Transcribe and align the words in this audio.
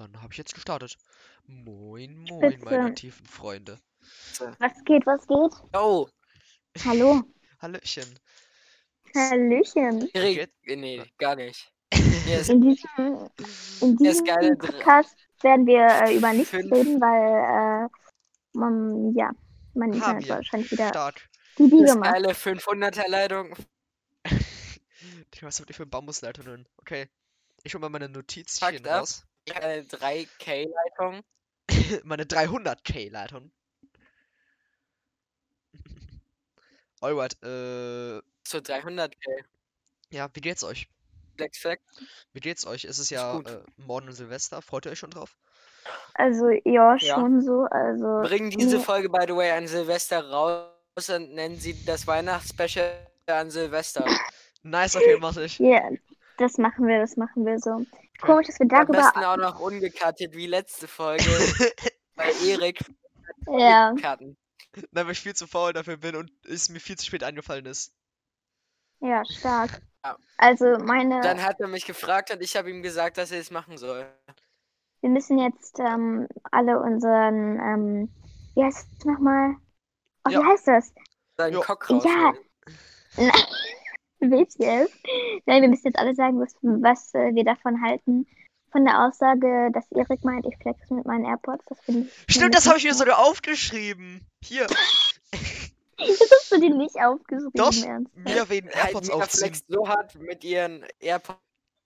Dann 0.00 0.22
habe 0.22 0.32
ich 0.32 0.38
jetzt 0.38 0.54
gestartet. 0.54 0.96
Moin, 1.46 2.24
moin, 2.24 2.58
meine 2.64 2.86
Spitze. 2.86 2.94
tiefen 2.94 3.26
Freunde. 3.26 3.78
Was 4.58 4.72
geht, 4.86 5.04
was 5.04 5.26
geht? 5.26 5.52
Oh, 5.74 6.08
Hallo. 6.86 7.22
Hallöchen. 7.60 8.18
Hallöchen. 9.14 10.08
Erik. 10.14 10.50
Nee, 10.64 11.02
gar 11.18 11.36
nicht. 11.36 11.70
Hier 11.92 12.40
ist 12.40 12.48
In 12.48 12.62
diesem, 12.62 13.28
in 13.82 13.92
ist 13.92 13.98
diesem 14.00 14.24
geile 14.24 14.56
Dr- 14.56 14.72
Podcast 14.72 15.14
werden 15.42 15.66
wir 15.66 15.86
äh, 15.86 16.16
über 16.16 16.32
nichts 16.32 16.48
Fünf. 16.48 16.72
reden, 16.72 16.98
weil, 16.98 17.84
äh, 17.84 17.88
man, 18.58 19.12
ja, 19.14 19.30
mein 19.74 19.90
Haben 19.90 19.96
Internet 20.16 20.24
wir. 20.28 20.34
wahrscheinlich 20.36 20.70
wieder 20.72 20.88
Start. 20.88 21.28
die 21.58 21.64
Biege 21.64 21.94
macht. 21.96 22.14
geile 22.14 22.32
500er 22.32 23.06
Leitung. 23.08 23.54
Was 25.42 25.58
habt 25.60 25.68
ihr 25.70 25.74
für 25.74 25.86
Bambusleitungen? 25.86 26.66
Okay. 26.78 27.08
Ich 27.64 27.74
hol 27.74 27.80
mal 27.82 27.90
meine 27.90 28.08
Notizchen 28.08 28.66
Fucked 28.68 28.88
up. 28.88 29.00
raus. 29.02 29.26
Äh, 29.54 29.82
3K 29.84 30.66
Leitung. 30.66 31.22
meine 32.04 32.24
300k-Leitung. 32.26 33.50
Alright, 37.02 37.34
äh, 37.42 38.20
So 38.44 38.60
300K. 38.60 39.44
ja, 40.10 40.28
wie 40.34 40.40
geht's 40.40 40.62
euch? 40.64 40.88
Flex 41.36 41.58
Fact. 41.58 41.82
Wie 42.32 42.40
geht's 42.40 42.66
euch? 42.66 42.84
Es 42.84 42.98
ist 42.98 43.10
Ist 43.10 43.10
ja 43.10 43.38
äh, 43.40 43.62
morgen 43.76 44.08
und 44.08 44.14
Silvester. 44.14 44.62
Freut 44.62 44.86
ihr 44.86 44.92
euch 44.92 44.98
schon 44.98 45.10
drauf? 45.10 45.36
Also, 46.14 46.50
ja, 46.64 46.96
Ja. 46.98 47.14
schon 47.14 47.40
so, 47.40 47.62
also, 47.70 48.22
Bringen 48.22 48.50
diese 48.50 48.78
nee. 48.78 48.84
Folge, 48.84 49.08
by 49.08 49.24
the 49.26 49.34
way, 49.34 49.50
an 49.50 49.66
Silvester 49.66 50.28
raus 50.28 51.08
und 51.08 51.32
nennen 51.34 51.56
sie 51.58 51.84
das 51.84 52.06
Weihnachtsspecial 52.06 52.92
an 53.26 53.50
Silvester. 53.50 54.04
Nice, 54.62 54.94
okay, 54.96 55.16
mach 55.18 55.36
ich. 55.38 55.58
ja, 55.58 55.90
das 56.36 56.58
machen 56.58 56.86
wir, 56.86 57.00
das 57.00 57.16
machen 57.16 57.46
wir 57.46 57.58
so. 57.58 57.86
Komisch, 58.20 58.46
dass 58.48 58.58
wir 58.58 58.64
Am 58.64 58.68
darüber, 58.68 58.92
besten 58.98 59.24
auch 59.24 59.36
noch 59.36 59.60
ungekattet 59.60 60.34
wie 60.34 60.46
letzte 60.46 60.86
Folge. 60.88 61.24
bei 62.16 62.30
Erik 62.46 62.80
ja, 63.46 63.94
Karten. 64.00 64.36
Nein, 64.92 65.06
weil 65.06 65.12
ich 65.12 65.20
viel 65.20 65.34
zu 65.34 65.46
faul 65.46 65.72
dafür 65.72 65.96
bin 65.96 66.14
und 66.16 66.30
es 66.46 66.68
mir 66.68 66.80
viel 66.80 66.96
zu 66.96 67.06
spät 67.06 67.24
eingefallen 67.24 67.66
ist. 67.66 67.92
ja, 69.00 69.24
stark. 69.24 69.80
Ja. 70.04 70.16
Also, 70.38 70.78
meine, 70.78 71.20
Dann 71.20 71.42
hat 71.42 71.60
er 71.60 71.68
mich 71.68 71.84
gefragt 71.84 72.30
und 72.32 72.40
ich 72.42 72.56
habe 72.56 72.70
ihm 72.70 72.82
gesagt, 72.82 73.18
dass 73.18 73.32
er 73.32 73.40
es 73.40 73.50
machen 73.50 73.76
soll. 73.78 74.06
wir 75.00 75.10
müssen 75.10 75.38
jetzt 75.38 75.78
ähm, 75.78 76.26
alle 76.50 76.78
unseren, 76.80 77.58
ähm, 77.60 78.14
wie 78.54 78.64
heißt 78.64 78.86
es 78.98 79.04
nochmal? 79.04 79.56
Oh, 80.26 80.30
Ja. 80.30 80.40
wie 80.40 80.46
heißt 80.46 80.66
das? 80.68 80.92
Seinen 81.36 81.54
Jo. 81.54 81.60
Cock 81.62 81.88
Ja. 81.90 82.32
rausholen. 84.22 84.48
WTF? 84.86 84.90
Nein, 85.46 85.62
wir 85.62 85.68
müssen 85.68 85.86
jetzt 85.86 85.98
alle 85.98 86.14
sagen, 86.14 86.40
was, 86.40 86.54
was 86.62 87.14
äh, 87.14 87.34
wir 87.34 87.44
davon 87.44 87.82
halten. 87.82 88.26
Von 88.72 88.84
der 88.84 89.04
Aussage, 89.04 89.70
dass 89.72 89.90
Erik 89.90 90.24
meint, 90.24 90.46
ich 90.46 90.56
flex 90.58 90.90
mit 90.90 91.04
meinen 91.04 91.24
AirPods. 91.24 91.64
Das 91.68 91.80
finde 91.80 92.02
ich. 92.06 92.34
Stimmt, 92.34 92.54
das 92.54 92.68
habe 92.68 92.78
ich 92.78 92.84
mir 92.84 92.94
sogar 92.94 93.18
aufgeschrieben. 93.18 94.20
Hier, 94.44 94.66
Das 96.00 96.30
hast 96.30 96.52
du 96.52 96.60
dir 96.60 96.74
nicht 96.74 96.96
aufgeschrieben, 96.96 97.50
Doch. 97.54 97.74
Ernst. 97.84 98.16
mir 98.16 98.48
wegen 98.48 98.68
AirPods 98.68 99.08
Mia 99.08 99.16
aufziehen. 99.16 99.60
so 99.68 99.86
hart 99.88 100.14
mit 100.16 100.44
ihren 100.44 100.84
AirPods. 100.98 101.38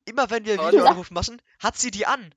Immer 0.07 0.31
wenn 0.31 0.45
wir 0.45 0.57
Ja. 0.57 0.69
Videoanruf 0.69 1.11
machen, 1.11 1.41
hat 1.59 1.79
sie 1.79 1.91
die 1.91 2.07
an. 2.07 2.35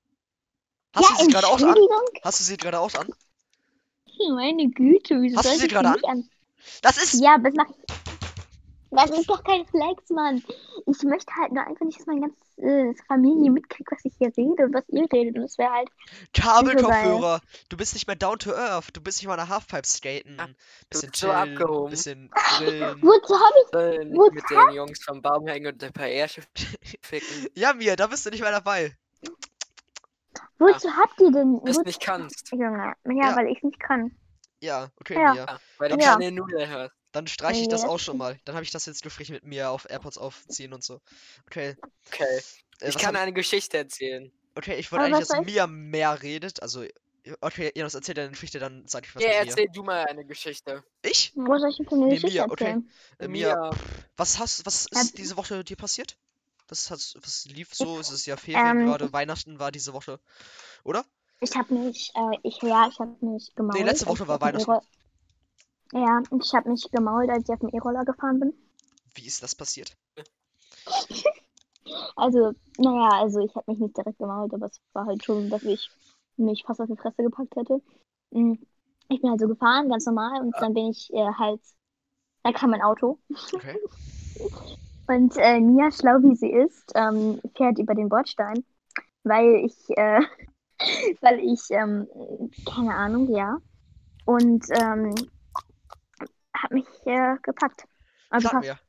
Hast 0.95 1.09
ja, 1.09 1.17
du 1.17 1.23
sie 1.25 1.31
gerade 1.31 1.47
auch 1.47 1.61
an? 1.61 1.75
Hast 2.23 2.39
du 2.39 2.43
sie 2.45 2.57
gerade 2.57 2.79
auch 2.79 2.93
an? 2.95 3.09
Meine 4.33 4.69
Güte, 4.69 5.21
wieso 5.21 5.37
Hast 5.37 5.45
du 5.53 5.57
sie 5.57 5.65
ich 5.65 5.71
gerade 5.71 5.91
nicht 5.91 6.05
an? 6.05 6.27
Das 6.81 6.97
ist. 6.97 7.21
Ja, 7.21 7.37
das 7.37 7.53
macht. 7.53 7.73
Das 8.97 9.11
ist 9.11 9.29
doch 9.29 9.43
kein 9.43 9.65
Flex, 9.67 10.09
Mann. 10.09 10.43
Ich 10.87 11.03
möchte 11.03 11.31
halt 11.39 11.51
nur 11.51 11.65
einfach 11.65 11.85
nicht, 11.85 11.99
dass 11.99 12.07
meine 12.07 12.21
ganze 12.21 12.37
äh, 12.57 12.93
Familie 13.07 13.51
mitkriegt, 13.51 13.91
was 13.91 14.03
ich 14.05 14.13
hier 14.17 14.31
rede 14.35 14.65
und 14.65 14.73
was 14.73 14.83
ihr 14.89 15.07
redet. 15.13 15.35
Und 15.35 15.43
das 15.43 15.57
wäre 15.57 15.71
halt. 15.71 15.89
Kabelkopfhörer. 16.33 17.41
Du 17.69 17.77
bist 17.77 17.93
nicht 17.93 18.07
mehr 18.07 18.15
down 18.15 18.39
to 18.39 18.51
earth. 18.53 18.89
Du 18.95 19.01
bist 19.01 19.19
nicht 19.19 19.27
mal 19.27 19.35
nach 19.37 19.49
Halfpipe 19.49 19.85
skaten. 19.85 20.39
Ah, 20.39 20.47
Bisschen 20.89 21.11
bist 21.11 21.21
so 21.21 21.27
chillen, 21.27 21.53
abgehoben. 21.57 21.89
bisschen 21.91 22.31
grillen. 22.57 22.99
Wozu 23.03 23.33
habe 23.35 23.55
ich. 23.63 23.69
Soll 23.71 24.05
nicht 24.05 24.17
Wo 24.17 24.31
mit 24.31 24.43
den 24.49 24.75
Jungs 24.75 25.03
vom 25.03 25.21
Baum 25.21 25.47
hängen 25.47 25.67
und 25.73 25.83
ein 25.83 25.93
paar 25.93 26.07
Ärsche 26.07 26.41
ficken. 27.01 27.47
Ja, 27.55 27.73
Mia, 27.73 27.95
da 27.95 28.07
bist 28.07 28.25
du 28.25 28.29
nicht 28.31 28.41
mehr 28.41 28.51
dabei. 28.51 28.95
Wozu 30.59 30.89
habt 30.95 31.19
ihr 31.21 31.31
denn. 31.31 31.59
Das 31.63 31.77
wozu- 31.77 31.85
nicht 31.85 32.01
kannst. 32.01 32.51
Junge, 32.51 32.93
ja, 33.05 33.13
Ja. 33.29 33.35
weil 33.35 33.47
ich 33.47 33.61
nicht 33.61 33.79
kann. 33.79 34.15
Ja, 34.59 34.87
okay, 34.99 35.13
Ja. 35.13 35.33
Mia. 35.33 35.45
Ja, 35.45 35.59
weil 35.77 35.89
du 35.89 35.97
Ja. 35.97 36.13
keine 36.13 36.31
Nudel 36.31 36.67
hörst. 36.67 36.95
Dann 37.11 37.27
streiche 37.27 37.61
ich 37.61 37.67
Nee, 37.67 37.71
das 37.71 37.81
das 37.81 37.89
auch 37.89 37.99
schon 37.99 38.17
mal. 38.17 38.37
Dann 38.45 38.55
habe 38.55 38.63
ich 38.63 38.71
das 38.71 38.85
jetzt 38.85 39.01
gestrichen 39.03 39.33
mit 39.33 39.43
mir 39.43 39.69
auf 39.71 39.89
AirPods 39.89 40.17
aufziehen 40.17 40.73
und 40.73 40.83
so. 40.83 41.01
Okay. 41.47 41.75
Okay. 42.07 42.41
Äh, 42.81 42.89
Ich 42.89 42.97
kann 42.97 43.15
hab 43.15 43.21
eine 43.23 43.33
Geschichte 43.33 43.77
erzählen. 43.77 44.31
Okay, 44.55 44.75
ich 44.77 44.91
wollte 44.91 45.05
eigentlich, 45.05 45.27
dass 45.27 45.45
Mia 45.45 45.67
mehr 45.67 46.21
redet. 46.21 46.61
Also, 46.61 46.83
okay, 47.41 47.71
Jonas, 47.75 47.93
erzähl 47.93 48.15
deine 48.15 48.29
Geschichte, 48.31 48.59
dann 48.59 48.87
sag 48.87 49.05
ich 49.05 49.15
was 49.15 49.23
Ja, 49.23 49.29
erzähl 49.29 49.67
du 49.71 49.83
mal 49.83 50.05
eine 50.05 50.25
Geschichte. 50.25 50.83
Ich? 51.01 51.33
Soll 51.35 51.69
ich 51.69 51.77
denn 51.77 51.85
für 51.87 51.95
eine 51.95 52.05
Nee, 52.05 52.15
Geschichte 52.15 52.33
Mia, 52.33 52.49
okay. 52.49 52.65
erzählen? 52.65 52.89
Äh, 53.19 53.27
Mia, 53.27 53.55
Mia. 53.55 53.71
was 54.15 54.39
hast, 54.39 54.65
was 54.65 54.87
ist 54.87 55.17
diese 55.17 55.37
Woche 55.37 55.63
dir 55.63 55.77
passiert? 55.77 56.17
Was 56.69 56.91
hast, 56.91 57.15
was 57.23 57.45
lief 57.45 57.73
so? 57.73 57.99
Es 57.99 58.11
ist 58.11 58.25
ja 58.25 58.35
Ferien 58.35 58.79
ähm, 58.79 58.85
gerade, 58.85 59.13
Weihnachten 59.13 59.59
war 59.59 59.71
diese 59.71 59.93
Woche, 59.93 60.19
oder? 60.83 61.05
Ich 61.39 61.55
habe 61.55 61.73
mich, 61.73 62.11
äh, 62.15 62.37
ich, 62.43 62.61
ja, 62.61 62.87
ich 62.91 62.99
habe 62.99 63.15
mich 63.21 63.53
gemault. 63.55 63.77
letzte 63.79 64.07
als 64.07 64.19
Woche 64.19 64.27
war 64.27 64.41
Weihnachten. 64.41 64.69
E-Roll- 64.69 64.81
Ja, 65.93 66.21
ich 66.39 66.53
habe 66.53 66.69
mich 66.69 66.89
gemault, 66.91 67.29
als 67.29 67.43
ich 67.47 67.53
auf 67.53 67.59
dem 67.59 67.69
E-Roller 67.69 68.05
gefahren 68.05 68.39
bin. 68.39 68.53
Wie 69.15 69.25
ist 69.25 69.41
das 69.43 69.55
passiert? 69.55 69.95
Also, 72.15 72.51
naja, 72.77 73.21
also 73.21 73.39
ich 73.39 73.55
habe 73.55 73.71
mich 73.71 73.79
nicht 73.79 73.95
direkt 73.95 74.17
gemault, 74.17 74.53
aber 74.53 74.65
es 74.65 74.81
war 74.93 75.05
halt 75.05 75.23
schon, 75.23 75.49
dass 75.49 75.63
ich 75.63 75.89
mich 76.35 76.63
fast 76.65 76.81
auf 76.81 76.87
die 76.87 76.97
Fresse 76.97 77.23
gepackt 77.23 77.55
hätte. 77.55 77.81
Mm, 78.31 78.53
Ich 79.09 79.21
bin 79.21 79.29
halt 79.29 79.39
so 79.39 79.47
gefahren, 79.47 79.87
ganz 79.89 80.05
normal, 80.05 80.41
und 80.41 80.53
dann 80.59 80.73
bin 80.73 80.87
ich 80.89 81.13
äh, 81.13 81.31
halt, 81.37 81.61
da 82.43 82.51
kam 82.51 82.71
mein 82.71 82.81
Auto. 82.81 83.19
Okay. 83.53 83.77
Und 85.07 85.37
äh, 85.37 85.61
Mia, 85.61 85.89
schlau 85.89 86.21
wie 86.21 86.35
sie 86.35 86.51
ist, 86.51 86.91
ähm, 86.95 87.39
fährt 87.55 87.79
über 87.79 87.95
den 87.95 88.09
Bordstein, 88.09 88.65
weil 89.23 89.63
ich, 89.65 89.75
äh, 89.97 90.19
weil 91.21 91.39
ich, 91.39 91.61
ähm, 91.69 92.07
keine 92.65 92.93
Ahnung, 92.93 93.33
ja. 93.33 93.57
Und 94.25 94.65
ähm, 94.71 95.15
hat 96.63 96.71
mich 96.71 96.85
äh, 97.05 97.35
gepackt. 97.41 97.85
Also 98.29 98.49
Sag 98.49 98.61
mir. 98.61 98.79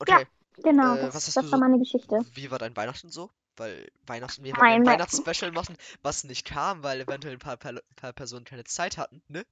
Okay, 0.00 0.26
genau, 0.62 0.94
äh, 0.94 1.00
das, 1.00 1.24
das 1.24 1.36
war 1.36 1.42
so- 1.44 1.56
meine 1.58 1.78
Geschichte. 1.78 2.20
wie 2.34 2.50
war 2.50 2.58
dein 2.58 2.76
Weihnachten 2.76 3.10
so? 3.10 3.30
Weil 3.56 3.90
Weihnachten, 4.06 4.44
wir 4.44 4.56
ein 4.62 4.86
Wei- 4.86 4.92
Weihnachtsspecial 4.92 5.50
machen, 5.50 5.76
was 6.02 6.22
nicht 6.24 6.46
kam, 6.46 6.84
weil 6.84 7.00
eventuell 7.00 7.34
ein 7.34 7.40
paar, 7.40 7.56
paar, 7.56 7.74
paar 7.96 8.12
Personen 8.12 8.44
keine 8.44 8.64
Zeit 8.64 8.96
hatten, 8.98 9.20
ne? 9.28 9.44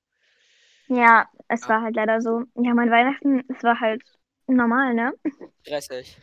Ja, 0.88 1.26
es 1.49 1.62
Ja. 1.62 1.69
war 1.71 1.82
halt 1.82 1.97
leider 1.97 2.21
so. 2.21 2.44
Ja, 2.55 2.72
mein 2.75 2.91
Weihnachten, 2.91 3.43
es 3.49 3.62
war 3.65 3.81
halt 3.81 4.03
normal, 4.47 4.94
ne? 4.94 5.12
Stressig. 5.62 6.21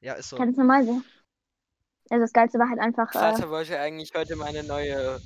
Ja, 0.00 0.14
ist 0.14 0.30
so. 0.30 0.36
Ganz 0.36 0.56
normal 0.56 0.86
so. 0.86 1.02
Also 2.10 2.22
das 2.22 2.32
Geilste 2.32 2.58
war 2.58 2.68
halt 2.68 2.80
einfach, 2.80 3.08
äh, 3.14 3.18
Vater 3.18 3.50
wollte 3.50 3.78
eigentlich 3.78 4.12
heute 4.14 4.36
meine 4.36 4.62
neue 4.62 5.20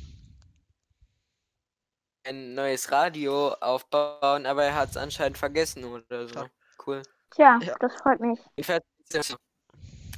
ein 2.29 2.55
neues 2.55 2.91
Radio 2.93 3.49
aufbauen, 3.55 4.47
aber 4.47 4.65
er 4.65 4.75
hat 4.75 4.91
es 4.91 4.97
anscheinend 4.97 5.39
vergessen 5.39 5.85
oder 5.85 6.29
so. 6.29 6.49
Cool. 6.87 7.03
tja, 7.31 7.59
Ja. 7.61 7.75
das 7.81 7.95
freut 7.97 8.21
mich. 8.21 8.39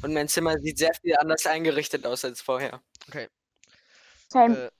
Und 0.03 0.15
mein 0.15 0.29
Zimmer 0.29 0.59
sieht 0.59 0.79
sehr 0.79 0.95
viel 1.01 1.17
anders 1.17 1.47
eingerichtet 1.47 2.07
aus 2.07 2.25
als 2.25 2.41
vorher. 2.41 2.81
Same. 4.29 4.57
Äh, 4.57 4.71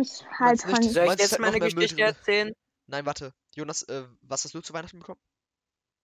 ich 0.00 0.24
halt 0.38 0.62
von, 0.62 0.82
Soll 0.82 1.06
ich 1.14 1.18
jetzt 1.18 1.38
meine 1.38 1.58
Müll 1.58 1.74
Geschichte 1.74 1.96
drin? 1.96 2.04
erzählen? 2.06 2.52
nein, 2.86 3.06
warte. 3.06 3.32
Jonas, 3.54 3.82
äh, 3.84 4.04
was 4.22 4.44
hast 4.44 4.54
du 4.54 4.60
zu 4.60 4.72
Weihnachten 4.72 4.98
bekommen? 5.00 5.20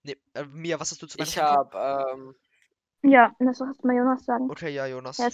Nee, 0.03 0.16
äh, 0.34 0.44
Mia, 0.44 0.81
was 0.81 0.91
hast 0.91 1.03
du 1.03 1.06
zu 1.06 1.19
Ich 1.19 1.37
Weihnachten 1.37 1.41
bekommen? 1.41 1.70
habe 1.75 2.10
ähm, 2.12 2.34
ja, 3.03 3.34
das 3.38 3.60
hast 3.60 3.82
du 3.82 3.87
mal 3.87 3.97
Jonas 3.97 4.25
sagen. 4.25 4.50
Okay, 4.50 4.70
ja, 4.70 4.87
Jonas. 4.87 5.19
Ja, 5.19 5.28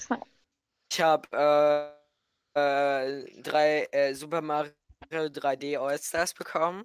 ich 0.91 1.01
habe 1.01 1.97
äh, 2.55 2.61
äh, 2.61 3.43
drei 3.43 3.85
äh, 3.93 4.15
Super 4.15 4.43
Mario 4.43 4.73
3D 5.13 5.79
All-Stars 5.79 6.35
bekommen. 6.35 6.85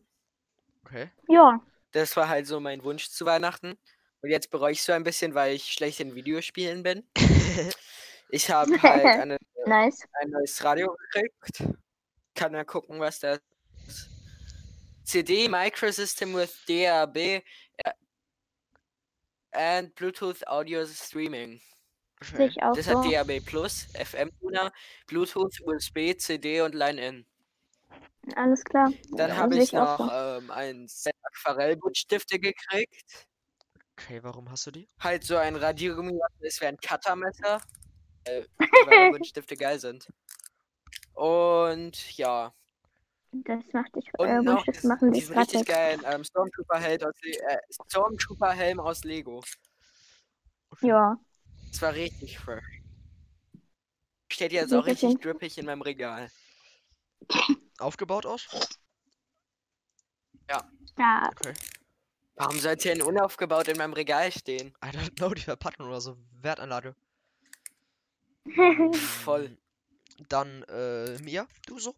Okay. 0.86 1.12
ja, 1.28 1.60
Das 1.92 2.16
war 2.16 2.30
halt 2.30 2.48
so 2.48 2.60
mein 2.60 2.84
Wunsch 2.84 3.10
zu 3.10 3.26
Weihnachten. 3.26 3.78
Und 4.22 4.30
jetzt 4.30 4.50
bereue 4.50 4.72
ich 4.72 4.82
so 4.82 4.94
ein 4.94 5.04
bisschen, 5.04 5.36
weil 5.36 5.54
ich 5.56 5.74
schlecht 5.74 6.00
in 6.00 6.16
Videospielen 6.16 6.84
bin. 6.84 7.04
Ich 8.30 8.50
habe 8.50 8.82
halt 8.82 9.06
eine, 9.22 9.38
nice. 9.66 10.06
ein 10.20 10.30
neues 10.30 10.64
Radio 10.64 10.96
gekriegt. 11.14 11.78
Kann 12.36 12.52
mal 12.52 12.66
gucken, 12.66 13.00
was 13.00 13.20
da 13.20 13.34
ist. 13.34 14.10
CD 15.04 15.48
Microsystem 15.48 16.34
with 16.36 16.66
DAB 16.68 17.16
äh, 17.16 17.42
and 19.52 19.96
Bluetooth 19.96 20.46
Audio 20.46 20.86
Streaming. 20.86 21.62
Okay. 22.22 22.52
Das 22.76 22.86
so. 22.86 23.02
hat 23.02 23.12
DAB 23.12 23.40
Plus, 23.46 23.88
FM 23.94 24.30
Tuner, 24.40 24.74
Bluetooth, 25.08 25.62
USB, 25.62 26.18
CD 26.18 26.62
und 26.62 26.76
Line-In. 26.76 27.26
Alles 28.36 28.64
klar. 28.64 28.92
Dann 29.12 29.30
Ja, 29.30 29.36
habe 29.38 29.58
ich 29.58 29.72
noch 29.72 29.98
so. 29.98 30.12
ähm, 30.12 30.52
ein 30.52 30.88
Set 30.88 31.16
Aquarellbuntstifte 31.24 32.40
gekriegt. 32.40 33.28
Okay, 33.94 34.22
warum 34.24 34.50
hast 34.52 34.68
du 34.68 34.72
die? 34.72 34.88
Halt 35.00 35.24
so 35.24 35.38
ein 35.38 35.56
Radiergummi, 35.56 36.20
das 36.40 36.62
wäre 36.62 36.74
ein 36.74 36.78
Cuttermesser. 36.78 37.62
weil 38.28 38.86
meine 38.86 39.12
Buntstifte 39.12 39.56
geil 39.56 39.80
sind. 39.80 40.08
Und 41.14 42.18
ja. 42.18 42.54
Das 43.32 43.64
macht 43.74 43.96
dich 43.96 44.10
Und 44.18 44.28
äh, 44.28 44.42
noch 44.42 44.64
diesen, 44.64 44.88
machen 44.88 45.12
diesen 45.12 45.34
grad 45.34 45.48
richtig 45.48 45.68
geilen 45.68 46.02
ähm, 46.06 46.24
Stormtrooper-Helm 46.24 47.02
aus, 47.04 47.14
äh, 47.24 47.58
Stormtrooper-Helm 47.90 48.80
aus 48.80 49.04
Lego. 49.04 49.44
Ja. 50.82 51.18
Das 51.72 51.82
war 51.82 51.94
richtig 51.94 52.40
fresh. 52.40 52.82
Steht 54.32 54.52
jetzt 54.52 54.74
auch 54.74 54.86
richtig 54.86 55.20
drippig 55.22 55.58
in 55.58 55.66
meinem 55.66 55.82
Regal. 55.82 56.30
Aufgebaut 57.80 58.26
aus? 58.26 58.48
Da. 60.48 61.30
Okay. 61.30 61.54
Warum 62.36 62.60
sollte 62.60 62.90
denn 62.90 63.02
unaufgebaut 63.02 63.68
in 63.68 63.78
meinem 63.78 63.94
Regal 63.94 64.32
stehen? 64.32 64.68
I 64.84 64.88
don't 64.90 65.16
know, 65.18 65.34
die 65.34 65.42
Verpackung 65.42 65.88
oder 65.88 66.02
so. 66.02 66.18
Wertanlage. 66.42 66.96
Voll. 69.24 69.50
Mm, 69.50 69.58
Dann, 70.30 70.64
äh, 70.64 71.18
Mia, 71.22 71.48
du 71.68 71.80
so? 71.80 71.96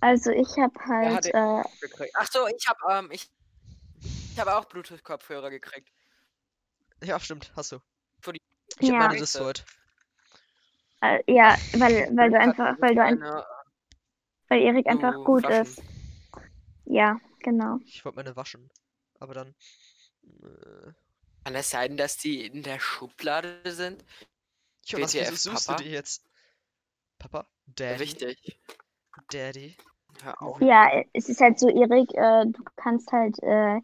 Also 0.00 0.30
ich 0.30 0.48
habe 0.58 0.74
Wer 0.86 1.14
halt, 1.14 1.34
hat 1.34 1.66
äh, 1.66 1.70
Gekriegt. 1.80 2.12
Ach 2.16 2.30
so, 2.30 2.46
ich 2.48 2.66
habe 2.68 2.78
ähm, 2.90 3.10
ich, 3.10 3.30
ich 4.32 4.38
habe 4.38 4.54
auch 4.56 4.66
Bluetooth-Kopfhörer 4.66 5.50
gekriegt. 5.50 5.90
Ja, 7.02 7.18
stimmt, 7.20 7.52
hast 7.56 7.72
du. 7.72 7.76
hab 8.26 8.34
Ich 8.34 8.40
hab 8.78 8.82
Ja. 8.82 8.92
meine 8.98 9.14
Nächste. 9.14 9.38
destroyed. 9.38 9.64
äh, 11.02 11.22
ja, 11.32 11.56
weil, 11.74 12.14
weil 12.16 12.30
du 12.30 12.38
einfach, 12.38 12.76
weil 12.80 12.94
du 12.94 13.02
ein, 13.02 13.22
eine- 13.22 13.46
weil 14.48 14.62
Erik 14.62 14.86
einfach 14.86 15.14
gut 15.24 15.44
waschen. 15.44 15.62
ist. 15.62 15.82
Ja, 16.84 17.20
genau. 17.40 17.78
Ich 17.84 18.04
wollte 18.04 18.16
meine 18.16 18.36
waschen. 18.36 18.70
Aber 19.18 19.34
dann. 19.34 19.54
Äh, 20.42 20.92
Kann 21.44 21.54
es 21.54 21.70
sein, 21.70 21.96
dass 21.96 22.16
die 22.16 22.44
in 22.44 22.62
der 22.62 22.78
Schublade 22.80 23.60
sind? 23.64 24.04
Jonas, 24.84 25.14
WTF, 25.14 25.30
wieso 25.32 25.50
suchst 25.50 25.66
Papa? 25.66 25.78
du 25.78 25.84
die 25.84 25.90
jetzt? 25.90 26.22
Papa? 27.18 27.46
Daddy? 27.66 28.02
Richtig. 28.02 28.60
Daddy? 29.30 29.76
Hör 30.22 30.42
auf. 30.42 30.60
Ja, 30.60 30.90
es 31.12 31.28
ist 31.28 31.40
halt 31.40 31.58
so, 31.58 31.68
Erik, 31.68 32.12
äh, 32.14 32.46
du 32.46 32.62
kannst 32.76 33.10
halt, 33.12 33.38
äh, 33.42 33.80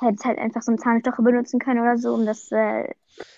halt, 0.00 0.24
halt 0.24 0.38
einfach 0.38 0.62
so 0.62 0.70
einen 0.72 0.78
Zahnstocher 0.78 1.22
benutzen 1.22 1.58
können 1.58 1.80
oder 1.80 1.96
so, 1.98 2.14
um 2.14 2.26
das, 2.26 2.50
äh, 2.52 2.92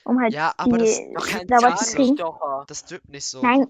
um 0.05 0.21
halt 0.21 0.35
Ja, 0.35 0.55
aber 0.57 0.79
das- 0.79 0.99
die 0.99 1.13
Noch 1.13 1.27
kein 1.27 1.49
sauber 1.49 1.77
zu 1.77 1.95
kriegen. 1.97 2.17
Zahnstocher. 2.17 2.65
Das 2.67 2.85
drückt 2.85 3.09
nicht 3.09 3.27
so. 3.27 3.43
Nein. 3.43 3.67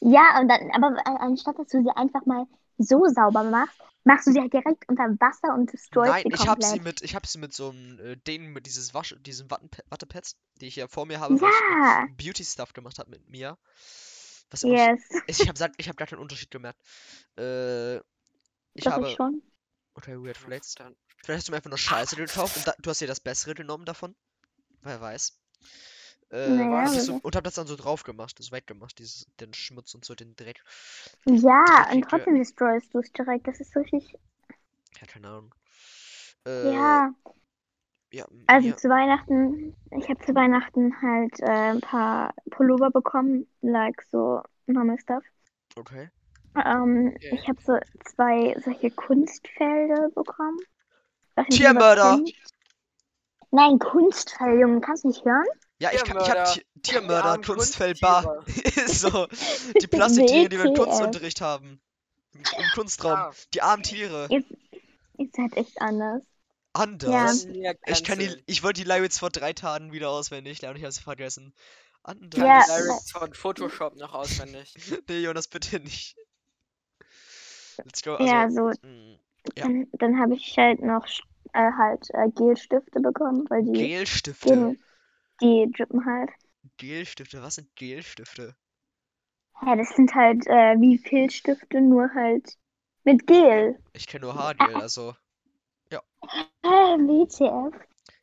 Ja, 0.00 0.40
und 0.40 0.48
dann, 0.48 0.70
aber 0.72 0.94
anstatt 1.20 1.58
dass 1.58 1.68
du 1.68 1.82
sie 1.82 1.90
einfach 1.94 2.24
mal 2.26 2.46
so 2.78 3.04
sauber 3.06 3.44
machst, 3.44 3.78
machst 4.04 4.26
du 4.26 4.32
sie 4.32 4.40
halt 4.40 4.52
direkt 4.52 4.88
unter 4.88 5.04
Wasser 5.20 5.54
und 5.54 5.72
destroyst 5.72 6.14
Nein, 6.14 6.22
sie 6.22 6.30
ich 6.30 6.46
hab 6.46 6.62
sie 6.62 6.78
komplett. 6.78 6.80
mit, 6.80 7.02
ich 7.02 7.14
hab 7.14 7.26
sie 7.26 7.38
mit 7.38 7.52
so 7.52 7.70
einem, 7.70 7.98
äh, 7.98 8.16
Ding, 8.16 8.52
mit 8.52 8.66
dieses 8.66 8.94
Wasch, 8.94 9.14
diesen 9.20 9.50
Wattepads, 9.50 10.36
die 10.60 10.66
ich 10.68 10.74
hier 10.74 10.88
vor 10.88 11.04
mir 11.06 11.20
habe, 11.20 11.36
Ja. 11.40 11.48
ich 11.48 11.64
äh, 11.68 11.98
Beauty-Stuff 12.06 12.72
gemacht 12.72 12.98
habe 12.98 13.10
mit 13.10 13.28
mir. 13.28 13.58
Was 14.50 14.64
Yes, 14.64 15.00
ich 15.26 15.48
hab, 15.48 15.58
sag- 15.58 15.74
ich 15.78 15.88
hab 15.88 15.96
gar 15.96 16.06
keinen 16.08 16.20
Unterschied 16.20 16.50
gemerkt. 16.50 16.80
Äh, 17.38 17.98
ich 18.74 18.84
doch 18.84 18.92
habe, 18.92 19.02
ich 19.02 19.14
schon. 19.14 19.42
okay, 19.94 20.16
weird, 20.16 20.38
vielleicht, 20.38 20.66
vielleicht 21.24 21.38
hast 21.38 21.48
du 21.48 21.52
mir 21.52 21.58
einfach 21.58 21.70
nur 21.70 21.78
Scheiße 21.78 22.16
gekauft 22.16 22.56
und 22.58 22.66
da, 22.68 22.74
du 22.80 22.90
hast 22.90 23.00
dir 23.00 23.08
das 23.08 23.20
Bessere 23.20 23.54
genommen 23.54 23.84
davon. 23.86 24.16
Wer 24.82 25.00
weiß. 25.00 25.38
Äh, 26.32 26.48
Naja, 26.48 26.86
aber- 27.12 27.24
und 27.24 27.36
hab 27.36 27.44
das 27.44 27.54
dann 27.54 27.66
so 27.66 27.76
drauf 27.76 28.04
gemacht, 28.04 28.38
das 28.38 28.52
weggemacht, 28.52 28.98
dieses, 28.98 29.26
den 29.40 29.52
Schmutz 29.52 29.94
und 29.94 30.04
so, 30.04 30.14
den 30.14 30.36
Dreck. 30.36 30.62
Ja, 31.26 31.90
und 31.92 32.02
trotzdem 32.08 32.36
destroyst 32.36 32.94
du 32.94 33.00
es 33.00 33.12
direkt. 33.12 33.46
Das 33.48 33.60
ist 33.60 33.72
so 33.72 33.80
richtig. 33.80 34.14
Ja, 35.00 35.06
keine 35.06 35.28
Ahnung. 35.28 35.54
Äh, 36.46 36.70
Ja, 36.72 37.14
ja, 38.12 38.26
also 38.46 38.68
mir- 38.68 38.76
zu 38.76 38.88
Weihnachten, 38.88 39.74
ich 39.90 40.08
habe 40.08 40.24
zu 40.24 40.34
Weihnachten 40.34 41.00
halt 41.00 41.40
äh, 41.40 41.70
ein 41.72 41.80
paar 41.80 42.34
Pullover 42.50 42.90
bekommen, 42.90 43.46
like 43.62 44.02
so 44.10 44.42
normal 44.66 44.98
stuff. 44.98 45.24
okay. 45.76 46.10
Ähm, 46.56 47.12
Okay. 47.14 47.30
ich 47.34 47.48
habe 47.48 47.60
so 47.62 47.78
zwei 48.04 48.56
solche 48.64 48.90
Kunstfelder 48.90 50.08
bekommen. 50.14 50.58
Tiermörder! 51.50 52.20
Nein, 53.52 53.78
Kunstfell, 53.78 54.60
Junge, 54.60 54.80
kannst 54.80 55.04
du 55.04 55.08
nicht 55.08 55.24
hören? 55.24 55.46
Ja, 55.80 55.90
ich, 55.92 56.04
kann, 56.04 56.18
ich 56.20 56.28
hab 56.30 56.44
Tiermörder. 56.44 56.52
Ti- 56.52 56.66
Tiermörder, 56.82 57.24
armen 57.30 57.44
Kunstfeldbar. 57.44 58.44
ist 58.46 59.00
so. 59.00 59.26
Die 59.82 59.86
Plastiktiere, 59.86 60.48
die 60.48 60.58
wir 60.58 60.66
im 60.66 60.72
WTF. 60.72 60.84
Kunstunterricht 60.84 61.40
haben. 61.40 61.80
Im, 62.34 62.40
im 62.40 62.66
Kunstraum. 62.74 63.12
Ah, 63.18 63.32
Die 63.54 63.62
armen 63.62 63.82
Tiere. 63.82 64.26
Ihr, 64.30 64.44
ihr 65.18 65.28
seid 65.34 65.56
echt 65.56 65.80
anders. 65.80 66.22
Anders. 66.72 67.46
wir 67.48 67.74
Ich 67.86 68.04
kann 68.04 68.18
die, 68.20 68.30
ich 68.46 68.62
wollte 68.62 68.82
die 68.82 68.88
Lyrics 68.88 69.18
vor 69.18 69.30
drei 69.30 69.52
Tagen 69.52 69.90
wieder 69.92 70.10
auswendig 70.10 70.60
lernen, 70.62 70.76
ich 70.76 70.82
habe 70.84 70.92
sie 70.92 71.00
vergessen. 71.02 71.52
Anders. 72.02 72.38
Ja. 72.38 72.62
die 72.66 72.82
Lyrics 72.84 73.10
von 73.10 73.34
Photoshop 73.34 73.96
noch 73.96 74.14
auswendig. 74.14 74.74
Nee, 75.08 75.18
Jonas, 75.20 75.48
bitte 75.48 75.80
nicht. 75.80 76.16
Let's 77.78 78.02
go. 78.02 78.14
Also, 78.14 78.24
ja, 78.32 78.50
so, 78.50 78.70
mm, 78.86 79.18
Ja. 79.56 79.64
dann, 79.64 79.88
dann 79.92 80.18
habe 80.20 80.34
ich 80.34 80.56
halt 80.56 80.80
noch 80.82 81.06
äh, 81.54 81.72
halt 81.76 82.06
äh, 82.10 82.28
Gelstifte 82.36 83.00
bekommen, 83.00 83.46
weil 83.48 83.64
die 83.64 83.72
Gelstifte. 83.72 84.48
gehen, 84.48 84.82
die 85.40 85.70
drippen 85.76 86.04
halt. 86.04 86.30
Gelstifte, 86.76 87.42
was 87.42 87.56
sind 87.56 87.74
Gelstifte? 87.76 88.54
Ja, 89.62 89.76
das 89.76 89.90
sind 89.90 90.14
halt 90.14 90.46
äh, 90.46 90.76
wie 90.80 90.98
Filzstifte, 90.98 91.80
nur 91.80 92.12
halt 92.14 92.56
mit 93.04 93.26
Gel. 93.26 93.78
Ich 93.92 94.06
kenne 94.06 94.26
nur 94.26 94.34
Haargel, 94.34 94.74
also. 94.76 95.14
Äh, 96.62 96.68
WTF. 96.68 97.74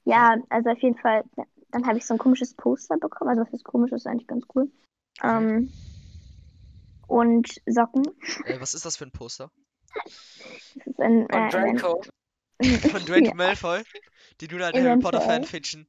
Ja, 0.05 0.37
also 0.49 0.69
auf 0.69 0.79
jeden 0.79 0.97
Fall, 0.97 1.23
ja, 1.35 1.43
dann 1.71 1.85
habe 1.85 1.97
ich 1.97 2.05
so 2.05 2.13
ein 2.13 2.17
komisches 2.17 2.53
Poster 2.53 2.97
bekommen. 2.97 3.31
Also 3.31 3.41
was 3.41 3.53
ist 3.53 3.63
komisch, 3.63 3.91
ist 3.91 4.07
eigentlich 4.07 4.27
ganz 4.27 4.45
cool. 4.55 4.71
Ähm, 5.23 5.71
und 7.07 7.49
Socken. 7.65 8.05
Äh, 8.45 8.59
was 8.59 8.73
ist 8.73 8.85
das 8.85 8.97
für 8.97 9.05
ein 9.05 9.11
Poster? 9.11 9.51
Das 9.95 10.87
ist 10.87 10.99
ein, 10.99 11.27
Von 11.29 11.39
äh, 11.39 11.57
ein 11.57 11.77
Draco. 11.77 12.01
Von 12.61 13.05
Draco 13.05 13.25
Ja. 13.25 13.33
Malfoy? 13.33 13.83
Die 14.39 14.47
du 14.47 14.59
halt 14.59 14.75
Harry 14.75 14.99
Potter. 14.99 15.21
Fanfiction. 15.21 15.87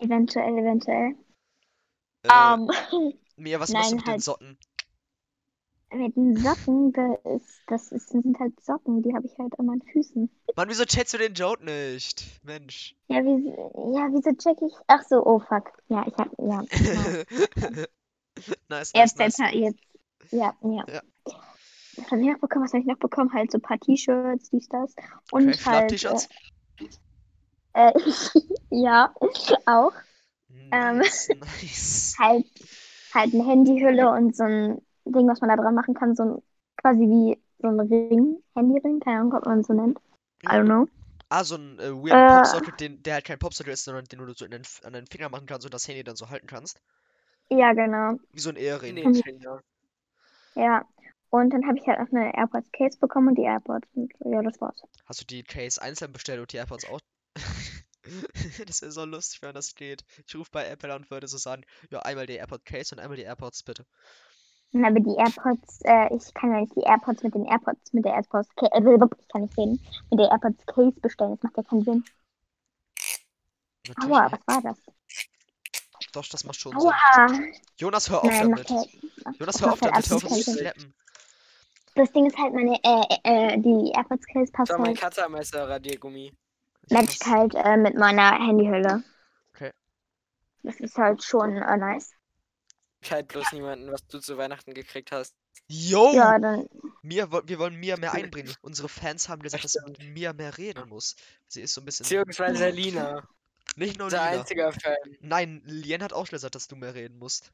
Eventuell, 0.00 0.58
eventuell. 0.58 1.14
Äh, 2.22 2.28
Ähm, 2.32 2.70
Mia, 3.36 3.60
was 3.60 3.70
machst 3.70 3.92
du 3.92 3.96
mit 3.96 4.06
den 4.06 4.12
halt- 4.12 4.22
Socken? 4.22 4.58
mit 5.92 6.16
den 6.16 6.36
Socken, 6.36 6.92
das 6.92 7.18
ist, 7.24 7.60
das 7.68 7.92
ist, 7.92 8.08
sind 8.08 8.38
halt 8.40 8.60
Socken, 8.60 9.02
die 9.02 9.14
habe 9.14 9.24
ich 9.26 9.38
halt 9.38 9.58
an 9.58 9.66
meinen 9.66 9.82
Füßen. 9.82 10.28
Mann, 10.56 10.68
wieso 10.68 10.84
checkst 10.84 11.14
du 11.14 11.18
den 11.18 11.32
Joke 11.32 11.64
nicht? 11.64 12.24
Mensch. 12.42 12.96
Ja, 13.08 13.22
wie, 13.22 13.46
ja, 13.48 14.08
wieso 14.12 14.32
check 14.36 14.60
ich? 14.62 14.74
Ach 14.88 15.02
so, 15.08 15.24
oh 15.24 15.38
fuck. 15.38 15.70
Ja, 15.88 16.04
ich 16.06 16.14
hab, 16.18 16.28
ja. 16.38 16.62
ja. 16.62 17.86
nice, 18.68 18.92
nice, 18.92 18.92
Jetzt, 18.94 19.18
nice. 19.18 19.38
jetzt, 19.38 19.54
jetzt. 19.54 19.80
Ja, 20.32 20.54
ja. 20.62 20.84
Ja. 20.88 21.02
Was 21.96 22.10
habe 22.10 22.20
ich 22.20 22.26
noch 22.26 22.38
bekommen? 22.40 22.64
Was 22.64 22.72
habe 22.72 22.80
ich 22.80 22.86
noch 22.86 22.98
bekommen? 22.98 23.32
Halt 23.32 23.52
so 23.52 23.58
ein 23.58 23.62
paar 23.62 23.78
T-Shirts, 23.78 24.50
dies, 24.50 24.68
das. 24.68 24.94
Und 25.30 25.48
Okay, 25.48 25.64
halt. 25.64 26.04
Äh, 26.04 26.88
äh, 27.76 27.92
ja, 28.70 29.14
auch. 29.66 29.92
Ähm. 30.72 30.98
Nice, 30.98 31.28
nice. 31.40 32.16
Halt, 32.18 32.46
halt 33.14 33.34
eine 33.34 33.46
Handyhülle 33.46 34.10
und 34.10 34.34
so 34.34 34.44
ein 34.44 34.82
Ding, 35.04 35.28
was 35.28 35.40
man 35.40 35.50
da 35.50 35.56
dran 35.56 35.74
machen 35.74 35.94
kann. 35.94 36.16
So 36.16 36.22
ein, 36.22 36.42
quasi 36.76 37.00
wie 37.00 37.38
so 37.58 37.68
ein 37.68 37.80
Ring, 37.80 38.42
Handyring, 38.54 39.00
keine 39.00 39.20
Ahnung, 39.20 39.34
ob 39.34 39.46
man 39.46 39.62
so 39.62 39.72
nennt. 39.72 39.98
I 40.44 40.48
don't 40.48 40.64
know. 40.64 40.86
Ah, 41.28 41.42
so 41.42 41.56
ein 41.56 41.78
äh, 41.80 41.90
weird 41.92 42.12
Äh. 42.12 42.36
Popsocket, 42.36 42.80
den, 42.80 43.02
der 43.02 43.14
halt 43.14 43.24
kein 43.24 43.38
Popsocket 43.38 43.72
ist, 43.72 43.84
sondern 43.84 44.04
den 44.04 44.18
du 44.20 44.32
so 44.32 44.44
in 44.44 44.52
den, 44.52 44.62
an 44.84 44.92
den 44.92 45.06
Finger 45.06 45.28
machen 45.28 45.46
kannst 45.46 45.64
und 45.64 45.74
das 45.74 45.88
Handy 45.88 46.04
dann 46.04 46.16
so 46.16 46.28
halten 46.30 46.46
kannst. 46.46 46.80
Ja, 47.50 47.72
genau. 47.72 48.18
Wie 48.32 48.40
so 48.40 48.50
ein 48.50 48.56
Ehering. 48.56 48.94
Nee, 48.94 49.22
Kinder. 49.22 49.60
Ja. 50.54 50.84
Und 51.30 51.50
dann 51.50 51.66
habe 51.66 51.78
ich 51.78 51.86
halt 51.86 51.98
noch 51.98 52.10
eine 52.12 52.34
AirPods 52.36 52.70
Case 52.72 52.98
bekommen 52.98 53.28
und 53.28 53.34
die 53.36 53.42
AirPods. 53.42 53.88
Und 53.94 54.12
ja, 54.24 54.42
das 54.42 54.60
war's. 54.60 54.82
Hast 55.06 55.20
du 55.20 55.24
die 55.24 55.42
Case 55.42 55.82
einzeln 55.82 56.12
bestellt 56.12 56.40
und 56.40 56.52
die 56.52 56.56
AirPods 56.56 56.88
auch? 56.88 57.00
das 58.66 58.82
wäre 58.82 58.92
so 58.92 59.04
lustig, 59.04 59.42
wenn 59.42 59.54
das 59.54 59.74
geht. 59.74 60.04
Ich 60.26 60.34
rufe 60.34 60.50
bei 60.50 60.66
Apple 60.66 60.92
an 60.92 61.02
und 61.02 61.10
würde 61.10 61.28
so 61.28 61.38
sagen, 61.38 61.64
ja, 61.90 62.00
einmal 62.00 62.26
die 62.26 62.34
AirPod 62.34 62.64
Case 62.64 62.94
und 62.94 63.00
einmal 63.00 63.16
die 63.16 63.24
AirPods 63.24 63.62
bitte. 63.62 63.86
Aber 64.72 65.00
die 65.00 65.16
AirPods, 65.16 65.80
äh, 65.84 66.14
ich 66.14 66.34
kann 66.34 66.52
ja 66.52 66.60
nicht 66.60 66.76
die 66.76 66.82
AirPods 66.82 67.22
mit 67.22 67.34
den 67.34 67.46
AirPods, 67.46 67.92
mit 67.92 68.04
der 68.04 68.14
AirPods 68.14 68.48
Case, 68.56 68.70
äh, 68.72 69.08
ich 69.20 69.28
kann 69.28 69.42
nicht 69.42 69.56
reden, 69.56 69.80
mit 70.10 70.20
der 70.20 70.30
AirPods 70.30 70.66
Case 70.66 71.00
bestellen. 71.00 71.30
Das 71.32 71.42
macht 71.42 71.56
ja 71.56 71.62
keinen 71.62 71.84
Sinn. 71.84 72.04
Natürlich 73.88 74.10
Aua, 74.10 74.24
nicht. 74.24 74.32
was 74.32 74.54
war 74.54 74.62
das? 74.62 74.78
Doch, 76.12 76.28
das 76.28 76.44
macht 76.44 76.60
schon 76.60 76.78
Sinn. 76.78 77.54
Jonas, 77.78 78.10
hör 78.10 78.22
auf 78.22 78.30
Nein, 78.30 78.50
damit. 78.50 78.70
halt, 78.70 78.88
Jonas, 79.38 79.60
hör 79.60 79.72
auf 79.72 79.80
halt 79.80 79.94
damit. 79.94 80.10
Hör 80.10 80.16
auf 80.16 80.22
zu 80.22 80.52
flappen. 80.52 80.94
Das 81.94 82.12
Ding 82.12 82.26
ist 82.26 82.36
halt 82.36 82.52
meine, 82.52 82.78
äh, 82.82 83.54
äh, 83.54 83.58
die 83.58 83.92
AirPods 83.94 84.26
Case 84.26 84.52
passt 84.52 84.70
Das 84.70 84.74
war 84.74 84.78
mein 84.78 84.88
halt, 84.88 85.00
Katzermesser 85.00 85.68
Radiergummi. 85.68 86.32
Matcht 86.90 87.26
halt 87.26 87.54
äh, 87.54 87.76
mit 87.76 87.96
meiner 87.96 88.32
Handyhülle. 88.32 89.02
Okay. 89.54 89.72
Das 90.62 90.76
ist 90.80 90.96
halt 90.96 91.22
schon 91.22 91.56
äh, 91.56 91.76
nice. 91.76 92.12
Halt 93.10 93.28
bloß 93.28 93.52
niemanden, 93.52 93.92
was 93.92 94.04
du 94.08 94.18
zu 94.18 94.36
Weihnachten 94.36 94.74
gekriegt 94.74 95.12
hast. 95.12 95.34
Yo! 95.68 96.12
Ja, 96.14 96.38
dann, 96.38 96.66
Mia, 97.02 97.30
wir 97.30 97.58
wollen 97.58 97.76
Mia 97.76 97.96
mehr 97.96 98.12
einbringen. 98.12 98.52
Unsere 98.62 98.88
Fans 98.88 99.28
haben 99.28 99.42
gesagt, 99.42 99.64
dass 99.64 99.76
Mia 100.00 100.32
mehr 100.32 100.56
reden 100.58 100.88
muss. 100.88 101.14
Sie 101.46 101.62
ist 101.62 101.74
so 101.74 101.80
ein 101.80 101.84
bisschen. 101.84 102.04
Beziehungsweise 102.04 102.68
Lina. 102.70 103.26
Nicht 103.76 103.98
nur 103.98 104.06
Unser 104.06 104.24
Lina. 104.30 104.40
einziger 104.40 104.72
Fan. 104.72 104.96
Nein, 105.20 105.62
Lien 105.66 106.02
hat 106.02 106.12
auch 106.12 106.28
gesagt, 106.28 106.54
dass 106.54 106.68
du 106.68 106.76
mehr 106.76 106.94
reden 106.94 107.18
musst. 107.18 107.52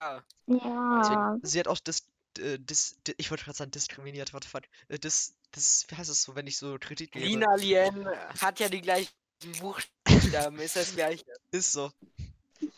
Ah, 0.00 0.20
Ja. 0.46 1.36
Sie 1.42 1.58
hat 1.58 1.68
auch 1.68 1.78
dis, 1.78 2.08
äh, 2.38 2.58
dis, 2.58 3.00
di- 3.06 3.14
ich 3.18 3.30
wollte 3.30 3.44
gerade 3.44 3.56
sagen 3.56 3.70
diskriminiert, 3.70 4.32
what 4.34 4.44
the 4.44 4.50
fuck. 4.50 4.62
Äh, 4.88 4.98
dis, 4.98 5.34
wie 5.54 5.96
heißt 5.96 6.10
es 6.10 6.22
so, 6.22 6.34
wenn 6.34 6.46
ich 6.46 6.56
so 6.58 6.76
Kritik 6.78 7.12
gebe? 7.12 7.24
Lina 7.26 7.54
Lien 7.56 8.06
hat 8.40 8.60
ja 8.60 8.68
die 8.68 8.80
gleichen 8.80 9.12
Buchstaben, 9.60 10.58
ist 10.58 10.76
das 10.76 10.94
gleiche. 10.96 11.24
Ist 11.50 11.72
so. 11.72 11.90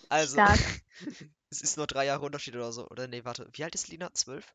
Also, 0.09 0.35
Stark. 0.35 0.59
es 1.51 1.61
ist 1.63 1.77
nur 1.77 1.87
drei 1.87 2.07
Jahre 2.07 2.25
Unterschied 2.25 2.55
oder 2.57 2.73
so. 2.73 2.89
Oder 2.89 3.07
nee, 3.07 3.25
warte, 3.25 3.49
wie 3.53 3.65
alt 3.65 3.75
ist 3.75 3.89
Lina? 3.89 4.13
Zwölf? 4.15 4.55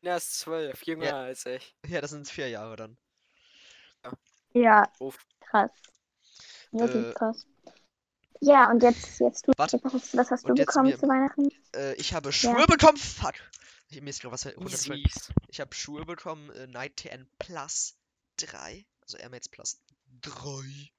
Lina 0.00 0.16
ist 0.16 0.38
zwölf, 0.40 0.82
jünger 0.84 1.14
als 1.14 1.46
ich. 1.46 1.74
Ja, 1.86 2.00
das 2.00 2.10
sind 2.10 2.28
vier 2.28 2.48
Jahre 2.48 2.76
dann. 2.76 2.96
Ja, 4.54 4.90
Uff. 4.98 5.18
krass. 5.40 5.70
Wirklich 6.72 7.06
Äh, 7.06 7.12
krass. 7.14 7.46
Ja, 8.40 8.70
und 8.70 8.82
jetzt, 8.82 9.20
jetzt 9.20 9.46
du, 9.46 9.52
Warte. 9.56 9.80
was 9.82 10.30
hast, 10.30 10.48
du 10.48 10.54
bekommen 10.54 10.88
mir- 10.90 10.98
zu 10.98 11.06
Weihnachten? 11.08 11.48
Äh, 11.74 11.94
ich 11.94 12.12
habe 12.12 12.32
Schuhe 12.32 12.66
bekommen. 12.66 12.98
Fuck. 12.98 13.34
Ich, 13.92 14.00
mir 14.00 14.10
ist 14.10 14.20
gerade 14.22 14.32
was. 14.32 14.46
Easy. 14.46 15.04
Ich 15.48 15.60
habe 15.60 15.74
Schuhe 15.74 16.04
bekommen, 16.04 16.50
äh, 16.50 16.66
Night 16.66 16.96
TN 16.96 17.28
Plus 17.38 17.96
3. 18.38 18.84
Also 19.02 19.18
Air 19.18 19.30
Mates 19.30 19.48
Plus 19.48 19.80
3. 20.22 20.90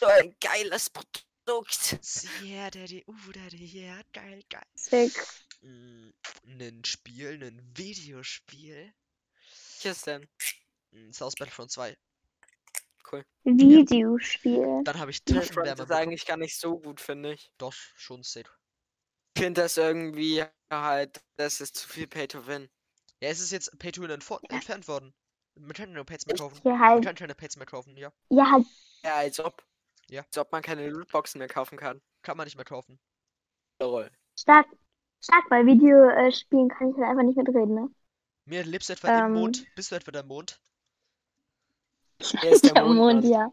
So 0.00 0.06
ein 0.06 0.34
geiles 0.40 0.90
Produkt. 0.90 1.24
Yeah, 2.42 2.70
Daddy, 2.70 3.04
uh, 3.06 3.32
Daddy, 3.32 3.64
yeah, 3.64 4.02
geil, 4.12 4.42
geil. 4.50 4.66
Sick. 4.74 5.12
Mm, 5.62 6.10
Ein 6.60 6.84
Spiel, 6.84 7.42
ein 7.42 7.62
Videospiel. 7.76 8.92
Welches 9.82 10.02
denn? 10.02 10.28
Mm, 10.90 11.12
South 11.12 11.36
Battlefront 11.36 11.70
2. 11.70 11.96
Videospiel. 13.44 14.82
Dann 14.84 14.98
habe 14.98 15.12
ich 15.12 15.22
Das 15.24 15.36
Taschenwärmer 15.36 15.70
ist 15.82 15.88
bekommen. 15.88 15.92
eigentlich 16.00 16.26
gar 16.26 16.36
nicht 16.36 16.58
so 16.58 16.78
gut, 16.80 17.00
finde 17.00 17.34
ich. 17.34 17.52
Doch, 17.58 17.72
schon 17.94 18.24
safe. 18.24 18.50
Ich 19.36 19.42
finde 19.42 19.62
das 19.62 19.76
irgendwie 19.76 20.44
halt, 20.70 21.22
das 21.36 21.60
ist 21.60 21.76
zu 21.76 21.88
viel 21.88 22.06
Pay 22.06 22.28
to 22.28 22.46
Win. 22.46 22.68
Ja, 23.20 23.28
es 23.30 23.40
ist 23.40 23.52
jetzt 23.52 23.78
Pay 23.78 23.92
to 23.92 24.02
Win 24.02 24.10
entfernt 24.10 24.88
worden. 24.88 25.14
Mit 25.56 25.78
Nintendo 25.78 26.04
Pads 26.04 26.26
mehr 26.26 26.34
Ich 26.34 26.40
kaufen. 26.40 26.62
hier 26.62 26.78
Mit 26.94 27.04
halt, 27.04 27.04
Nintendo 27.06 27.34
Pads 27.34 27.56
mehr 27.56 27.66
kaufen, 27.66 27.96
ja. 27.96 28.12
ja, 28.30 28.50
halt, 28.52 28.66
Ja, 29.04 29.16
als 29.16 29.40
ob. 29.40 29.64
Ja. 30.10 30.22
Als 30.22 30.38
ob 30.38 30.52
man 30.52 30.62
keine 30.62 30.88
Lootboxen 30.88 31.38
mehr 31.38 31.48
kaufen 31.48 31.78
kann. 31.78 32.02
Kann 32.22 32.36
man 32.36 32.44
nicht 32.46 32.56
mehr 32.56 32.64
kaufen. 32.64 33.00
Lol. 33.80 34.10
stark. 34.38 34.66
Stark, 35.20 35.50
weil 35.50 35.66
Videospielen 35.66 36.68
kann 36.68 36.90
ich 36.90 36.96
halt 36.96 37.08
einfach 37.10 37.22
nicht 37.24 37.36
mitreden, 37.36 37.74
ne? 37.74 37.90
Mir 38.46 38.64
lebst 38.64 38.88
du 38.88 38.94
etwa 38.94 39.08
im 39.08 39.26
Ähm. 39.26 39.32
Mond? 39.32 39.66
Bist 39.74 39.90
du 39.92 39.96
etwa 39.96 40.10
der 40.10 40.24
Mond? 40.24 40.60
Er 42.40 42.50
ist 42.52 42.64
der 42.64 42.74
Der 42.74 42.84
Mond, 42.84 43.24
Mondmann. 43.24 43.24
ja. 43.24 43.52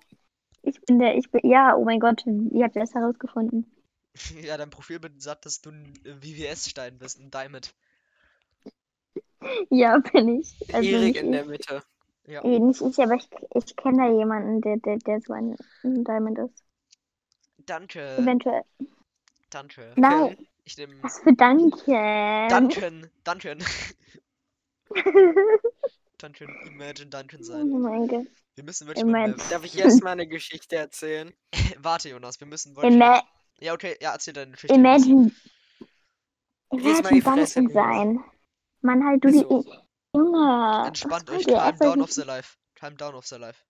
Ich 0.63 0.82
bin 0.82 1.00
der, 1.00 1.15
ich 1.17 1.29
bin, 1.32 1.41
ja, 1.50 1.75
oh 1.75 1.86
mein 1.86 2.00
Gott, 2.00 2.24
wie 2.25 2.63
habt 2.63 2.75
ihr 2.75 2.82
das 2.82 2.93
herausgefunden? 2.93 3.72
ja, 4.41 4.58
dein 4.58 4.70
Profilbild 4.70 5.22
sagt, 5.22 5.46
dass 5.46 5.62
du 5.62 5.72
ein 5.72 5.93
äh, 6.05 6.15
VVS-Stein 6.15 6.98
bist, 7.00 7.20
ein 7.20 7.32
Diamond. 7.32 7.74
Ja, 9.70 9.98
bin 9.98 10.39
ich. 10.39 10.55
Also 10.74 10.89
Erik 10.89 11.17
in 11.17 11.32
der 11.32 11.46
Mitte. 11.46 11.84
Ja. 12.25 12.43
eh, 12.46 12.60
nicht 12.60 12.82
ich, 12.82 12.98
aber 13.00 13.15
ich, 13.15 13.27
ich 13.53 13.75
kenne 13.75 13.98
da 13.98 14.17
jemanden, 14.17 14.62
der, 14.62 14.77
der, 14.77 14.98
der 15.00 15.20
so 15.20 15.34
ein, 15.34 15.58
Diamond 15.84 16.39
ist. 16.39 16.63
Danke. 17.58 18.17
Eventuell. 18.17 18.63
Danke. 19.50 19.93
Nein, 19.98 20.48
Ich 20.63 20.77
nehme. 20.77 20.96
was 21.03 21.20
für 21.20 21.34
Danke. 21.34 22.48
Duncan. 22.50 23.10
Duncan. 23.24 23.60
Duncan. 26.17 26.48
Imagine 26.67 27.10
Duncan 27.10 27.39
Oh 27.41 27.43
sein. 27.43 27.70
mein 27.70 28.08
Gott. 28.08 28.27
Wir 28.55 28.63
müssen 28.63 28.88
wirklich 28.88 29.05
mal. 29.05 29.36
Darf 29.50 29.65
ich 29.65 29.77
erst 29.77 30.03
mal 30.03 30.12
eine 30.12 30.27
Geschichte 30.27 30.75
erzählen? 30.75 31.34
Warte, 31.79 32.10
Jonas, 32.10 32.39
wir 32.39 32.48
müssen 32.48 32.75
wirklich. 32.75 32.93
Ima 32.93 33.22
Ja, 33.63 33.74
okay, 33.74 33.96
ja, 34.01 34.12
erzähl 34.12 34.34
deine 34.34 34.51
Geschichte. 34.51 34.75
Imagine. 34.75 35.32
Imagine 36.70 37.10
die 37.10 37.20
Jonas. 37.20 37.53
sein. 37.53 38.24
Man 38.82 39.05
halt, 39.05 39.24
du 39.24 39.29
die. 39.29 39.39
So. 39.39 39.63
Junge. 40.13 40.84
Entspannt 40.88 41.29
was 41.29 41.38
euch, 41.38 41.46
calm 41.48 41.77
down 41.77 41.93
die- 41.96 42.01
of 42.01 42.12
the 42.12 42.24
life. 42.24 42.58
Calm 42.75 42.98
down 42.98 43.15
of 43.15 43.25
the 43.25 43.38
life. 43.38 43.63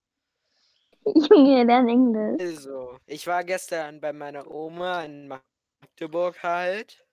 Junge, 1.04 1.62
lern 1.64 1.88
Englisch. 1.88 2.40
Also, 2.40 2.98
ich 3.06 3.26
war 3.28 3.44
gestern 3.44 4.00
bei 4.00 4.12
meiner 4.12 4.50
Oma 4.50 5.04
in 5.04 5.28
Magdeburg 5.28 6.42
halt. 6.42 7.06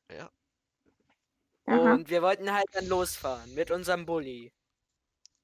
Aha. 1.67 1.93
Und 1.93 2.09
wir 2.09 2.21
wollten 2.23 2.51
halt 2.51 2.65
dann 2.73 2.88
losfahren 2.88 3.53
mit 3.53 3.69
unserem 3.69 4.05
Bulli. 4.07 4.51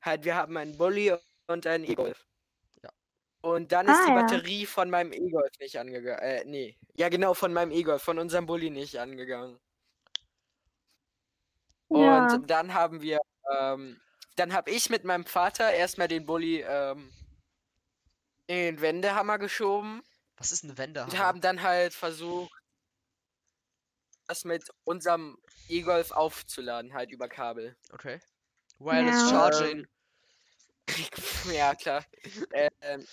Halt, 0.02 0.26
wir 0.26 0.36
haben 0.36 0.58
einen 0.58 0.76
Bulli 0.78 1.14
und 1.48 1.68
einen 1.68 1.84
E-Golf. 1.84 2.27
Und 3.42 3.72
dann 3.72 3.88
ist 3.88 3.96
Ah, 3.96 4.06
die 4.06 4.12
ja. 4.12 4.22
Batterie 4.22 4.66
von 4.66 4.90
meinem 4.90 5.14
E-Golf 5.14 5.52
nicht 5.60 5.78
angegangen. 5.80 6.20
Äh, 6.20 6.44
nee. 6.46 6.78
Ja, 6.96 7.10
genau, 7.10 7.34
von 7.34 7.54
meinem 7.54 7.72
E-Golf, 7.72 8.02
von 8.02 8.18
unserem 8.20 8.46
Bulli 8.46 8.70
nicht 8.70 9.00
angegangen. 9.00 9.60
Ja. 11.90 12.26
Und 12.34 12.50
dann 12.50 12.74
haben 12.74 13.02
wir, 13.02 13.20
ähm, 13.58 14.00
dann 14.36 14.54
habe 14.54 14.72
ich 14.72 14.90
mit 14.90 15.04
meinem 15.06 15.26
Vater 15.26 15.72
erstmal 15.72 16.08
den 16.08 16.26
Bulli 16.26 16.62
ähm, 16.68 17.12
in 18.48 18.58
den 18.58 18.82
Wendehammer 18.82 19.38
geschoben 19.40 20.04
Was 20.38 20.52
ist 20.52 20.64
ein 20.64 20.78
Wender? 20.78 21.06
und 21.06 21.18
haben 21.18 21.40
dann 21.42 21.62
halt 21.62 21.94
versucht, 21.94 22.52
das 24.28 24.44
mit 24.44 24.70
unserem 24.84 25.38
E-Golf 25.70 26.12
aufzuladen, 26.12 26.94
halt 26.94 27.12
über 27.12 27.30
Kabel. 27.30 27.78
Okay. 27.94 28.20
Wireless 28.80 29.32
Ja. 29.32 29.52
Charging. 29.52 29.88
ja, 31.52 31.76
klar. 31.76 32.06
ähm, 32.52 33.06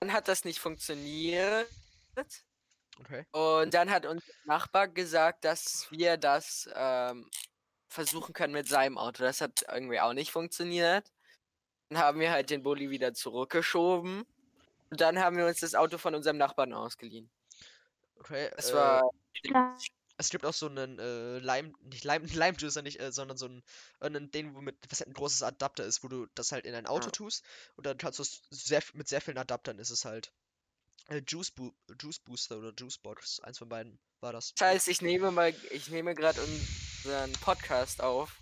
dann 0.00 0.12
hat 0.12 0.28
das 0.28 0.44
nicht 0.44 0.58
funktioniert. 0.58 1.68
Okay. 3.00 3.24
Und 3.32 3.74
dann 3.74 3.90
hat 3.90 4.06
unser 4.06 4.32
Nachbar 4.44 4.88
gesagt, 4.88 5.44
dass 5.44 5.90
wir 5.90 6.16
das 6.16 6.68
ähm, 6.74 7.30
versuchen 7.88 8.32
können 8.32 8.52
mit 8.52 8.68
seinem 8.68 8.98
Auto. 8.98 9.22
Das 9.22 9.40
hat 9.40 9.64
irgendwie 9.70 10.00
auch 10.00 10.12
nicht 10.12 10.30
funktioniert. 10.30 11.10
Dann 11.88 11.98
haben 11.98 12.20
wir 12.20 12.30
halt 12.30 12.50
den 12.50 12.62
Bulli 12.62 12.90
wieder 12.90 13.14
zurückgeschoben. 13.14 14.24
Und 14.90 15.00
dann 15.00 15.18
haben 15.18 15.36
wir 15.36 15.46
uns 15.46 15.60
das 15.60 15.74
Auto 15.74 15.98
von 15.98 16.14
unserem 16.14 16.36
Nachbarn 16.36 16.72
ausgeliehen. 16.72 17.30
Okay. 18.16 18.50
Das 18.56 18.70
äh, 18.70 18.74
war. 18.74 19.10
Es 20.20 20.28
gibt 20.28 20.44
auch 20.44 20.52
so 20.52 20.66
einen 20.66 20.98
äh, 20.98 21.38
Lime, 21.38 21.72
nicht 21.80 22.04
Lime, 22.04 22.26
Lime 22.26 22.56
Juicer 22.58 22.82
nicht, 22.82 23.00
äh, 23.00 23.10
sondern 23.10 23.38
so 23.38 23.46
ein, 23.48 23.62
ein 24.00 24.30
Ding, 24.30 24.54
womit, 24.54 24.76
was 24.90 25.00
halt 25.00 25.08
ein 25.08 25.14
großes 25.14 25.42
Adapter 25.42 25.84
ist, 25.84 26.04
wo 26.04 26.08
du 26.08 26.26
das 26.34 26.52
halt 26.52 26.66
in 26.66 26.74
ein 26.74 26.86
Auto 26.86 27.06
Ja. 27.06 27.10
tust 27.10 27.42
und 27.76 27.86
dann 27.86 27.96
kannst 27.96 28.18
du 28.18 28.22
es 28.22 28.42
sehr, 28.50 28.82
mit 28.92 29.08
sehr 29.08 29.22
vielen 29.22 29.38
Adaptern 29.38 29.78
ist 29.78 29.88
es 29.88 30.04
halt. 30.04 30.30
Äh, 31.08 31.22
Juice, 31.26 31.50
Bo 31.50 31.72
Juice 31.98 32.18
Booster 32.18 32.58
oder 32.58 32.74
Juice 32.78 32.98
Box, 32.98 33.40
eins 33.40 33.56
von 33.56 33.70
beiden 33.70 33.98
war 34.20 34.34
das. 34.34 34.52
Das 34.56 34.68
heißt, 34.68 34.88
ich 34.88 35.00
nehme 35.00 35.30
mal, 35.30 35.54
ich 35.70 35.88
nehme 35.88 36.14
gerade 36.14 36.38
unseren 36.42 37.32
Podcast 37.40 38.02
auf. 38.02 38.36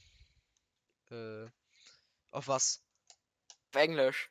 Äh, 1.13 1.47
auf 2.33 2.49
was? 2.49 2.83
Auf 3.73 3.81
Englisch. 3.81 4.31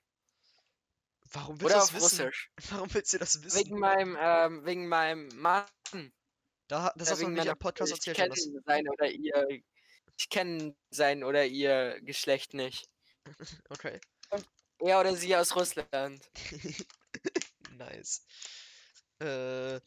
Warum 1.31 1.61
willst 1.61 1.63
du 1.63 1.65
Oder 1.65 1.75
das 1.75 1.89
auf 1.89 1.93
wissen? 1.93 2.19
Russisch. 2.19 2.51
Warum 2.71 2.93
willst 2.93 3.13
du 3.13 3.17
das 3.19 3.41
wissen? 3.41 3.57
Wegen 3.57 3.79
meinem, 3.79 4.17
ähm, 4.19 4.65
wegen 4.65 4.87
meinem 4.89 5.29
Mann. 5.39 5.65
Da, 6.67 6.91
das 6.95 7.09
Äh, 7.09 7.11
hast 7.11 7.21
du 7.21 7.27
am 7.27 7.59
Podcast 7.59 7.91
ich 7.91 7.97
erzählt, 7.97 8.17
kenne 8.17 8.35
Jonas. 8.35 8.63
sein 8.65 8.89
oder 8.89 9.09
ihr. 9.09 9.61
Ich 10.17 10.29
kenne 10.29 10.75
sein 10.89 11.23
oder 11.23 11.45
ihr 11.45 11.99
Geschlecht 12.01 12.53
nicht. 12.53 12.89
Okay. 13.69 13.99
Er 14.79 14.99
oder 14.99 15.15
sie 15.15 15.35
aus 15.35 15.55
Russland. 15.55 16.21
nice. 17.71 18.23
Äh, 19.19 19.79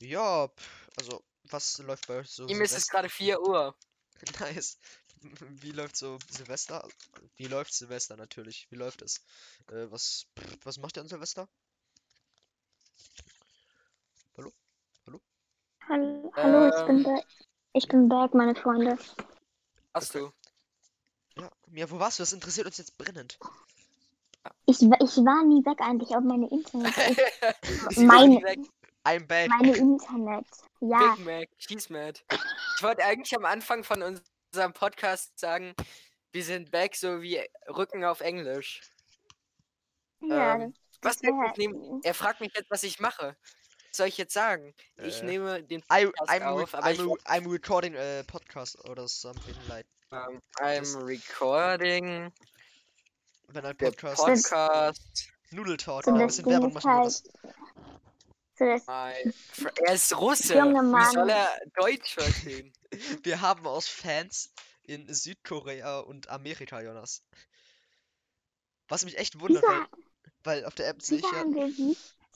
ja, 0.00 0.52
also, 0.96 1.24
was 1.44 1.78
läuft 1.78 2.06
bei 2.06 2.18
euch 2.18 2.30
so? 2.30 2.46
Ihm 2.46 2.60
ist 2.60 2.72
es 2.76 2.84
Silvester? 2.86 2.92
gerade 2.92 3.08
4 3.08 3.40
Uhr. 3.40 3.78
Nice. 4.40 4.78
Wie 5.40 5.72
läuft 5.72 5.96
so 5.96 6.18
Silvester? 6.30 6.86
Wie 7.36 7.46
läuft 7.46 7.72
Silvester 7.74 8.16
natürlich? 8.16 8.66
Wie 8.70 8.76
läuft 8.76 9.02
es? 9.02 9.24
Äh, 9.68 9.90
was, 9.90 10.26
was 10.62 10.78
macht 10.78 10.96
ihr 10.96 11.00
an 11.02 11.08
Silvester? 11.08 11.48
Hallo, 15.88 16.32
hallo, 16.34 16.68
ich 16.68 16.86
bin 16.86 16.96
Ähm. 16.98 17.02
back. 17.04 17.24
Ich 17.72 17.88
bin 17.88 18.08
back, 18.08 18.34
meine 18.34 18.54
Freunde. 18.54 18.98
Hast 19.94 20.14
du? 20.14 20.32
Ja, 21.36 21.50
Mia, 21.68 21.90
wo 21.90 21.98
warst 21.98 22.18
du? 22.18 22.22
Das 22.22 22.32
interessiert 22.32 22.66
uns 22.66 22.78
jetzt 22.78 22.96
brennend. 22.98 23.38
Ich, 24.66 24.80
ich 24.80 24.88
war 25.24 25.44
nie 25.44 25.64
weg 25.64 25.80
eigentlich 25.80 26.10
auf 26.16 26.22
meine 26.24 26.48
Internet. 26.50 26.94
Ich, 27.90 27.96
Sie 27.96 28.04
Mein- 28.06 28.34
waren 28.36 28.42
weg. 28.44 28.58
I'm 29.04 29.26
back. 29.26 29.48
meine 29.48 29.76
Internet. 29.76 30.46
Ja, 30.80 31.14
Big 31.14 31.24
Mac, 31.24 31.48
Cheese 31.58 31.92
Mad. 31.92 32.20
Ich 32.76 32.82
wollte 32.82 33.04
eigentlich 33.04 33.36
am 33.36 33.44
Anfang 33.44 33.84
von 33.84 34.02
unserem 34.02 34.72
Podcast 34.72 35.38
sagen, 35.38 35.74
wir 36.32 36.42
sind 36.42 36.70
back, 36.72 36.96
so 36.96 37.22
wie 37.22 37.40
Rücken 37.68 38.04
auf 38.04 38.20
Englisch. 38.20 38.80
ja. 40.20 40.56
Ähm, 40.56 40.74
Was 41.02 41.22
Ich 41.22 41.30
nehm, 41.56 42.00
er 42.02 42.14
fragt 42.14 42.40
mich 42.40 42.52
jetzt, 42.56 42.70
was 42.70 42.82
ich 42.82 42.98
mache. 42.98 43.36
Soll 43.96 44.08
ich 44.08 44.18
jetzt 44.18 44.34
sagen? 44.34 44.74
Ich 45.02 45.22
Äh, 45.22 45.24
nehme 45.24 45.62
den 45.62 45.80
I, 45.90 46.04
Podcast 46.04 46.30
I'm, 46.30 46.40
re 46.40 46.62
auf, 46.62 46.74
aber 46.74 46.90
ich 46.90 47.00
I'm, 47.00 47.12
re 47.12 47.18
I'm 47.24 47.50
recording 47.50 47.96
a 47.96 48.22
podcast 48.24 48.78
oder 48.90 49.08
something 49.08 49.56
like. 49.68 49.86
ähm, 50.12 50.42
I'm 50.58 51.06
recording 51.06 52.30
Wenn 53.48 53.64
ein 53.64 53.76
Podcast. 53.76 54.18
Podcast. 54.22 55.28
Nudel 55.50 55.78
Talk. 55.78 56.04
So, 56.04 56.10
Mal 56.10 56.20
ein 56.20 56.26
bisschen 56.26 56.44
Werbung 56.44 56.76
ist 56.76 56.84
machen, 56.84 57.10
So, 58.58 58.64
das, 58.66 58.86
Er 58.86 59.94
ist 59.94 60.16
Russe. 60.18 60.54
Junge 60.58 60.82
Wie 60.82 61.14
soll 61.14 61.30
er 61.30 61.58
Deutsch 61.76 62.14
verstehen? 62.14 62.72
Wir 63.22 63.40
haben 63.40 63.66
aus 63.66 63.88
Fans 63.88 64.52
in 64.82 65.12
Südkorea 65.12 66.00
und 66.00 66.28
Amerika, 66.28 66.82
Jonas. 66.82 67.22
Was 68.88 69.06
mich 69.06 69.16
echt 69.16 69.40
wundert, 69.40 69.64
weil, 69.64 69.86
weil 70.44 70.64
auf 70.66 70.74
der 70.74 70.88
App 70.88 71.00
sehe 71.00 71.18
ich 71.18 71.24
ja, 71.24 71.44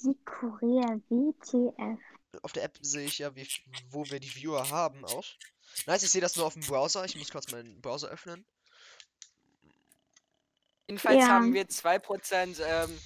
Südkorea 0.00 1.00
WTF? 1.08 1.98
auf 2.42 2.52
der 2.52 2.62
App 2.64 2.78
sehe 2.80 3.06
ich 3.06 3.18
ja, 3.18 3.34
wie, 3.34 3.46
wo 3.90 4.04
wir 4.08 4.20
die 4.20 4.32
Viewer 4.34 4.70
haben 4.70 5.04
auch. 5.04 5.26
Nice, 5.86 6.04
ich 6.04 6.10
sehe 6.10 6.20
das 6.20 6.36
nur 6.36 6.46
auf 6.46 6.54
dem 6.54 6.62
Browser. 6.62 7.04
Ich 7.04 7.16
muss 7.16 7.30
kurz 7.30 7.50
meinen 7.50 7.80
Browser 7.80 8.08
öffnen. 8.08 8.44
Jedenfalls 10.88 11.20
Ja. 11.20 11.28
haben 11.28 11.52
wir 11.54 11.66
2% 11.68 12.60
ähm, 12.62 12.98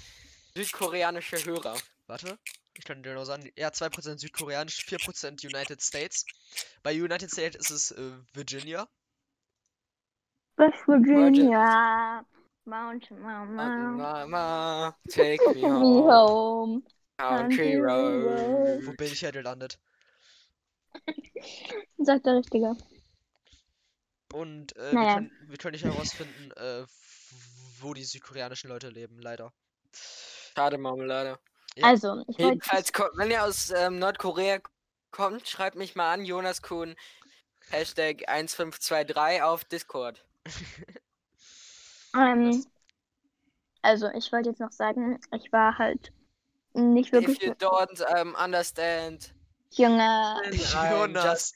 südkoreanische 0.54 1.42
Hörer. 1.44 1.76
Warte, 2.06 2.38
ich 2.74 2.84
kann 2.84 3.02
dir 3.02 3.14
nur 3.14 3.24
sagen, 3.26 3.50
ja, 3.56 3.68
2% 3.68 4.18
südkoreanisch, 4.18 4.84
4% 4.86 5.44
United 5.46 5.82
States. 5.82 6.26
Bei 6.82 6.92
United 6.92 7.30
States 7.30 7.56
ist 7.56 7.70
es 7.70 7.90
äh, 7.92 8.12
Virginia. 8.32 8.88
West 10.56 10.86
Virginia. 10.86 12.24
Mountain 12.66 13.20
Mama. 13.20 14.26
Mama, 14.26 14.96
take 15.10 15.40
me 15.54 15.62
Me 15.62 15.68
home, 15.68 16.08
home. 16.08 16.82
country 17.18 17.76
road. 17.76 18.84
Wo 18.86 18.92
bin 18.92 19.06
ich 19.12 19.20
hier 19.20 19.32
gelandet? 19.32 19.78
Sagt 21.98 22.26
der 22.26 22.36
Richtige. 22.36 22.76
Und 24.32 24.74
äh, 24.76 24.92
Naja. 24.92 25.08
wir, 25.08 25.14
können, 25.14 25.30
wir 25.48 25.58
können 25.58 25.72
nicht 25.72 25.84
herausfinden, 25.84 26.50
äh, 26.56 26.84
wo 27.80 27.94
die 27.94 28.04
südkoreanischen 28.04 28.70
Leute 28.70 28.88
leben, 28.88 29.18
leider. 29.20 29.52
Schade, 29.92 30.78
Marmelade. 30.78 31.38
Ja. 31.76 31.86
Also, 31.86 32.24
ich. 32.28 32.38
Jedenfalls, 32.38 32.90
wenn 33.16 33.30
ihr 33.30 33.44
aus 33.44 33.70
ähm, 33.70 33.98
Nordkorea 33.98 34.60
kommt, 35.10 35.48
schreibt 35.48 35.76
mich 35.76 35.94
mal 35.94 36.12
an, 36.14 36.24
Jonas 36.24 36.62
Kuhn, 36.62 36.96
Hashtag 37.70 38.28
1523 38.28 39.42
auf 39.42 39.64
Discord. 39.64 40.24
Ähm, 42.14 42.64
also, 43.82 44.08
ich 44.10 44.32
wollte 44.32 44.50
jetzt 44.50 44.60
noch 44.60 44.72
sagen, 44.72 45.20
ich 45.32 45.52
war 45.52 45.78
halt 45.78 46.12
nicht 46.72 47.12
wirklich 47.12 47.38
If 47.38 47.44
you 47.44 47.52
don't 47.52 48.02
um, 48.20 48.34
understand, 48.34 49.34
Junge. 49.76 50.40
Jonas, 50.90 51.54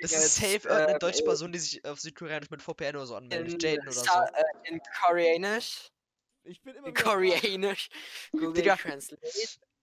Das 0.00 0.12
ist 0.12 0.34
safe 0.36 0.68
irgendeine 0.68 0.92
ähm, 0.92 0.98
deutsche 0.98 1.24
Person, 1.24 1.52
die 1.52 1.58
sich 1.58 1.84
auf 1.84 1.98
Südkoreanisch 2.00 2.50
mit 2.50 2.62
VPN 2.62 2.96
oder 2.96 3.06
so 3.06 3.16
anmeldet. 3.16 3.54
in, 3.54 3.58
Jaden 3.58 3.88
oder 3.88 3.92
so. 3.92 4.04
äh, 4.04 4.68
in 4.68 4.80
Koreanisch. 5.02 5.90
Ich 6.44 6.62
bin 6.62 6.74
immer 6.74 6.88
In. 6.88 6.94
Koreanisch. 6.94 7.88
Google 8.32 8.52
Digga. 8.52 8.76
Translate. 8.76 9.22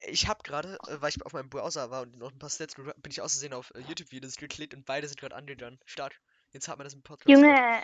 Ich 0.02 0.28
habe 0.28 0.44
gerade, 0.44 0.78
äh, 0.88 1.02
weil 1.02 1.10
ich 1.10 1.26
auf 1.26 1.34
meinem 1.34 1.50
Browser 1.50 1.90
war 1.90 2.04
und 2.04 2.18
noch 2.18 2.32
ein 2.32 2.40
paar 2.40 2.50
Stats 2.50 2.78
hab, 2.78 3.02
bin 3.02 3.12
ich 3.12 3.22
auszusehen 3.22 3.54
auf 3.54 3.74
äh, 3.74 3.80
YouTube-Videos 3.80 4.36
geklickt 4.36 4.74
und 4.76 4.86
beide 4.86 5.08
sind 5.08 5.20
gerade 5.20 5.36
angegangen. 5.36 5.80
Stark. 5.86 6.14
Jetzt 6.52 6.68
hat 6.68 6.78
man 6.78 6.86
das 6.86 6.94
im 6.94 7.02
Podcast. 7.02 7.28
gehört. 7.28 7.46
Junge, 7.46 7.82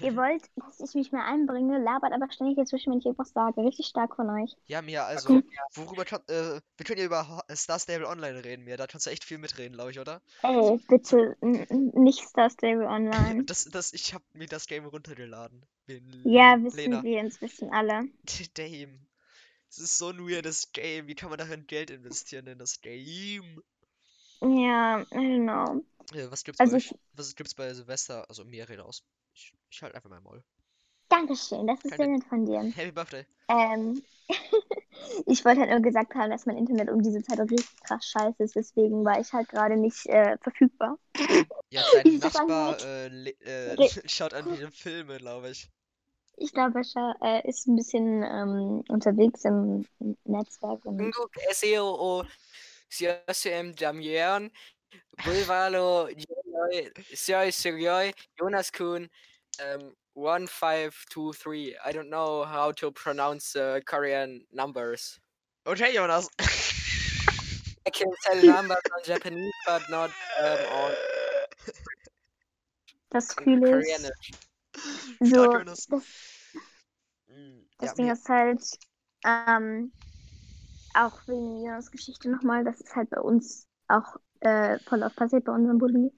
ihr 0.00 0.16
wollt, 0.16 0.42
dass 0.56 0.80
ich 0.80 0.94
mich 0.94 1.12
mehr 1.12 1.24
einbringe, 1.24 1.78
labert 1.78 2.12
aber 2.12 2.30
ständig 2.30 2.56
dazwischen, 2.56 2.92
wenn 2.92 2.98
ich 2.98 3.06
irgendwas 3.06 3.32
sage. 3.32 3.62
Richtig 3.62 3.86
stark 3.86 4.16
von 4.16 4.28
euch. 4.30 4.56
Ja, 4.66 4.82
Mia, 4.82 5.04
also, 5.04 5.42
worüber 5.74 6.04
kann, 6.04 6.20
äh, 6.28 6.60
wir 6.76 6.86
können 6.86 6.98
ja 6.98 7.06
über 7.06 7.44
Star 7.54 7.78
Stable 7.78 8.08
Online 8.08 8.44
reden, 8.44 8.64
Mia. 8.64 8.76
Da 8.76 8.86
kannst 8.86 9.06
du 9.06 9.10
echt 9.10 9.24
viel 9.24 9.38
mitreden, 9.38 9.74
glaube 9.74 9.90
ich, 9.90 10.00
oder? 10.00 10.22
Ey, 10.42 10.78
bitte, 10.88 11.36
nicht 11.40 12.20
Star 12.26 12.50
Stable 12.50 12.86
Online. 12.86 13.44
Das, 13.44 13.64
das, 13.64 13.92
ich 13.92 14.14
habe 14.14 14.24
mir 14.32 14.46
das 14.46 14.66
Game 14.66 14.86
runtergeladen. 14.86 15.64
Ja, 16.24 16.62
wissen 16.62 16.76
Lena. 16.76 17.02
wir 17.02 17.20
inzwischen 17.20 17.72
alle. 17.72 18.08
Damn. 18.54 19.08
Es 19.70 19.78
ist 19.78 19.98
so 19.98 20.08
ein 20.08 20.18
weirdes 20.18 20.72
Game. 20.72 21.06
Wie 21.08 21.14
kann 21.14 21.28
man 21.30 21.38
darin 21.38 21.66
Geld 21.66 21.90
investieren 21.90 22.46
in 22.46 22.58
das 22.58 22.80
Game? 22.80 23.62
Ja. 24.40 25.02
Äh, 25.10 26.30
was 26.30 26.44
gibt's 26.44 26.60
Also 26.60 26.72
bei 26.72 26.78
ich? 26.78 26.94
Was 27.12 27.34
gibt's 27.34 27.54
bei 27.54 27.72
Silvester? 27.74 28.24
Also, 28.28 28.44
Mia, 28.44 28.64
rede 28.64 28.84
aus. 28.84 29.04
Ich, 29.70 29.76
ich 29.76 29.82
halt 29.82 29.94
einfach 29.94 30.10
mal 30.10 30.20
Maul. 30.20 30.42
Dankeschön, 31.08 31.66
das 31.66 31.84
ist 31.84 31.96
sehr 31.96 32.06
nett 32.06 32.24
von 32.24 32.44
dir. 32.46 32.72
Happy 32.74 32.90
Birthday. 32.92 33.24
Ähm, 33.48 34.02
ich 35.26 35.44
wollte 35.44 35.60
halt 35.60 35.70
nur 35.70 35.80
gesagt 35.80 36.14
haben, 36.14 36.30
dass 36.30 36.46
mein 36.46 36.58
Internet 36.58 36.90
um 36.90 37.02
diese 37.02 37.22
Zeit 37.22 37.38
richtig 37.40 37.82
krass 37.82 38.04
scheiße 38.06 38.42
ist, 38.44 38.56
deswegen 38.56 39.04
war 39.04 39.20
ich 39.20 39.32
halt 39.32 39.48
gerade 39.48 39.76
nicht 39.76 40.06
äh, 40.06 40.36
verfügbar. 40.42 40.98
Ja, 41.70 41.82
dein 41.92 42.06
Nachbar 42.18 42.78
äh, 42.80 43.08
le- 43.08 43.30
äh, 43.40 43.76
schaut 44.08 44.34
an 44.34 44.48
viele 44.48 44.70
Filme, 44.70 45.18
glaube 45.18 45.50
ich. 45.50 45.68
Ich 46.36 46.52
glaube, 46.52 46.78
er 46.78 46.84
scha- 46.84 47.14
äh, 47.22 47.48
ist 47.48 47.66
ein 47.66 47.76
bisschen 47.76 48.22
ähm, 48.22 48.82
unterwegs 48.88 49.44
im 49.44 49.84
Netzwerk 50.24 50.84
und 50.84 51.00
SEO 51.50 52.24
CSM 52.90 53.74
Damian 53.74 54.50
Bulvalo 55.24 56.08
Jonas 58.38 58.70
Kuhn 58.72 59.08
um, 59.60 59.92
1523. 60.14 61.76
I 61.84 61.92
don't 61.92 62.10
know 62.10 62.44
how 62.44 62.72
to 62.72 62.90
pronounce 62.90 63.52
the 63.52 63.82
Korean 63.86 64.42
numbers. 64.52 65.20
Okay, 65.66 65.92
Jonas. 65.94 66.28
I 67.86 67.90
can 67.90 68.08
tell 68.22 68.42
numbers 68.44 68.76
on 68.94 69.02
Japanese, 69.04 69.52
but 69.66 69.82
not 69.90 70.10
um, 70.42 70.58
on 70.72 70.92
das 73.10 73.34
Coole 73.34 73.80
ist, 73.80 73.98
Koreanisch. 73.98 74.30
so, 75.20 75.46
das, 75.64 75.88
Mm, 77.30 77.60
das 77.78 77.90
ja, 77.90 77.94
Ding 77.94 78.10
ist 78.10 78.28
halt, 78.28 78.62
ähm, 79.24 79.92
auch 80.94 81.20
wegen 81.26 81.64
Jonas 81.64 81.90
Geschichte 81.90 82.30
nochmal, 82.30 82.64
das 82.64 82.80
ist 82.80 82.96
halt 82.96 83.10
bei 83.10 83.20
uns 83.20 83.66
auch 83.88 84.16
äh, 84.40 84.78
voll 84.80 85.02
oft 85.02 85.16
passiert 85.16 85.44
bei 85.44 85.52
unserem 85.52 85.78
Bulli, 85.78 86.10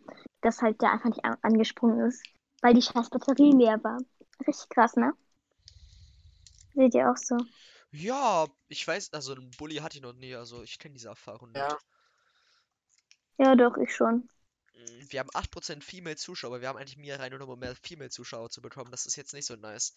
dass 0.43 0.63
halt 0.63 0.81
der 0.81 0.93
einfach 0.93 1.09
nicht 1.09 1.25
an 1.25 1.37
angesprungen 1.43 2.07
ist, 2.07 2.23
weil 2.63 2.75
die 2.75 2.83
scheiß 2.83 3.11
Batterie 3.11 3.53
leer 3.53 3.83
war. 3.85 3.99
Richtig 4.47 4.69
krass, 4.71 4.97
ne? 4.97 5.13
Seht 6.75 6.95
ihr 6.95 7.09
auch 7.09 7.17
so? 7.17 7.37
ja, 7.93 8.47
ich 8.69 8.87
weiß, 8.87 9.13
also 9.13 9.33
einen 9.35 9.55
Bulli 9.57 9.77
hatte 9.77 9.97
ich 9.99 10.03
noch 10.03 10.13
nie, 10.13 10.35
also 10.35 10.63
ich 10.63 10.79
kenne 10.79 10.95
diese 10.95 11.09
Erfahrung 11.09 11.53
nicht. 11.53 11.61
Ja. 11.61 11.79
Ja, 13.39 13.57
doch, 13.57 13.77
ich 13.77 13.93
schon. 13.93 14.29
Mm, 14.75 15.11
Wir 15.11 15.21
haben 15.21 15.31
8% 15.35 15.83
Female 15.85 16.17
Zuschauer, 16.17 16.61
wir 16.61 16.69
haben 16.69 16.79
eigentlich 16.79 16.97
mehr 16.97 17.19
rein, 17.21 17.33
nur 17.33 17.49
um 17.49 17.59
mehr 17.59 17.77
Female 17.77 18.11
Zuschauer 18.11 18.51
zu 18.51 18.61
bekommen. 18.63 18.91
Das 18.91 19.07
ist 19.07 19.17
jetzt 19.17 19.33
nicht 19.35 19.47
so 19.47 19.57
nice. 19.57 19.95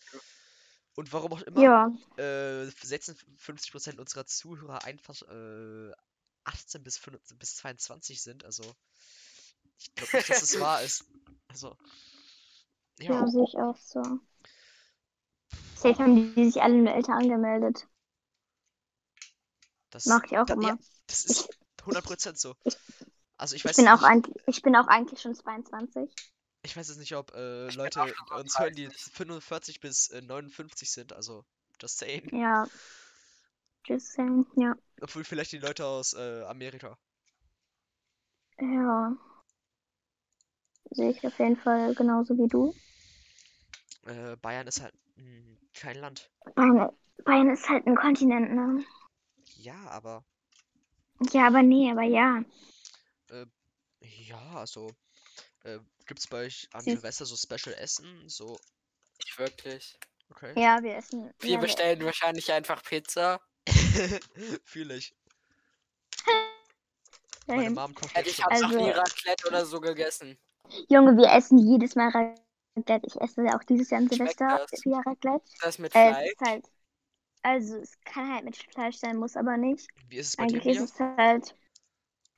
Und 0.96 1.12
warum 1.14 1.34
auch 1.34 1.42
immer, 1.44 1.62
Ja, 1.62 1.92
äh, 2.18 2.66
setzen 2.82 3.18
50% 3.38 4.00
unserer 4.00 4.26
Zuhörer 4.28 4.84
einfach 4.86 5.22
äh, 5.24 5.92
18 6.46 6.84
bis, 6.84 6.98
25, 6.98 7.40
bis 7.40 7.56
22 7.58 8.22
sind. 8.22 8.46
Also, 8.46 8.76
ich 9.80 9.94
glaube 9.96 10.16
nicht, 10.16 10.30
dass 10.30 10.42
es 10.42 10.60
wahr 10.60 10.84
ist. 10.84 11.06
Also, 11.50 11.78
ja, 13.00 13.14
ja, 13.14 13.28
sehe 13.28 13.44
ich 13.46 13.58
auch 13.58 13.78
so. 13.78 14.02
Safe 15.76 16.02
haben 16.02 16.34
die, 16.34 16.46
sich 16.46 16.64
alle 16.64 16.76
nur 16.82 16.92
älter 16.96 17.14
angemeldet. 17.14 17.88
das, 19.90 20.06
Mach 20.08 20.24
ich 20.26 20.38
auch 20.38 20.48
da, 20.48 20.56
ja, 20.60 20.72
immer. 20.72 20.78
das 21.08 21.26
ist 21.26 21.50
100% 21.86 22.38
so. 22.38 22.56
ich- 22.66 22.78
Also, 23.38 23.56
ich 23.56 23.66
Ich 23.66 23.66
weiß 23.66 23.78
bin 23.78 23.88
auch 23.88 24.02
nicht, 24.02 24.04
eigentlich, 24.04 24.36
ich 24.48 24.62
bin 24.62 24.76
auch 24.76 24.88
eigentlich 24.88 25.22
schon 25.22 25.36
22. 25.36 26.10
ich 26.64 26.76
weiß 26.76 26.88
jetzt 26.90 26.98
nicht, 26.98 27.16
ob 27.16 27.34
äh, 27.36 27.70
Ich 27.70 27.82
bin 27.82 27.82
Leute 27.82 28.02
auch 28.02 28.32
uns 28.32 28.60
hören, 28.60 28.76
die 28.76 28.90
30. 28.90 29.14
45 29.14 29.80
bis 29.80 30.10
äh, 30.10 30.22
59 30.22 30.92
sind. 30.92 31.14
Also, 31.14 31.46
just 31.82 31.98
saying. 32.00 32.32
Ja. 32.32 32.68
Just 33.86 34.12
saying, 34.14 34.46
ja. 34.58 34.76
Obwohl 35.02 35.24
vielleicht 35.24 35.52
die 35.52 35.60
Leute 35.60 35.86
aus 35.86 36.14
äh, 36.14 36.42
Amerika. 36.46 36.98
Ja. 38.60 39.14
Sehe 40.94 41.12
ich 41.12 41.26
auf 41.26 41.38
jeden 41.40 41.58
Fall 41.58 41.94
genauso 41.96 42.38
wie 42.38 42.48
du. 42.48 42.74
Äh, 44.06 44.36
Bayern 44.38 44.68
ist 44.68 44.82
halt 44.82 44.94
mh, 45.16 45.58
kein 45.74 45.96
Land. 45.98 46.30
Bayern, 46.56 46.90
Bayern 47.26 47.50
ist 47.52 47.68
halt 47.70 47.86
ein 47.88 47.96
Kontinent, 47.96 48.52
ne? 48.54 48.84
Ja, 49.58 49.76
aber 49.90 50.24
Ja, 51.32 51.48
aber 51.48 51.62
nee, 51.64 51.90
aber 51.92 52.04
ja. 52.04 52.44
ja, 54.02 54.52
also 54.56 54.90
äh, 55.64 55.80
gibt's 56.06 56.28
bei 56.28 56.46
euch 56.46 56.68
an 56.74 56.82
Sie- 56.82 56.92
Silvester 56.92 57.26
so 57.26 57.36
Special 57.38 57.74
Essen? 57.78 58.28
So, 58.28 58.58
Nicht 59.20 59.40
wirklich. 59.40 59.98
okay. 60.30 60.54
Ja, 60.62 60.82
wir 60.84 60.96
essen. 60.98 61.34
Wir 61.40 61.50
ja, 61.52 61.58
wir- 61.58 61.62
bestellen 61.62 62.04
wahrscheinlich 62.04 62.52
einfach 62.52 62.84
Pizza. 62.84 63.40
Fühle 64.66 64.98
ich. 64.98 65.16
Meine 67.48 67.64
Same. 67.64 67.76
Mom 67.76 67.94
kocht 67.96 68.14
Hätte 68.16 68.30
jetzt 68.30 68.40
ich 68.40 68.46
habe 68.46 68.60
noch 68.60 68.70
nie 68.70 68.92
Also- 68.92 69.00
Raclette 69.02 69.48
oder 69.48 69.66
so 69.66 69.80
gegessen. 69.80 70.38
Junge, 70.90 71.18
wir 71.18 71.32
essen 71.32 71.58
jedes 71.58 71.96
Mal 71.96 72.10
Raclette. 72.10 73.08
Ich 73.08 73.20
esse 73.22 73.44
auch 73.56 73.64
dieses 73.64 73.90
Jahr 73.90 74.02
Schmeckt 74.10 74.40
Silvester 74.42 74.48
das? 74.48 74.86
wieder 74.86 75.02
Raclette. 75.06 75.46
Das 75.60 75.80
mit 75.80 75.94
Äh, 75.94 76.14
Fleisch. 76.14 76.32
ist 76.32 76.40
halt. 76.42 76.66
Also, 77.44 77.78
es 77.78 78.00
kann 78.06 78.34
halt 78.34 78.46
mit 78.46 78.58
Fleisch 78.58 78.98
sein, 78.98 79.18
muss 79.18 79.38
aber 79.38 79.58
nicht. 79.58 79.90
Wie 80.08 80.18
ist 80.18 80.28
es 80.28 80.38
bei 80.38 80.46
dir, 80.46 80.62
Eigentlich 80.62 80.66
Mia? 80.66 80.84
ist 80.84 80.94
es 80.96 81.00
halt. 81.00 81.56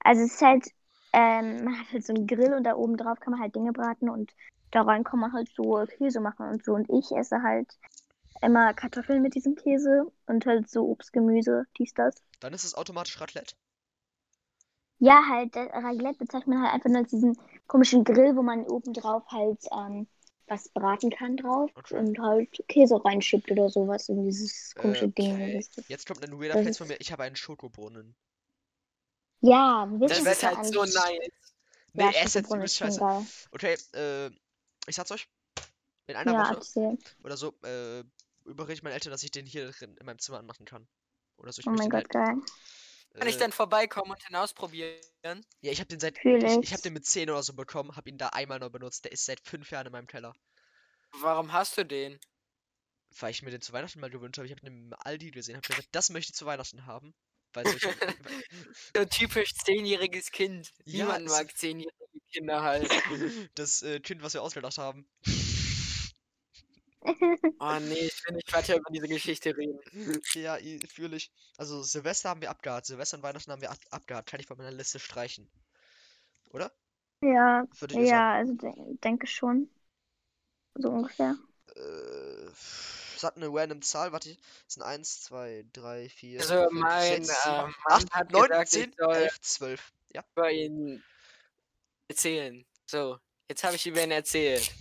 Also, 0.04 0.24
es 0.24 0.34
ist 0.36 0.41
halt. 0.41 0.67
Ähm, 1.13 1.63
man 1.65 1.80
hat 1.80 1.91
halt 1.93 2.06
so 2.06 2.13
einen 2.13 2.28
Grill 2.28 2.54
und 2.56 2.63
da 2.65 2.76
oben 2.76 2.98
drauf 2.98 3.19
kann 3.21 3.32
man 3.34 3.41
halt 3.41 3.56
Dinge 3.56 3.74
braten 3.74 4.10
und 4.10 4.34
da 4.71 4.84
rein 4.84 5.04
kann 5.06 5.19
man 5.19 5.34
halt 5.34 5.50
so 5.56 5.86
Käse 5.98 6.21
machen 6.21 6.50
und 6.50 6.63
so. 6.65 6.74
Und 6.74 6.89
ich 6.89 7.12
esse 7.17 7.41
halt 7.43 7.69
immer 8.41 8.74
Kartoffeln 8.74 9.21
mit 9.24 9.36
diesem 9.36 9.56
Käse 9.56 10.12
und 10.28 10.45
halt 10.48 10.69
so 10.69 10.86
Obst, 10.88 11.13
Gemüse, 11.13 11.65
dies, 11.80 11.93
das. 11.95 12.15
Dann 12.39 12.54
ist 12.54 12.63
es 12.63 12.76
automatisch 12.76 13.19
Raclette. 13.19 13.56
Ja, 15.00 15.21
halt, 15.30 15.56
äh, 15.56 15.62
Raclette 15.74 16.17
bezeichnet 16.19 16.48
man 16.48 16.62
halt 16.63 16.74
einfach 16.74 16.89
nur 16.89 17.00
als 17.00 17.10
diesen 17.10 17.38
komischen 17.67 18.04
Grill, 18.04 18.36
wo 18.36 18.41
man 18.43 18.63
oben 18.65 18.93
drauf 18.93 19.23
halt 19.30 19.60
ähm, 19.71 20.08
was 20.47 20.69
braten 20.69 21.10
kann 21.10 21.38
drauf 21.38 21.71
Okay. 21.78 21.95
und 21.97 22.19
halt 22.19 22.63
Käse 22.67 23.04
reinschiebt 23.04 23.49
oder 23.51 23.69
sowas 23.69 24.10
in 24.10 24.23
dieses 24.25 24.73
komische 24.75 25.08
Ding. 25.10 25.58
Ist 25.58 25.78
das? 25.78 25.86
Jetzt 25.88 26.06
kommt 26.08 26.23
ein 26.23 26.39
weirder 26.39 26.58
Flex 26.58 26.78
von 26.78 26.88
mir. 26.88 26.99
Ich 26.99 27.12
habe 27.12 27.23
einen 27.23 27.36
Schokobrunnen. 27.36 28.15
Ja, 29.41 29.88
Das 30.08 30.19
ist 30.19 30.43
halt 30.43 30.65
so 30.65 30.84
nice. 30.84 31.30
Nee, 31.93 32.04
Ja, 32.04 32.12
er 32.12 32.25
ist 32.25 32.36
jetzt 32.36 32.54
übelst 32.54 32.78
scheiße. 32.78 33.01
geil. 33.01 33.25
Okay, 33.51 33.78
äh, 33.93 34.28
ich 34.88 34.95
sag's 34.95 35.12
euch. 35.12 35.28
In 36.08 36.15
einer 36.15 36.32
Ja, 36.34 36.38
Woche 36.38 36.56
erzähl. 36.56 36.97
oder 37.23 37.38
so, 37.38 37.54
äh, 37.63 38.04
überrede 38.45 38.73
ich 38.73 38.84
meinen 38.84 38.93
Eltern, 38.93 39.12
dass 39.12 39.23
ich 39.23 39.32
den 39.32 39.45
hier 39.45 39.71
drin 39.71 39.97
in 39.97 40.06
meinem 40.06 40.19
Zimmer 40.19 40.39
anmachen 40.39 40.65
kann. 40.65 40.88
Oder 41.38 41.51
so. 41.54 41.62
Ich 41.62 41.67
Oh 41.67 41.71
mein 41.71 41.89
Gott, 41.89 42.10
geil. 42.10 42.36
Kann 43.17 43.28
ich 43.28 43.36
äh, 43.36 43.39
dann 43.39 43.51
vorbeikommen 43.51 44.12
und 44.12 44.30
den 44.30 44.36
ausprobieren? 44.36 45.45
Ja, 45.62 45.71
ich 45.71 45.80
habe 45.80 45.88
den 45.88 45.99
seit. 45.99 46.17
Ich, 46.17 46.25
ich 46.25 46.58
ich. 46.63 46.71
habe 46.71 46.82
den 46.82 46.93
mit 46.93 47.06
10 47.06 47.30
oder 47.30 47.43
so 47.43 47.54
bekommen, 47.54 47.95
habe 47.95 48.10
ihn 48.10 48.17
da 48.17 48.30
einmal 48.30 48.60
nur 48.60 48.69
benutzt. 48.69 49.06
Der 49.06 49.12
ist 49.12 49.25
seit 49.25 49.39
5 49.41 49.69
Jahren 49.71 49.88
in 49.88 49.91
meinem 49.91 50.08
Keller. 50.08 50.34
Warum 51.21 51.54
hast 51.54 51.78
du 51.78 51.86
den? 51.86 52.19
Weil 53.19 53.32
ich 53.32 53.41
mir 53.41 53.51
den 53.51 53.62
zu 53.62 53.71
Weihnachten 53.71 53.99
mal 53.99 54.10
gewünscht 54.10 54.38
habe. 54.38 54.47
Ich 54.47 54.51
habe 54.51 54.62
den 54.62 54.89
im 54.89 54.93
Aldi 54.99 55.32
gesehen, 55.32 55.56
habe 55.56 55.67
gesagt, 55.67 55.88
das 55.91 56.10
möchte 56.10 56.32
ich 56.32 56.36
zu 56.36 56.45
Weihnachten 56.45 56.86
haben. 56.86 57.13
Weil. 57.54 57.65
So 57.67 57.89
ein 58.99 59.10
typisch 59.10 59.54
zehnjähriges 59.54 60.32
Kind. 60.32 60.71
Ja, 60.86 61.06
Niemand 61.06 61.28
mag 61.28 61.58
zehnjährige 61.58 62.19
Kinder 62.34 62.62
halt. 62.62 62.89
das 63.56 63.82
äh, 63.84 63.99
Kind, 64.01 64.21
was 64.21 64.34
wir 64.34 64.41
ausgedacht 64.41 64.78
haben. 64.78 65.08
Oh 67.59 67.77
nee, 67.81 67.93
ich 67.93 68.25
will 68.25 68.35
nicht 68.35 68.53
weiter 68.53 68.75
über 68.75 68.89
diese 68.91 69.07
Geschichte 69.07 69.55
reden. 69.55 69.79
ja, 70.33 70.57
fühle 70.87 71.17
ich. 71.17 71.31
Also 71.57 71.83
Silvester 71.83 72.29
haben 72.29 72.41
wir 72.41 72.49
abgehakt. 72.49 72.85
Silvester 72.85 73.17
und 73.17 73.23
Weihnachten 73.23 73.51
haben 73.51 73.61
wir 73.61 73.71
ab 73.71 73.77
abgehakt. 73.91 74.29
Kann 74.29 74.39
ich 74.39 74.47
von 74.47 74.57
meiner 74.57 74.71
Liste 74.71 74.99
streichen. 74.99 75.47
Oder? 76.51 76.71
Ja, 77.21 77.65
Würdet 77.79 77.97
ihr 77.97 78.05
ja, 78.05 78.33
also 78.33 78.53
de 78.53 78.71
denke 79.03 79.27
schon. 79.27 79.69
So 80.75 80.89
ungefähr. 80.89 81.35
sagen? 81.67 82.47
Äh, 82.47 82.49
sagt 83.17 83.37
eine 83.37 83.47
random 83.49 83.81
Zahl. 83.81 84.11
Warte, 84.11 84.29
das 84.29 84.73
sind 84.73 84.83
1, 84.83 85.21
2, 85.23 85.65
3, 85.73 86.09
4, 86.09 86.39
Also 86.39 86.69
5, 86.69 86.71
mein 86.71 87.23
6, 87.23 87.29
äh, 87.29 87.41
7, 87.43 87.55
Mann 87.55 87.73
8, 87.85 88.11
hat 88.11 88.31
9, 88.31 88.41
gesagt, 88.49 88.69
10, 88.69 88.89
ich 88.89 88.95
soll 88.97 89.15
11, 89.15 89.41
12. 89.41 89.93
Ja. 90.13 90.23
über 90.33 90.51
ihn 90.51 91.03
erzählen. 92.07 92.65
So, 92.85 93.19
jetzt 93.49 93.63
habe 93.63 93.75
ich 93.75 93.85
über 93.87 94.03
ihn 94.03 94.11
erzählt. 94.11 94.71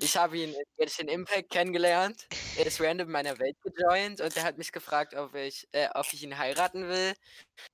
Ich 0.00 0.16
habe 0.16 0.38
ihn 0.38 0.50
in 0.54 0.64
Genshin 0.76 1.08
Impact 1.08 1.50
kennengelernt. 1.50 2.26
Er 2.56 2.66
ist 2.66 2.80
random 2.80 3.08
in 3.08 3.12
meiner 3.12 3.38
Welt 3.38 3.56
gejoint 3.62 4.20
und 4.20 4.36
er 4.36 4.42
hat 4.44 4.58
mich 4.58 4.72
gefragt, 4.72 5.14
ob 5.14 5.34
ich, 5.34 5.68
äh, 5.72 5.88
ob 5.94 6.06
ich 6.12 6.22
ihn 6.22 6.36
heiraten 6.36 6.88
will. 6.88 7.14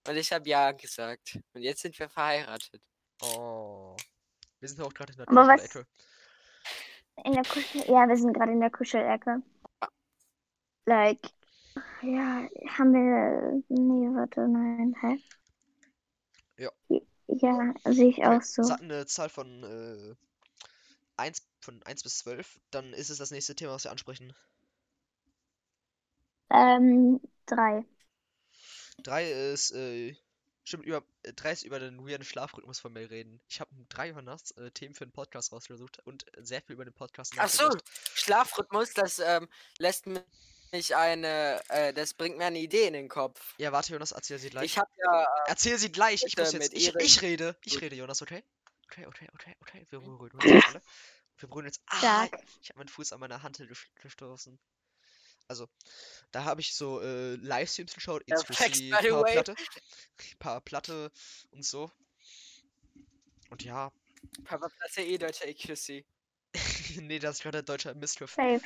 Und 0.09 0.17
ich 0.17 0.33
habe 0.33 0.49
ja 0.49 0.73
gesagt. 0.73 1.39
Und 1.55 1.63
jetzt 1.63 1.83
sind 1.83 1.99
wir 1.99 2.09
verheiratet. 2.09 2.83
oh. 3.23 3.97
Wir 4.61 4.69
sind 4.69 4.83
auch 4.83 4.93
gerade 4.93 5.13
in 5.13 5.19
der 5.19 5.27
Kuschelecke. 5.27 5.87
In 7.25 7.33
der 7.33 7.45
Kuschel. 7.45 7.83
Ja, 7.89 8.09
wir 8.09 8.17
sind 8.17 8.33
gerade 8.33 8.53
in 8.53 8.61
der 8.61 8.71
Kuschelecke. 8.71 9.43
Like. 10.87 11.29
Ja, 12.03 12.49
haben 12.79 12.93
wir. 12.93 13.63
Nee, 13.69 14.09
warte, 14.17 14.49
nein. 14.49 14.95
Hä? 15.01 15.23
Ja. 16.57 16.71
Ja, 17.29 17.75
sehe 17.85 18.09
ich 18.09 18.25
auch 18.25 18.41
so. 18.41 18.63
Sagt 18.63 18.83
eine 18.83 19.05
Zahl 19.07 19.29
von, 19.29 19.63
äh, 19.63 20.15
1, 21.17 21.43
von 21.61 21.83
1 21.83 22.03
bis 22.03 22.19
12, 22.19 22.61
dann 22.71 22.93
ist 22.93 23.11
es 23.11 23.19
das 23.19 23.31
nächste 23.31 23.55
Thema, 23.55 23.73
was 23.73 23.85
wir 23.85 23.91
ansprechen. 23.91 24.35
Ähm, 26.51 27.21
drei. 27.47 27.85
3 29.03 29.31
ist, 29.53 29.73
äh, 29.73 30.15
stimmt, 30.65 30.85
über, 30.85 31.03
äh, 31.23 31.33
3 31.33 31.53
ist 31.53 31.63
über 31.65 31.79
den 31.79 32.07
weirden 32.07 32.25
Schlafrhythmus 32.25 32.81
von 32.81 32.93
mir 32.93 33.11
reden. 33.11 33.41
Ich 33.49 33.61
habe 33.61 33.71
drei 33.89 34.15
Uhr 34.15 34.23
nachts 34.23 34.53
äh, 34.53 34.71
Themen 34.71 34.95
für 34.95 35.07
den 35.07 35.13
Podcast 35.13 35.53
rausgesucht 35.53 36.01
und 36.05 36.27
sehr 36.39 36.63
viel 36.63 36.75
über 36.75 36.85
den 36.85 36.95
Podcast 36.95 37.35
Ach 37.37 37.49
so. 37.49 37.69
Schlafrhythmus, 38.15 38.93
das 38.95 39.19
ähm, 39.19 39.49
lässt 39.79 40.07
mich 40.07 40.95
eine, 40.95 41.61
äh, 41.69 41.93
das 41.93 42.15
bringt 42.15 42.39
mir 42.39 42.47
eine 42.47 42.59
Idee 42.59 42.87
in 42.87 42.93
den 42.93 43.09
Kopf. 43.09 43.55
Ja, 43.59 43.73
warte, 43.73 43.93
Jonas, 43.93 44.13
erzähl 44.13 44.39
sie 44.39 44.51
gleich. 44.51 44.65
Ich 44.65 44.79
habe 44.79 44.91
ja, 44.97 45.23
äh, 45.23 45.27
Erzähl 45.47 45.79
sie 45.79 45.91
gleich, 45.91 46.23
ich 46.25 46.37
muss 46.37 46.53
jetzt, 46.53 46.73
mit 46.73 46.73
ich, 46.75 46.95
ich 46.95 47.23
rede, 47.23 47.57
ich 47.65 47.81
rede, 47.81 47.97
Jonas, 47.97 48.23
okay? 48.23 48.43
Okay, 48.87 49.07
okay, 49.07 49.29
okay, 49.35 49.55
okay, 49.61 49.87
wir 49.91 50.01
beruhigen 50.01 50.39
uns 50.39 50.45
jetzt 50.45 50.67
alle. 50.69 50.83
Wir 51.39 51.49
beruhigen 51.49 51.69
uns, 51.69 51.81
ah, 51.87 51.99
Stark. 51.99 52.39
ich 52.63 52.71
habe 52.71 52.79
meinen 52.79 52.89
Fuß 52.89 53.13
an 53.13 53.21
meiner 53.21 53.39
ges- 53.41 53.87
gestoßen. 53.97 54.59
Also, 55.49 55.69
da 56.33 56.45
habe 56.45 56.61
ich 56.61 56.75
so 56.75 57.01
äh, 57.03 57.35
Livestreams 57.37 57.95
geschaut, 57.95 58.23
Ja, 58.27 58.37
XQC, 58.37 58.55
facts, 58.55 58.79
by 58.81 58.87
the 59.03 59.09
paar 59.11 59.23
way. 59.23 59.33
Platte, 59.33 59.55
paar 60.39 60.61
Platte 60.61 61.13
und 61.51 61.65
so. 61.65 61.91
Und 63.51 63.63
ja, 63.63 63.93
Papa 64.45 64.69
Platz 64.69 64.97
eh 64.99 65.19
deutscher 65.19 65.47
EQC. 65.47 66.05
nee, 67.03 67.19
das 67.19 67.37
ist 67.37 67.43
gerade 67.43 67.63
deutscher 67.63 67.95
Mistgriff. 67.95 68.33
Safe. 68.35 68.61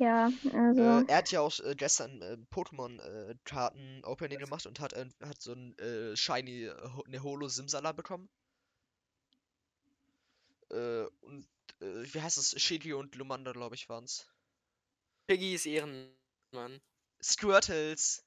Ja, 0.00 0.30
also. 0.52 0.82
Äh, 0.82 1.04
er 1.06 1.16
hat 1.18 1.30
ja 1.30 1.40
auch 1.40 1.58
äh, 1.60 1.74
gestern 1.76 2.22
äh, 2.22 2.36
Pokémon-Karten 2.50 4.02
Opening 4.04 4.38
gemacht 4.38 4.66
und 4.66 4.80
hat, 4.80 4.92
äh, 4.94 5.06
hat 5.22 5.40
so 5.40 5.52
ein 5.52 5.78
äh, 5.78 6.16
Shiny, 6.16 6.64
äh, 6.64 6.74
Ho- 6.96 7.04
ne 7.08 7.22
Holo 7.22 7.48
Simsala 7.48 7.92
bekommen. 7.92 8.28
Äh, 10.70 11.04
und 11.20 11.46
äh, 11.80 12.14
wie 12.14 12.20
heißt 12.20 12.38
es? 12.38 12.60
Shigi 12.60 12.92
und 12.92 13.14
Lumanda, 13.14 13.52
glaube 13.52 13.74
ich, 13.74 13.88
waren's. 13.88 14.26
Piggy 15.26 15.54
ist 15.54 15.66
Ehrenmann. 15.66 16.80
Squirtles. 17.22 18.22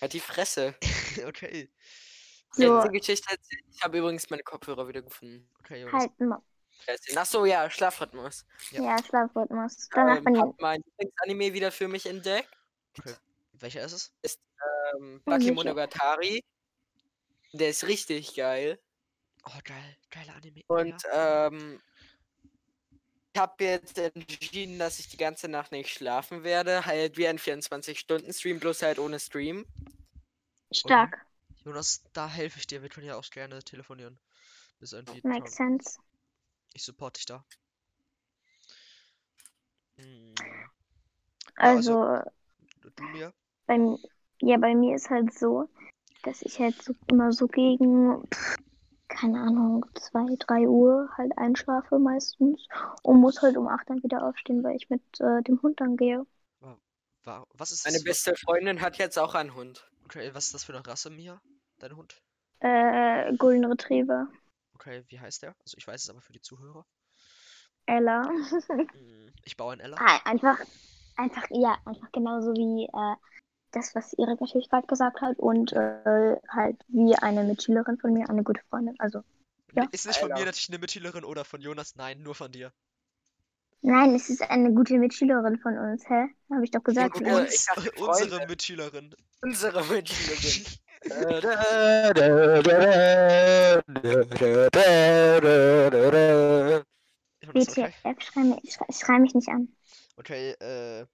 Halt 0.00 0.12
die 0.12 0.20
Fresse. 0.20 0.74
okay. 1.26 1.68
So. 2.52 2.88
Geschichte. 2.92 3.36
Ich 3.72 3.82
habe 3.82 3.98
übrigens 3.98 4.28
meine 4.30 4.42
Kopfhörer 4.42 4.88
wieder 4.88 5.02
gefunden. 5.02 5.48
Okay, 5.60 5.80
Jonas. 5.82 5.92
Halt 5.92 6.12
mal. 6.86 6.98
Ach 7.16 7.26
so, 7.26 7.44
ja, 7.44 7.70
Schlafrhythmus. 7.70 8.44
Ja. 8.70 8.82
Ja, 8.82 9.04
Schlafrhythmus. 9.04 9.88
Danach 9.90 10.18
Ähm, 10.18 10.24
bin 10.24 10.40
hab 10.40 10.60
mein 10.60 10.82
Lieblingsanime 10.82 11.52
wieder 11.52 11.72
für 11.72 11.88
mich 11.88 12.06
entdeckt. 12.06 12.48
Welcher 13.52 13.84
ist 13.84 14.12
es? 14.22 14.38
Ähm, 14.94 15.22
Oh, 15.24 15.32
sicher. 15.32 15.54
Bakemonogatari. 15.54 16.44
Der 17.52 17.70
ist 17.70 17.86
richtig 17.86 18.34
geil. 18.34 18.78
Oh, 19.44 19.58
geil. 19.64 19.96
Geiler 20.10 20.36
Anime. 20.36 20.62
Und 20.68 21.02
ja. 21.04 21.46
ähm, 21.46 21.80
ich 23.34 23.40
habe 23.40 23.64
jetzt 23.64 23.98
entschieden, 23.98 24.78
dass 24.78 24.98
ich 24.98 25.08
die 25.08 25.16
ganze 25.16 25.48
Nacht 25.48 25.72
nicht 25.72 25.90
schlafen 25.90 26.44
werde. 26.44 26.84
Halt 26.84 27.16
wie 27.16 27.26
ein 27.26 27.38
24-Stunden-Stream, 27.38 28.60
bloß 28.60 28.82
halt 28.82 28.98
ohne 28.98 29.18
Stream. 29.18 29.64
Stark. 30.70 31.24
Jonas, 31.64 32.02
da 32.12 32.28
helfe 32.28 32.58
ich 32.58 32.66
dir. 32.66 32.82
Wir 32.82 32.88
können 32.88 33.06
ja 33.06 33.16
auch 33.16 33.28
gerne 33.30 33.62
telefonieren. 33.62 34.18
Bis 34.80 34.92
irgendwie. 34.92 35.20
Makes 35.26 35.54
sense. 35.56 35.98
Ich 36.74 36.84
support 36.84 37.16
dich 37.16 37.26
da. 37.26 37.44
Hm, 39.96 40.34
Also, 41.56 41.98
also- 42.00 42.30
du 42.96 43.02
mir? 43.04 43.32
bei, 43.66 43.78
ja, 44.40 44.56
bei 44.58 44.74
mir 44.74 44.96
ist 44.96 45.10
halt 45.10 45.32
so, 45.34 45.68
dass 46.24 46.42
ich 46.42 46.58
halt 46.58 46.80
so 46.82 46.94
immer 47.08 47.32
so 47.32 47.46
gegen, 47.46 48.22
pff, 48.28 48.56
keine 49.08 49.40
Ahnung, 49.40 49.86
2, 49.94 50.26
3 50.38 50.68
Uhr 50.68 51.10
halt 51.16 51.36
einschlafe 51.36 51.98
meistens 51.98 52.66
und 53.02 53.20
muss 53.20 53.42
halt 53.42 53.56
um 53.56 53.68
8 53.68 53.88
dann 53.90 54.02
wieder 54.02 54.24
aufstehen, 54.26 54.62
weil 54.64 54.76
ich 54.76 54.88
mit 54.90 55.02
äh, 55.20 55.42
dem 55.42 55.60
Hund 55.62 55.80
dann 55.80 55.96
gehe. 55.96 56.26
Wa- 57.24 57.46
Was 57.54 57.70
ist 57.70 57.84
Meine 57.84 57.98
das? 57.98 58.04
beste 58.04 58.34
Freundin 58.34 58.80
hat 58.80 58.98
jetzt 58.98 59.18
auch 59.18 59.34
einen 59.36 59.54
Hund. 59.54 59.88
Okay, 60.06 60.34
was 60.34 60.46
ist 60.46 60.54
das 60.54 60.64
für 60.64 60.74
eine 60.74 60.84
Rasse, 60.84 61.08
Mia? 61.10 61.40
Dein 61.78 61.96
Hund? 61.96 62.20
Äh, 62.60 63.36
Golden 63.36 63.64
Retriever. 63.64 64.28
Okay, 64.82 65.04
wie 65.08 65.20
heißt 65.20 65.42
der? 65.42 65.54
Also 65.60 65.76
ich 65.78 65.86
weiß 65.86 66.02
es 66.02 66.10
aber 66.10 66.20
für 66.20 66.32
die 66.32 66.40
Zuhörer. 66.40 66.84
Ella. 67.86 68.22
Hm, 68.92 69.32
Ich 69.44 69.56
baue 69.56 69.72
ein 69.74 69.80
Ella. 69.80 69.96
Ah, 69.96 70.20
einfach, 70.24 70.58
einfach, 71.16 71.44
ja, 71.50 71.76
einfach 71.84 72.10
genauso 72.12 72.52
wie 72.54 72.86
äh, 72.86 73.16
das, 73.72 73.94
was 73.94 74.12
Erik 74.14 74.40
natürlich 74.40 74.68
gerade 74.70 74.86
gesagt 74.86 75.20
hat 75.20 75.38
und 75.38 75.72
äh, 75.72 76.36
halt 76.48 76.82
wie 76.88 77.16
eine 77.16 77.44
Mitschülerin 77.44 77.98
von 77.98 78.12
mir, 78.12 78.28
eine 78.28 78.42
gute 78.42 78.62
Freundin. 78.70 78.96
Also, 78.98 79.20
ja. 79.74 79.84
Ist 79.92 80.06
nicht 80.06 80.18
von 80.18 80.28
mir 80.30 80.34
Alter. 80.34 80.46
natürlich 80.46 80.68
eine 80.70 80.78
Mitschülerin 80.78 81.24
oder 81.24 81.44
von 81.44 81.60
Jonas? 81.60 81.94
Nein, 81.96 82.22
nur 82.22 82.34
von 82.34 82.50
dir. 82.52 82.72
nein, 83.82 84.14
es 84.14 84.28
ist 84.30 84.42
eine 84.50 84.72
gute 84.72 84.98
Mitschülerin 84.98 85.58
von 85.58 85.78
uns, 85.78 86.08
hä? 86.08 86.28
Habe 86.50 86.64
ich 86.64 86.70
doch 86.70 86.82
gesagt. 86.82 87.14
gute- 87.14 87.24
ne? 87.24 87.30
Äh, 87.30 87.42
Uns, 87.42 87.54
ich 87.54 87.64
dachte 87.64 87.92
unsere. 87.96 88.46
Mitschülerin. 88.46 89.14
Unsere 89.42 89.84
Mitschülerin. 89.84 90.66
WTF, 97.42 98.20
schrei 98.20 98.44
mich, 98.44 98.72
schrei, 98.72 98.86
schrei 98.92 99.18
mich 99.18 99.34
nicht 99.34 99.48
an. 99.48 99.68
Okay, 100.16 100.52
äh, 100.52 101.06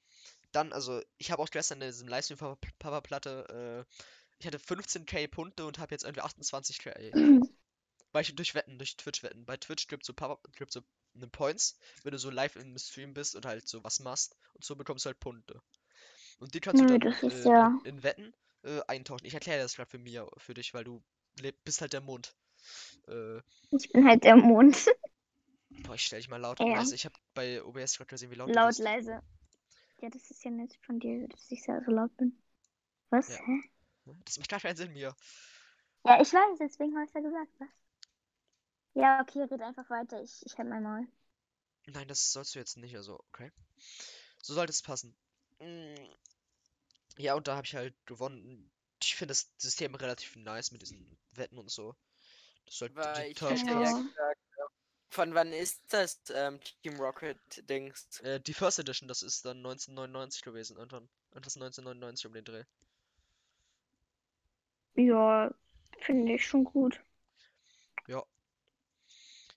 dann, 0.52 0.72
also, 0.72 1.00
ich 1.18 1.30
habe 1.30 1.42
auch 1.42 1.50
gestern 1.50 1.80
in 1.80 1.88
diesem 1.88 2.08
Livestream 2.08 2.38
von 2.38 2.56
Papa 2.78 3.00
Platte, 3.00 3.86
äh, 3.88 4.04
ich 4.38 4.46
hatte 4.46 4.58
15k 4.58 5.26
Punkte 5.26 5.66
und 5.66 5.78
habe 5.78 5.94
jetzt 5.94 6.04
irgendwie 6.04 6.22
28k. 6.22 6.92
Weil 8.12 8.22
ich 8.22 8.34
durch 8.34 8.54
Wetten, 8.54 8.78
durch 8.78 8.96
Twitch-Wetten. 8.96 9.44
Bei 9.44 9.56
Twitch 9.56 9.86
gibt's 9.86 10.06
so, 10.06 10.12
Papa, 10.14 10.38
gibt's 10.56 10.74
so 10.74 10.80
ne 11.14 11.28
Points, 11.28 11.78
wenn 12.04 12.12
du 12.12 12.18
so 12.18 12.30
live 12.30 12.56
im 12.56 12.76
Stream 12.78 13.12
bist 13.12 13.34
und 13.36 13.44
halt 13.44 13.68
so 13.68 13.82
was 13.84 14.00
machst 14.00 14.34
und 14.54 14.64
so 14.64 14.76
bekommst 14.76 15.04
du 15.04 15.08
halt 15.08 15.20
Punkte. 15.20 15.60
Und 16.38 16.54
die 16.54 16.60
kannst 16.60 16.82
du 16.82 16.86
dann 16.86 17.00
äh, 17.02 17.44
ja- 17.48 17.78
in, 17.84 17.96
in 17.96 18.02
Wetten 18.02 18.34
äh, 18.64 18.80
eintauschen. 18.88 19.26
Ich 19.26 19.34
erkläre 19.34 19.62
das 19.62 19.76
gerade 19.76 19.90
für 19.90 19.98
mir, 19.98 20.28
für 20.38 20.54
dich, 20.54 20.74
weil 20.74 20.84
du 20.84 21.02
bist 21.64 21.80
halt 21.80 21.92
der 21.92 22.00
Mond. 22.00 22.34
Äh, 23.08 23.40
Ich 23.70 23.90
bin 23.92 24.06
halt 24.06 24.24
der 24.24 24.36
Mond. 24.36 24.88
boah, 25.82 25.94
ich 25.96 26.04
stell 26.04 26.20
dich 26.20 26.28
mal 26.28 26.36
laut 26.40 26.60
Ja. 26.60 26.68
leise. 26.68 26.94
Ich 26.94 27.04
habe 27.04 27.18
bei 27.34 27.62
OBS 27.64 27.96
gerade 27.96 28.08
gesehen, 28.10 28.30
wie 28.30 28.36
laut 28.36 28.54
du 28.54 28.60
Laut, 28.60 28.62
bist. 28.62 28.80
leise. 28.80 29.22
Ja, 30.00 30.10
das 30.10 30.30
ist 30.30 30.44
ja 30.44 30.50
nett 30.52 30.76
von 30.86 31.00
dir, 31.00 31.28
dass 31.28 31.50
ich 31.50 31.64
so 31.64 31.72
laut 31.88 32.16
bin. 32.18 32.38
Was? 33.10 33.36
Ja. 33.36 33.40
Hä? 33.44 33.62
Das 34.26 34.38
macht 34.38 34.50
gar 34.50 34.60
keinen 34.60 34.76
Sinn 34.76 34.92
mir. 34.92 35.14
Ja, 36.04 36.20
ich 36.20 36.32
weiß, 36.32 36.58
deswegen 36.58 36.94
habe 36.96 37.04
ich 37.06 37.14
ja 37.14 37.20
gesagt, 37.20 37.52
was? 37.60 37.68
Ja, 38.94 39.20
okay, 39.22 39.44
red 39.44 39.62
einfach 39.62 39.88
weiter. 39.90 40.20
Ich, 40.22 40.44
ich 40.44 40.58
halt 40.58 40.68
mein 40.68 40.82
Maul. 40.82 41.06
Nein, 41.86 42.06
das 42.06 42.30
sollst 42.30 42.54
du 42.54 42.60
jetzt 42.60 42.76
nicht, 42.76 42.94
also, 42.96 43.18
okay. 43.32 43.50
So 44.42 44.54
sollte 44.54 44.70
es 44.72 44.82
passen. 44.82 45.16
Ja, 47.18 47.34
und 47.34 47.46
da 47.48 47.56
habe 47.56 47.66
ich 47.66 47.74
halt 47.74 47.94
gewonnen. 48.06 48.70
Ich 49.02 49.14
finde 49.14 49.32
das 49.32 49.50
System 49.58 49.94
relativ 49.94 50.36
nice 50.36 50.70
mit 50.72 50.80
diesen 50.82 51.18
Wetten 51.34 51.58
und 51.58 51.70
so. 51.70 51.94
Das 52.66 52.78
sollte 52.78 52.94
Weil 52.94 53.14
die 53.16 53.32
ich 53.32 53.48
hätte 53.48 53.76
Ja. 53.80 54.02
gesagt, 54.06 54.40
von 55.10 55.34
wann 55.34 55.52
ist 55.52 55.82
das 55.90 56.20
ähm, 56.34 56.60
Team 56.82 56.96
Rocket 57.00 57.38
Dings? 57.68 58.20
Äh, 58.20 58.40
die 58.40 58.54
First 58.54 58.78
Edition, 58.78 59.08
das 59.08 59.22
ist 59.22 59.44
dann 59.44 59.62
1999 59.62 60.42
gewesen, 60.42 60.78
Anton. 60.78 61.08
Etwas 61.34 61.56
1999 61.56 62.26
um 62.26 62.32
den 62.32 62.44
Dreh. 62.44 62.64
Ja, 64.96 65.50
finde 66.00 66.34
ich 66.34 66.46
schon 66.46 66.64
gut. 66.64 67.00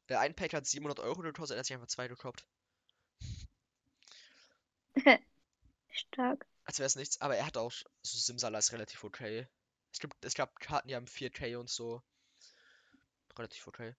Der 0.09 0.19
ein 0.19 0.35
Pack 0.35 0.53
hat 0.53 0.67
700 0.67 0.99
Euro 0.99 1.21
gekostet, 1.23 1.55
er 1.55 1.59
hat 1.61 1.65
sich 1.65 1.73
einfach 1.73 1.87
zwei 1.87 2.07
gekauft. 2.07 2.45
Stark. 5.91 6.47
Als 6.63 6.79
wäre 6.79 6.87
es 6.87 6.95
nichts, 6.95 7.19
aber 7.21 7.35
er 7.35 7.45
hat 7.45 7.57
auch, 7.57 7.71
so 7.71 8.17
Simsala 8.17 8.59
ist 8.59 8.71
relativ 8.71 9.03
okay. 9.03 9.47
Es 9.91 9.99
gibt, 9.99 10.23
es 10.23 10.35
gab 10.35 10.59
Karten, 10.59 10.87
die 10.87 10.95
haben 10.95 11.07
4K 11.07 11.57
und 11.57 11.69
so. 11.69 12.01
Relativ 13.37 13.67
okay. 13.67 13.95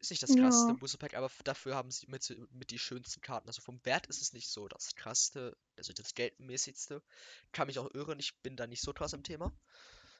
Ist 0.00 0.10
nicht 0.10 0.22
das 0.22 0.34
krasseste 0.34 0.72
Ja. 0.72 0.76
Booster 0.78 0.96
Pack, 0.96 1.14
aber 1.14 1.30
dafür 1.44 1.74
haben 1.74 1.90
sie 1.90 2.06
mit, 2.08 2.34
mit 2.52 2.70
die 2.70 2.78
schönsten 2.78 3.20
Karten. 3.20 3.48
Also 3.48 3.60
vom 3.60 3.84
Wert 3.84 4.06
ist 4.06 4.22
es 4.22 4.32
nicht 4.32 4.48
so 4.48 4.66
das 4.66 4.94
krasseste, 4.94 5.56
also 5.76 5.92
das 5.92 6.14
geldmäßigste. 6.14 7.02
Kann 7.52 7.66
mich 7.66 7.78
auch 7.78 7.92
irren, 7.92 8.18
ich 8.18 8.34
bin 8.38 8.56
da 8.56 8.66
nicht 8.66 8.82
so 8.82 8.94
krass 8.94 9.12
im 9.12 9.22
Thema. 9.22 9.52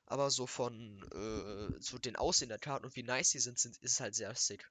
Aber 0.04 0.30
so 0.30 0.46
von 0.46 1.02
äh, 1.12 1.80
so 1.80 1.98
den 1.98 2.16
Aussehen 2.16 2.50
der 2.50 2.58
Karten 2.58 2.84
und 2.84 2.96
wie 2.96 3.02
nice 3.02 3.30
die 3.30 3.38
sind, 3.38 3.58
sind 3.58 3.78
ist 3.78 3.92
es 3.92 4.00
halt 4.00 4.14
sehr 4.14 4.34
sick. 4.34 4.70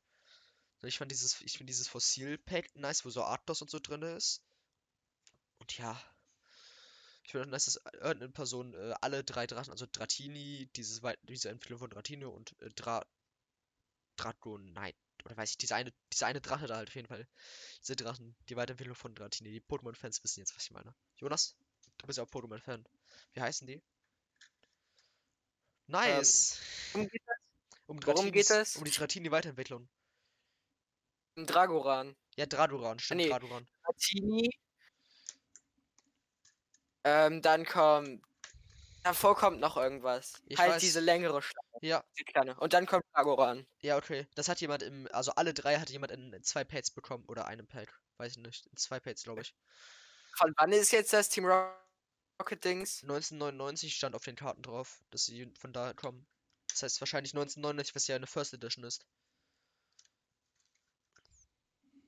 Ich 0.84 1.00
fand 1.00 1.12
dieses, 1.12 1.42
ich 1.42 1.54
finde 1.58 1.72
dieses 1.72 1.88
Fossil-Pack 1.88 2.76
nice, 2.76 3.04
wo 3.04 3.10
so 3.10 3.24
Arctos 3.24 3.62
und 3.62 3.72
so 3.72 3.80
drin 3.80 4.04
ist. 4.04 4.44
Und 5.58 5.78
ja. 5.78 6.00
Ich 7.30 7.36
nice, 7.36 7.66
dass 7.66 7.80
irgendeine 7.94 8.30
Person 8.30 8.74
äh, 8.74 8.96
alle 9.02 9.24
drei 9.24 9.46
Drachen, 9.46 9.70
also 9.70 9.86
Dratini, 9.92 10.68
dieses, 10.76 11.00
diese 11.22 11.50
Entwicklung 11.50 11.78
von 11.78 11.90
Dratini 11.92 12.26
und 12.26 12.60
äh, 12.60 12.70
Dra 12.72 13.06
Dragonite, 14.16 14.98
oder 15.24 15.38
weiß 15.38 15.52
ich, 15.52 15.58
diese 15.60 15.76
eine, 15.76 15.94
diese 16.12 16.26
eine 16.26 16.42
Drache 16.42 16.66
da 16.66 16.78
halt 16.78 16.90
auf 16.90 16.96
jeden 16.96 17.08
Fall. 17.08 17.28
Diese 17.84 17.96
Drachen, 17.96 18.36
die 18.50 18.56
Weiterentwicklung 18.56 18.96
von 18.96 19.14
Dratini. 19.14 19.52
Die 19.52 19.62
Pokémon-Fans 19.62 20.24
wissen 20.24 20.40
jetzt, 20.40 20.56
was 20.56 20.64
ich 20.64 20.72
meine. 20.72 20.96
Jonas, 21.18 21.56
du 22.00 22.08
bist 22.08 22.18
ja 22.18 22.24
auch 22.24 22.30
Pokémon-Fan. 22.30 22.84
Wie 23.34 23.42
heißen 23.42 23.68
die? 23.68 23.80
Nice! 25.86 26.60
worum 26.94 27.08
geht 27.10 27.22
um 27.86 28.06
worum 28.06 28.32
geht 28.32 28.50
es? 28.50 28.76
Um 28.76 28.84
die 28.86 28.92
Dratini-Weiterentwicklung. 28.92 29.88
Um 31.36 31.46
Dragoran. 31.46 32.16
Ja, 32.38 32.48
Draduran, 32.48 32.98
stimmt, 32.98 33.22
nee. 33.22 33.30
Draduran. 33.30 33.68
Martini. 33.84 34.50
Ähm, 37.10 37.42
dann 37.42 37.66
kommt. 37.66 38.22
Davor 39.04 39.36
kommt 39.36 39.60
noch 39.60 39.78
irgendwas. 39.78 40.34
Ich 40.46 40.60
halt 40.60 40.74
weiß. 40.74 40.82
diese 40.82 41.00
längere 41.00 41.42
Schlange, 41.42 41.68
Ja, 41.82 42.04
die 42.20 42.24
kleine. 42.24 42.56
Und 42.60 42.74
dann 42.74 42.86
kommt 42.86 43.06
Dragoran. 43.14 43.66
ja, 43.80 43.98
okay. 43.98 44.28
Das 44.36 44.50
hat 44.50 44.60
jemand 44.60 44.84
im, 44.84 45.08
also 45.12 45.32
alle 45.32 45.54
drei 45.54 45.80
hat 45.80 45.90
jemand 45.90 46.12
in, 46.12 46.34
in 46.34 46.44
zwei 46.44 46.64
Packs 46.64 46.92
bekommen. 46.92 47.24
Oder 47.28 47.48
einem 47.48 47.66
Pack. 47.66 47.98
Weiß 48.18 48.34
ich 48.34 48.38
nicht. 48.38 48.68
In 48.68 48.78
zwei 48.78 49.00
Packs, 49.00 49.24
glaube 49.24 49.42
ich. 49.42 49.56
Von 50.36 50.54
wann 50.58 50.72
ist 50.72 50.92
jetzt 50.92 51.14
das 51.14 51.30
Team 51.30 51.46
Rocket 51.46 52.64
Dings? 52.64 53.02
1999 53.04 53.96
stand 53.96 54.16
auf 54.16 54.24
den 54.26 54.36
Karten 54.36 54.62
drauf, 54.62 55.02
dass 55.10 55.26
sie 55.26 55.52
von 55.58 55.74
da 55.74 55.94
kommen. 55.94 56.28
Das 56.70 56.84
heißt 56.84 57.02
wahrscheinlich 57.02 57.34
1999, 57.34 57.96
was 57.96 58.08
ja 58.08 58.16
eine 58.16 58.28
First 58.28 58.54
Edition 58.54 58.84
ist. 58.84 59.06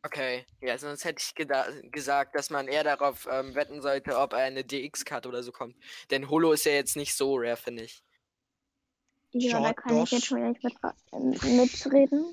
Okay, 0.04 0.46
ja, 0.62 0.78
sonst 0.78 1.06
hätte 1.06 1.22
ich 1.22 1.36
geda- 1.36 1.90
gesagt, 1.92 2.36
dass 2.36 2.50
man 2.50 2.68
eher 2.68 2.84
darauf 2.84 3.28
ähm, 3.32 3.54
wetten 3.56 3.82
sollte, 3.82 4.18
ob 4.18 4.34
eine 4.34 4.64
DX-Karte 4.64 5.30
oder 5.30 5.44
so 5.44 5.52
kommt. 5.52 5.76
Denn 6.10 6.30
Holo 6.30 6.52
ist 6.54 6.66
ja 6.66 6.72
jetzt 6.74 6.96
nicht 6.96 7.14
so 7.16 7.36
rare, 7.38 7.56
finde 7.58 7.84
ich. 7.84 8.04
Ja, 9.34 9.60
Ja, 9.60 9.62
da 9.62 9.74
kann 9.74 9.98
ich 9.98 10.12
jetzt 10.12 10.26
schon 10.26 10.54
gleich 10.54 10.64
mit, 10.64 11.44
äh, 11.44 11.56
mitreden. 11.56 12.26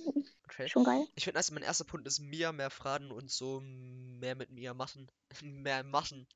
Okay. 0.46 0.68
Schon 0.68 0.84
geil. 0.84 1.06
Ich 1.14 1.24
finde, 1.24 1.36
also 1.38 1.54
mein 1.54 1.62
erster 1.62 1.84
Punkt 1.84 2.06
ist 2.06 2.20
Mia 2.20 2.52
mehr 2.52 2.70
Fragen 2.70 3.10
und 3.10 3.30
so 3.30 3.60
mehr 3.62 4.34
mit 4.34 4.50
Mia 4.50 4.74
machen. 4.74 5.10
mehr 5.42 5.84
machen. 5.84 6.26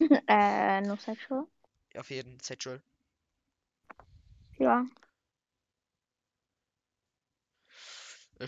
äh, 0.28 0.80
no 0.82 0.96
sexual. 0.96 1.46
Auf 1.96 2.10
jeden 2.10 2.38
Sexual. 2.40 2.82
Ja. 4.58 4.80
Äh, 4.80 4.84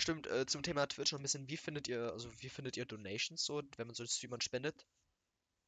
stimmt, 0.01 0.27
äh, 0.27 0.47
zum 0.47 0.63
Thema 0.63 0.87
Twitch 0.87 1.13
noch 1.13 1.19
ein 1.19 1.23
bisschen, 1.23 1.49
wie 1.49 1.57
findet 1.57 1.89
ihr, 1.89 2.13
also 2.13 2.31
wie 2.41 2.49
findet 2.49 2.77
ihr 2.77 2.85
Donations 2.87 3.45
so, 3.45 3.63
wenn 3.77 3.87
man 3.87 3.95
so 3.95 4.07
Streamern 4.07 4.41
spendet? 4.41 4.87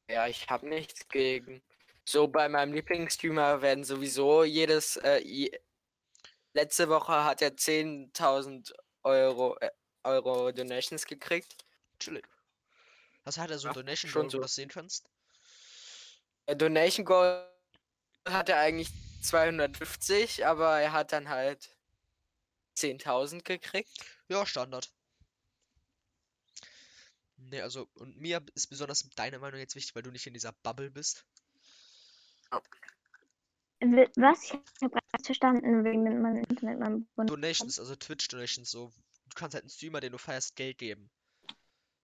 Ja, 0.09 0.27
ich 0.27 0.47
habe 0.49 0.67
nichts 0.67 1.07
gegen. 1.09 1.61
So 2.05 2.27
bei 2.27 2.47
meinem 2.49 2.73
Lieblingsstreamer 2.73 3.61
werden 3.61 3.83
sowieso 3.83 4.43
jedes. 4.43 4.97
Äh, 4.97 5.19
je- 5.23 5.59
letzte 6.53 6.89
Woche 6.89 7.23
hat 7.23 7.41
er 7.41 7.55
10.000 7.57 8.73
Euro, 9.03 9.57
äh, 9.59 9.71
Euro 10.03 10.51
Donations 10.51 11.05
gekriegt. 11.05 11.55
Chillig. 11.99 12.27
Was 13.23 13.37
hat 13.39 13.49
er 13.49 13.57
so 13.57 13.67
ein 13.69 13.73
Donation 13.73 14.11
Goal, 14.11 14.25
wo 14.25 14.29
so. 14.29 14.37
du 14.37 14.41
das 14.43 14.55
sehen 14.55 14.69
kannst? 14.69 15.09
Äh, 16.45 16.55
Donation 16.55 17.05
Goal 17.05 17.47
hat 18.27 18.49
er 18.49 18.59
eigentlich 18.59 18.89
250, 19.23 20.45
aber 20.45 20.79
er 20.79 20.91
hat 20.91 21.11
dann 21.11 21.29
halt 21.29 21.75
10.000 22.75 23.43
gekriegt. 23.43 23.89
Ja, 24.29 24.45
Standard. 24.45 24.91
Nee, 27.37 27.61
also, 27.61 27.87
und 27.93 28.17
mir 28.17 28.43
ist 28.55 28.67
besonders 28.67 29.07
deine 29.15 29.39
Meinung 29.39 29.59
jetzt 29.61 29.75
wichtig, 29.75 29.95
weil 29.95 30.03
du 30.03 30.11
nicht 30.11 30.27
in 30.27 30.33
dieser 30.33 30.51
Bubble 30.63 30.91
bist. 30.91 31.25
Wi- 33.81 34.09
Was? 34.17 34.43
Ich 34.45 34.51
habe 34.53 34.89
gerade 34.89 35.23
verstanden, 35.23 35.83
wegen 35.85 36.03
mit 36.03 36.19
meinem 36.21 36.43
Internet, 36.49 36.79
meinem 36.79 37.07
Bund. 37.15 37.29
Donations, 37.29 37.79
also 37.79 37.95
Twitch-Donations, 37.95 38.69
so. 38.69 38.91
Du 39.29 39.35
kannst 39.35 39.53
halt 39.53 39.63
einen 39.63 39.69
Streamer, 39.69 39.99
den 40.01 40.11
du 40.11 40.17
feierst, 40.17 40.55
Geld 40.55 40.77
geben. 40.77 41.09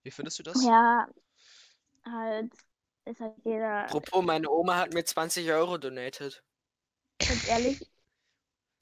Wie 0.03 0.11
findest 0.11 0.39
du 0.39 0.43
das? 0.43 0.57
Ja, 0.63 1.07
halt, 2.05 2.53
ist 3.05 3.19
halt 3.21 3.35
jeder, 3.45 3.87
Apropos, 3.87 4.23
meine 4.23 4.49
Oma 4.49 4.77
hat 4.77 4.93
mir 4.93 5.05
20 5.05 5.51
Euro 5.51 5.77
donated. 5.77 6.41
ganz 7.27 7.47
ehrlich, 7.49 7.90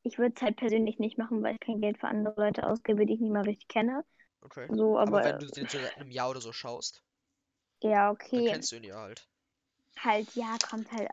ich 0.04 0.18
würde 0.20 0.34
es 0.36 0.42
halt 0.42 0.58
persönlich 0.58 1.00
nicht 1.00 1.18
machen, 1.18 1.44
weil 1.44 1.56
ich 1.56 1.60
kein 1.62 1.82
Geld 1.82 1.98
für 2.00 2.08
andere 2.08 2.36
Leute 2.38 2.68
ausgebe, 2.68 3.06
die 3.06 3.14
ich 3.14 3.20
nicht 3.22 3.32
mal 3.34 3.44
richtig 3.44 3.68
kenne. 3.68 4.06
Okay. 4.44 4.70
So, 4.70 5.00
Aber 5.06 5.24
aber, 5.24 5.24
wenn 5.24 5.40
du 5.40 5.48
so 5.48 5.66
seit 5.80 5.96
einem 5.96 6.12
Jahr 6.12 6.30
oder 6.30 6.42
so 6.42 6.52
schaust, 6.52 7.04
ja, 7.82 8.12
dann 8.34 8.44
okay. 8.44 8.44
kennst 8.44 8.72
du 8.72 8.78
ihn 8.78 8.84
ja 8.86 8.96
halt. 9.00 9.30
Halt, 10.00 10.34
ja, 10.36 10.58
kommt 10.58 10.92
halt, 10.92 11.10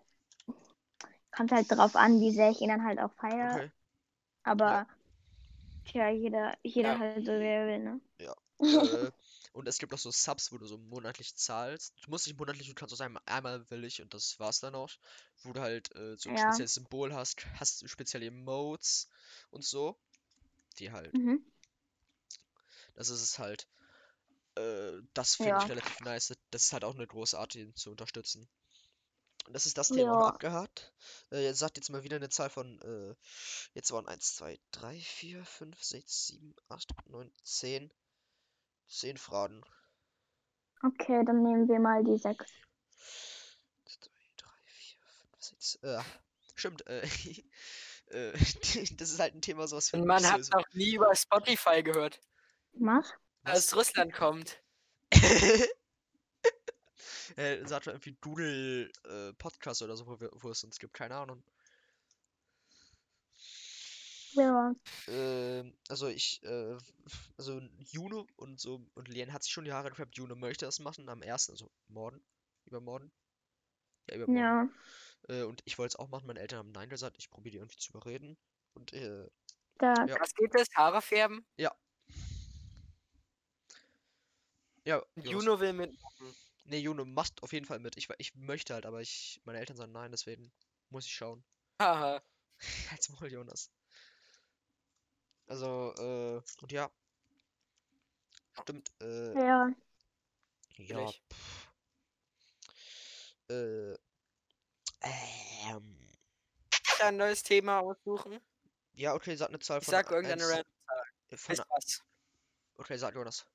kommt 1.30 1.52
halt 1.52 1.70
drauf 1.70 1.96
an, 1.96 2.20
wie 2.20 2.32
sehr 2.32 2.50
ich 2.50 2.60
ihn 2.60 2.68
dann 2.68 2.84
halt 2.84 2.98
auch 3.00 3.12
feiere. 3.14 3.60
Okay. 3.60 3.70
Aber, 4.44 4.86
tja, 5.84 6.10
jeder, 6.10 6.56
jeder 6.64 6.90
Ja. 6.90 6.98
halt 6.98 7.26
so, 7.26 7.32
wie 7.32 7.44
er 7.46 7.66
will, 7.68 7.78
ne? 7.80 8.00
äh, 8.82 9.10
und 9.52 9.68
es 9.68 9.78
gibt 9.78 9.94
auch 9.94 9.98
so 9.98 10.10
Subs, 10.10 10.52
wo 10.52 10.58
du 10.58 10.66
so 10.66 10.78
monatlich 10.78 11.34
zahlst. 11.36 11.94
Du 12.04 12.10
musst 12.10 12.26
nicht 12.26 12.38
monatlich, 12.38 12.68
du 12.68 12.74
kannst 12.74 12.94
auch 12.94 12.98
sagen, 12.98 13.18
einmal 13.26 13.68
will 13.70 13.84
ich 13.84 14.02
und 14.02 14.14
das 14.14 14.38
war's 14.40 14.60
dann 14.60 14.74
auch. 14.74 14.90
Wo 15.42 15.52
du 15.52 15.60
halt 15.60 15.94
äh, 15.96 16.16
so 16.18 16.30
ein 16.30 16.36
Ja. 16.36 16.36
spezielles 16.36 16.74
Symbol 16.74 17.14
hast, 17.14 17.44
hast 17.60 17.88
spezielle 17.88 18.26
Emotes 18.26 19.08
und 19.50 19.64
so. 19.64 19.98
Die 20.78 20.92
halt, 20.92 21.14
Mhm. 21.14 21.38
das 22.94 23.10
ist 23.10 23.22
es 23.22 23.38
halt. 23.38 23.68
Äh, 24.56 25.02
das 25.14 25.36
finde 25.36 25.58
ich 25.58 25.68
Ja. 25.68 25.70
relativ 25.70 26.00
nice. 26.00 26.34
Das 26.50 26.64
ist 26.64 26.72
halt 26.72 26.84
auch 26.84 26.94
eine 26.94 27.06
große 27.06 27.38
Art, 27.38 27.54
ihn 27.56 27.74
zu 27.76 27.90
unterstützen. 27.90 28.48
Und 29.46 29.54
das 29.54 29.66
ist 29.66 29.78
das 29.78 29.90
Thema 29.90 30.20
Ja. 30.20 30.26
abgehakt. 30.26 30.92
Äh, 31.32 31.44
jetzt 31.44 31.58
sagt 31.58 31.76
jetzt 31.76 31.90
mal 31.90 32.04
wieder 32.04 32.16
eine 32.16 32.28
Zahl 32.28 32.50
von, 32.50 32.80
äh, 32.82 33.14
jetzt 33.74 33.92
waren 33.92 34.06
1, 34.08 34.36
2, 34.36 34.58
3, 34.72 35.00
4, 35.00 35.44
5, 35.44 35.82
6, 35.82 36.26
7, 36.26 36.54
8, 36.68 36.92
9, 37.06 37.32
10. 37.42 37.92
10 38.88 39.16
Fragen. 39.16 39.62
Okay, 40.82 41.24
dann 41.24 41.42
nehmen 41.42 41.68
wir 41.68 41.80
mal 41.80 42.04
die 42.04 42.18
sechs. 42.18 42.46
2, 43.86 44.10
3, 44.36 44.48
4, 44.66 45.00
5, 45.02 45.30
6. 45.38 45.74
Äh, 45.82 46.02
stimmt, 46.54 46.86
äh, 46.86 47.02
äh, 48.08 48.32
das 48.96 49.10
ist 49.10 49.18
halt 49.18 49.34
ein 49.34 49.42
Thema, 49.42 49.66
sowas 49.66 49.86
Und 49.86 50.00
finde 50.00 50.06
man 50.08 50.24
hat 50.30 50.40
noch 50.52 50.66
nie 50.72 50.94
über 50.94 51.14
Spotify 51.14 51.82
gehört, 51.82 52.20
Was? 52.74 53.12
aus 53.44 53.74
Russland 53.74 54.12
kommt. 54.12 54.62
äh, 57.36 57.64
sagt 57.66 57.86
irgendwie 57.86 58.16
Doodle 58.20 58.90
äh, 59.04 59.32
Podcast 59.34 59.82
oder 59.82 59.96
so, 59.96 60.06
wo, 60.06 60.20
wir, 60.20 60.30
wo 60.32 60.50
es 60.50 60.62
uns 60.64 60.78
gibt, 60.78 60.94
keine 60.94 61.16
Ahnung. 61.16 61.42
Ja. 64.36 64.74
Ähm, 65.08 65.74
also 65.88 66.08
ich, 66.08 66.42
äh, 66.42 66.76
also 67.38 67.60
Juno 67.78 68.26
und 68.36 68.60
so, 68.60 68.86
und 68.94 69.08
Lien 69.08 69.32
hat 69.32 69.42
sich 69.42 69.52
schon 69.52 69.64
die 69.64 69.72
Haare 69.72 69.90
gefärbt. 69.90 70.16
Juno 70.16 70.36
möchte 70.36 70.66
das 70.66 70.78
machen 70.78 71.08
am 71.08 71.22
1., 71.22 71.50
also 71.50 71.70
morgen, 71.88 72.22
übermorgen. 72.66 73.10
Ja, 74.08 74.16
übermorgen. 74.16 74.74
Ja. 75.28 75.34
Äh, 75.34 75.42
und 75.44 75.62
ich 75.64 75.78
wollte 75.78 75.94
es 75.94 75.96
auch 75.96 76.08
machen, 76.08 76.26
meine 76.26 76.40
Eltern 76.40 76.58
haben 76.58 76.72
Nein 76.72 76.88
gesagt, 76.88 77.16
ich 77.18 77.30
probiere 77.30 77.52
die 77.52 77.58
irgendwie 77.58 77.78
zu 77.78 77.90
überreden. 77.90 78.36
Und, 78.74 78.92
äh, 78.92 79.26
Da. 79.78 79.94
Ja. 80.06 80.20
Was 80.20 80.34
geht 80.34 80.54
das? 80.54 80.68
Haare 80.74 81.00
färben? 81.00 81.46
ja. 81.56 81.74
Jonas. 85.16 85.32
Juno 85.32 85.60
will 85.60 85.72
mitmachen. 85.72 86.34
Nee, 86.64 86.78
Juno 86.78 87.04
macht 87.04 87.42
auf 87.42 87.52
jeden 87.52 87.66
Fall 87.66 87.78
mit. 87.78 87.96
Ich, 87.96 88.08
ich 88.18 88.34
möchte 88.34 88.74
halt, 88.74 88.86
aber 88.86 89.00
ich, 89.00 89.40
meine 89.44 89.58
Eltern 89.58 89.76
sagen 89.76 89.92
nein, 89.92 90.10
deswegen 90.10 90.52
muss 90.90 91.06
ich 91.06 91.12
schauen. 91.12 91.44
Haha. 91.80 92.22
Halt's 92.90 93.08
Maul, 93.10 93.30
Jonas. 93.30 93.70
Also, 95.46 95.94
äh, 95.98 96.42
und 96.62 96.72
ja. 96.72 96.90
Stimmt, 98.62 98.90
äh, 99.00 99.34
Ja. 99.34 99.68
ja, 100.78 101.12
pff. 101.32 101.68
Äh, 103.48 103.92
ähm, 105.02 105.96
Ein 107.00 107.16
neues 107.18 107.42
Thema 107.42 107.80
aussuchen. 107.80 108.40
ja, 108.94 109.14
okay, 109.14 109.36
sag 109.36 109.48
eine 109.50 109.58
Zahl 109.60 109.78
Ich 109.80 109.84
von 109.84 109.92
sag 109.92 110.10
irgendeine 110.10 110.42
eins- 110.42 110.50
random 110.52 110.72
Zahl. 110.86 111.02
äh, 111.28 111.36
von, 111.36 111.56
Bis 111.56 111.64
was? 111.68 112.02
okay, 112.78 112.96
sag 112.98 113.14
Jonas. 113.14 113.46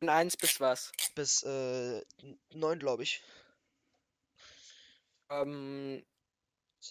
Von 0.00 0.08
1 0.08 0.36
bis 0.36 0.60
was? 0.60 0.92
Bis, 1.14 1.42
äh, 1.42 2.02
neun, 2.50 2.78
glaube 2.78 3.02
ich. 3.02 3.22
Ähm, 5.30 6.04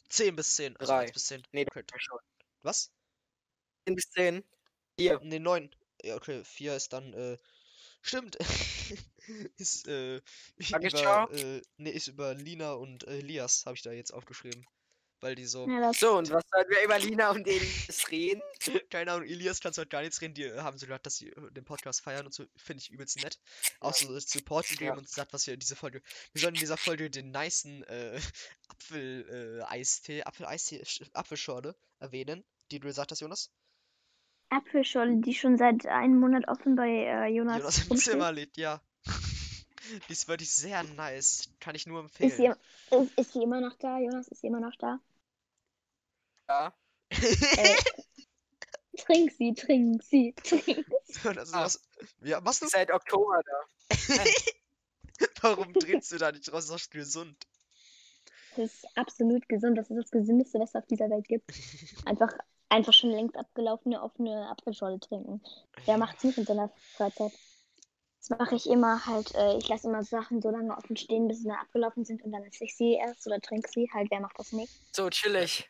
10 0.10 0.36
bis 0.36 0.56
10, 0.56 0.78
also 0.78 0.94
Drei. 0.94 1.04
1 1.04 1.12
bis 1.14 1.26
10. 1.26 1.44
nee, 1.52 1.66
Okay. 1.68 1.84
schon. 1.98 2.20
Was? 2.62 2.92
10 3.88 3.96
bis 3.96 4.10
10. 4.12 4.44
Hier. 5.00 5.20
Ne, 5.24 5.40
9. 5.40 5.70
Ja, 6.04 6.16
okay, 6.16 6.44
4 6.44 6.76
ist 6.76 6.92
dann, 6.94 7.14
äh, 7.14 7.38
stimmt. 8.02 8.38
ist, 9.58 9.88
äh, 9.88 10.22
Tagesschau? 10.70 11.28
über, 11.30 11.34
äh, 11.34 11.62
ne, 11.78 11.92
ist 11.92 12.08
über 12.08 12.34
Lina 12.34 12.74
und 12.74 13.06
äh, 13.08 13.20
Elias, 13.20 13.66
habe 13.66 13.76
ich 13.76 13.82
da 13.82 13.92
jetzt 13.92 14.14
aufgeschrieben. 14.14 14.66
Weil 15.20 15.34
die 15.34 15.46
so, 15.46 15.68
ja 15.68 15.92
So, 15.94 16.16
und 16.18 16.30
was 16.30 16.44
sollen 16.54 16.70
wir 16.70 16.84
über 16.84 17.00
Lina 17.00 17.32
und 17.32 17.48
Elis 17.48 18.12
reden? 18.12 18.42
keine 18.92 19.12
Ahnung, 19.14 19.28
Elias 19.28 19.62
kannst 19.62 19.78
du 19.78 19.82
halt 19.82 19.90
gar 19.90 20.02
nichts 20.04 20.22
reden, 20.22 20.36
die 20.36 20.44
äh, 20.44 20.60
haben 20.60 20.78
so 20.78 20.86
gesagt, 20.86 21.08
dass 21.08 21.16
sie 21.18 21.30
äh, 21.30 21.52
den 21.52 21.66
Podcast 21.66 22.02
feiern 22.02 22.28
und 22.28 22.34
so, 22.36 22.46
finde 22.56 22.84
ich 22.84 22.92
übelst 22.92 23.18
nett. 23.24 23.40
Auch 23.80 23.96
so 23.96 24.14
das 24.14 24.30
Support 24.30 24.68
gegeben 24.68 24.92
Ja. 24.92 24.94
und 24.98 25.06
gesagt, 25.06 25.34
was 25.34 25.48
wir 25.48 25.56
in 25.56 25.60
dieser 25.60 25.76
Folge, 25.76 26.04
wir 26.34 26.42
sollen 26.42 26.54
in 26.54 26.60
dieser 26.60 26.78
Folge 26.78 27.10
den 27.10 27.32
nicen, 27.32 27.82
äh, 27.86 28.20
Apfel, 28.68 29.60
äh, 29.60 29.64
Eistee, 29.64 30.22
Apfel-Eistee, 30.24 30.84
Sch- 30.84 31.10
Apfelschorle 31.14 31.76
erwähnen, 32.00 32.46
die 32.70 32.80
du 32.80 32.86
gesagt 32.88 33.10
hast, 33.12 33.22
Jonas. 33.22 33.50
Apfelschorle, 34.50 35.18
die 35.18 35.34
schon 35.34 35.58
seit 35.58 35.86
einem 35.88 36.20
Monat 36.20 36.48
offen 36.48 36.76
bei 36.76 36.88
äh, 36.90 37.28
Jonas, 37.28 37.58
Jonas 37.60 37.88
im. 37.90 37.98
Zimmer 37.98 38.32
liegt, 38.32 38.58
ja. 38.58 38.82
Die 40.10 40.12
ist 40.12 40.28
wirklich 40.28 40.52
sehr 40.52 40.84
nice. 40.84 41.50
Kann 41.62 41.74
ich 41.76 41.88
nur 41.88 42.04
Ist 42.06 42.18
sie, 42.18 42.24
empfehlen. 42.48 42.56
ist, 42.92 43.18
ist 43.18 43.34
sie 43.34 43.42
immer 43.44 43.62
noch 43.62 43.76
da? 43.78 44.00
Jonas, 44.00 44.28
ist 44.28 44.42
sie 44.42 44.48
immer 44.48 44.60
noch 44.60 44.76
da? 44.76 45.00
Ja. 46.50 46.74
Äh, 47.10 47.76
trink 48.98 49.32
sie, 49.38 49.54
trink 49.54 50.04
sie, 50.04 50.34
trink. 50.34 50.86
Jonas, 51.24 51.54
Ah. 51.54 51.64
was, 51.66 51.82
ja, 52.22 52.42
machst 52.42 52.62
du? 52.64 52.68
Seit 52.68 52.92
Oktober 52.92 53.42
da. 53.46 53.96
Warum 55.42 55.74
trinkst 55.74 56.12
du 56.12 56.18
da 56.18 56.32
nicht 56.32 56.52
raus? 56.52 56.68
Das 56.68 56.82
ist 56.82 56.88
doch 56.88 56.92
gesund. 56.92 57.48
Das 58.56 58.74
ist 58.74 58.88
absolut 58.98 59.48
gesund. 59.48 59.78
Das 59.78 59.90
ist 59.90 59.98
das 59.98 60.12
Gesündeste, 60.12 60.60
was 60.60 60.70
es 60.72 60.76
auf 60.76 60.86
dieser 60.88 61.10
Welt 61.10 61.28
gibt. 61.28 61.52
Einfach, 62.06 62.34
einfach 62.70 62.94
schon 62.94 63.12
längst 63.12 63.36
abgelaufene 63.38 64.02
offene 64.02 64.50
Apfelschorle 64.50 65.00
trinken. 65.00 65.42
Wer 65.86 65.98
macht's 65.98 66.24
nicht 66.24 66.38
in 66.38 66.46
seiner 66.46 66.70
Freizeit? 66.96 67.32
Das 68.20 68.38
mache 68.38 68.56
ich 68.56 68.68
immer 68.70 69.06
halt. 69.06 69.34
Äh, 69.36 69.58
ich 69.58 69.68
lasse 69.70 69.88
immer 69.88 70.04
Sachen 70.04 70.42
so 70.42 70.50
lange 70.50 70.76
offen 70.76 70.98
stehen, 70.98 71.28
bis 71.28 71.40
sie 71.40 71.48
dann 71.48 71.58
abgelaufen 71.58 72.04
sind 72.04 72.24
und 72.24 72.32
dann 72.32 72.44
esse 72.44 72.66
ich 72.66 72.76
sie 72.76 72.94
erst 72.96 73.26
oder 73.28 73.40
trinke 73.40 73.70
sie. 73.70 73.90
Halt, 73.94 74.12
wer 74.12 74.20
macht 74.20 74.38
das 74.38 74.52
nicht? 74.52 74.74
So, 74.94 75.10
chillig. 75.10 75.70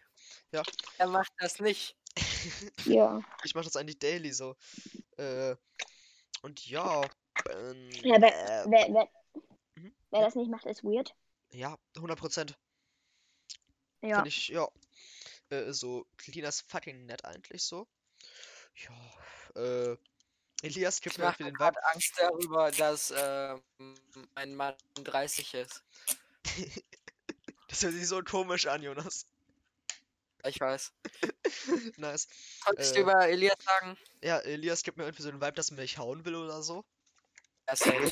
Ja. 0.51 0.63
Er 0.97 1.07
macht 1.07 1.31
das 1.39 1.60
nicht. 1.60 1.95
Ja. 2.86 3.21
Ich 3.43 3.53
mache 3.53 3.65
das 3.65 3.75
eigentlich 3.75 3.99
daily 3.99 4.31
so. 4.31 4.55
Äh, 5.17 5.55
und 6.41 6.65
ja. 6.67 7.01
Ähm, 7.51 7.89
Ja, 8.01 8.19
wer, 8.19 8.63
äh, 8.63 8.65
wer, 8.69 8.88
wer, 8.93 9.10
Mhm. 9.75 9.93
wer 10.10 10.21
das 10.21 10.33
nicht 10.36 10.49
macht, 10.49 10.65
ist 10.65 10.83
weird. 10.83 11.13
ja, 11.51 11.77
100 11.95 12.17
Prozent. 12.17 12.57
Ja. 14.01 14.15
Finde 14.15 14.29
ich, 14.29 14.47
ja. 14.47 14.67
Äh, 15.49 15.71
so, 15.71 16.05
Lina 16.25 16.49
ist 16.49 16.69
fucking 16.69 17.05
nett 17.05 17.23
eigentlich 17.25 17.63
so. 17.63 17.88
Ja. 18.75 19.62
Äh, 19.62 19.97
Elias 20.63 21.01
gibt 21.01 21.17
mir 21.17 21.31
für 21.33 21.43
den 21.43 21.53
Vibe. 21.55 21.83
Angst 21.93 22.13
darüber, 22.17 22.71
dass 22.71 23.13
ähm, 23.15 23.62
mein 24.36 24.55
Mann 24.55 24.75
30 24.95 25.53
ist. 25.55 25.83
Das 27.69 27.83
hört 27.83 27.93
sich 27.93 28.07
so 28.07 28.23
komisch 28.23 28.65
an, 28.65 28.81
Jonas. 28.81 29.25
Ich 30.45 30.57
weiß. 30.60 30.93
nice. 31.97 32.27
Konntest 32.63 32.93
Äh. 32.93 32.95
du 32.95 33.01
über 33.01 33.27
Elias 33.27 33.57
sagen? 33.62 33.97
Ja, 34.23 34.38
Elias 34.39 34.83
gibt 34.83 34.97
mir 34.97 35.03
irgendwie 35.03 35.23
so 35.23 35.29
den 35.31 35.41
Vibe, 35.41 35.51
dass 35.51 35.71
er 35.71 35.75
mich 35.75 35.97
hauen 35.97 36.23
will 36.23 36.36
oder 36.36 36.63
so. 36.63 36.86
Ja, 37.67 37.75
safe. 37.75 38.10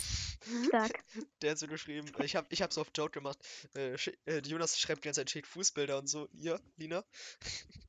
Stark. 0.68 1.04
Der 1.42 1.52
hat 1.52 1.60
so 1.60 1.68
geschrieben, 1.68 2.12
ich 2.24 2.36
hab, 2.36 2.52
ich 2.52 2.62
hab 2.62 2.74
so 2.74 2.82
auf 2.82 2.92
Joke 2.96 3.12
gemacht. 3.12 3.38
Äh, 3.76 3.96
äh, 4.26 4.40
Jonas 4.46 4.80
schreibt 4.80 5.04
die 5.04 5.08
ganze 5.08 5.22
Zeit, 5.22 5.30
schickt 5.30 5.48
Fußbilder 5.48 5.98
und 5.98 6.08
so. 6.08 6.28
Ihr, 6.34 6.60
Lina? 6.78 7.04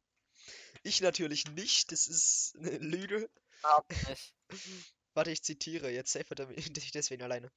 Ich 0.83 1.01
natürlich 1.01 1.49
nicht, 1.49 1.91
das 1.91 2.07
ist 2.07 2.55
eine 2.59 2.79
Lüge. 2.79 3.29
Überhaupt 3.59 4.09
nicht. 4.09 4.35
Warte, 5.17 5.31
ich 5.31 5.43
zitiere, 5.43 5.91
jetzt 5.91 6.13
safe 6.13 6.47
mich 6.47 6.73
dich 6.75 6.93
deswegen 6.93 7.23
alleine. 7.23 7.51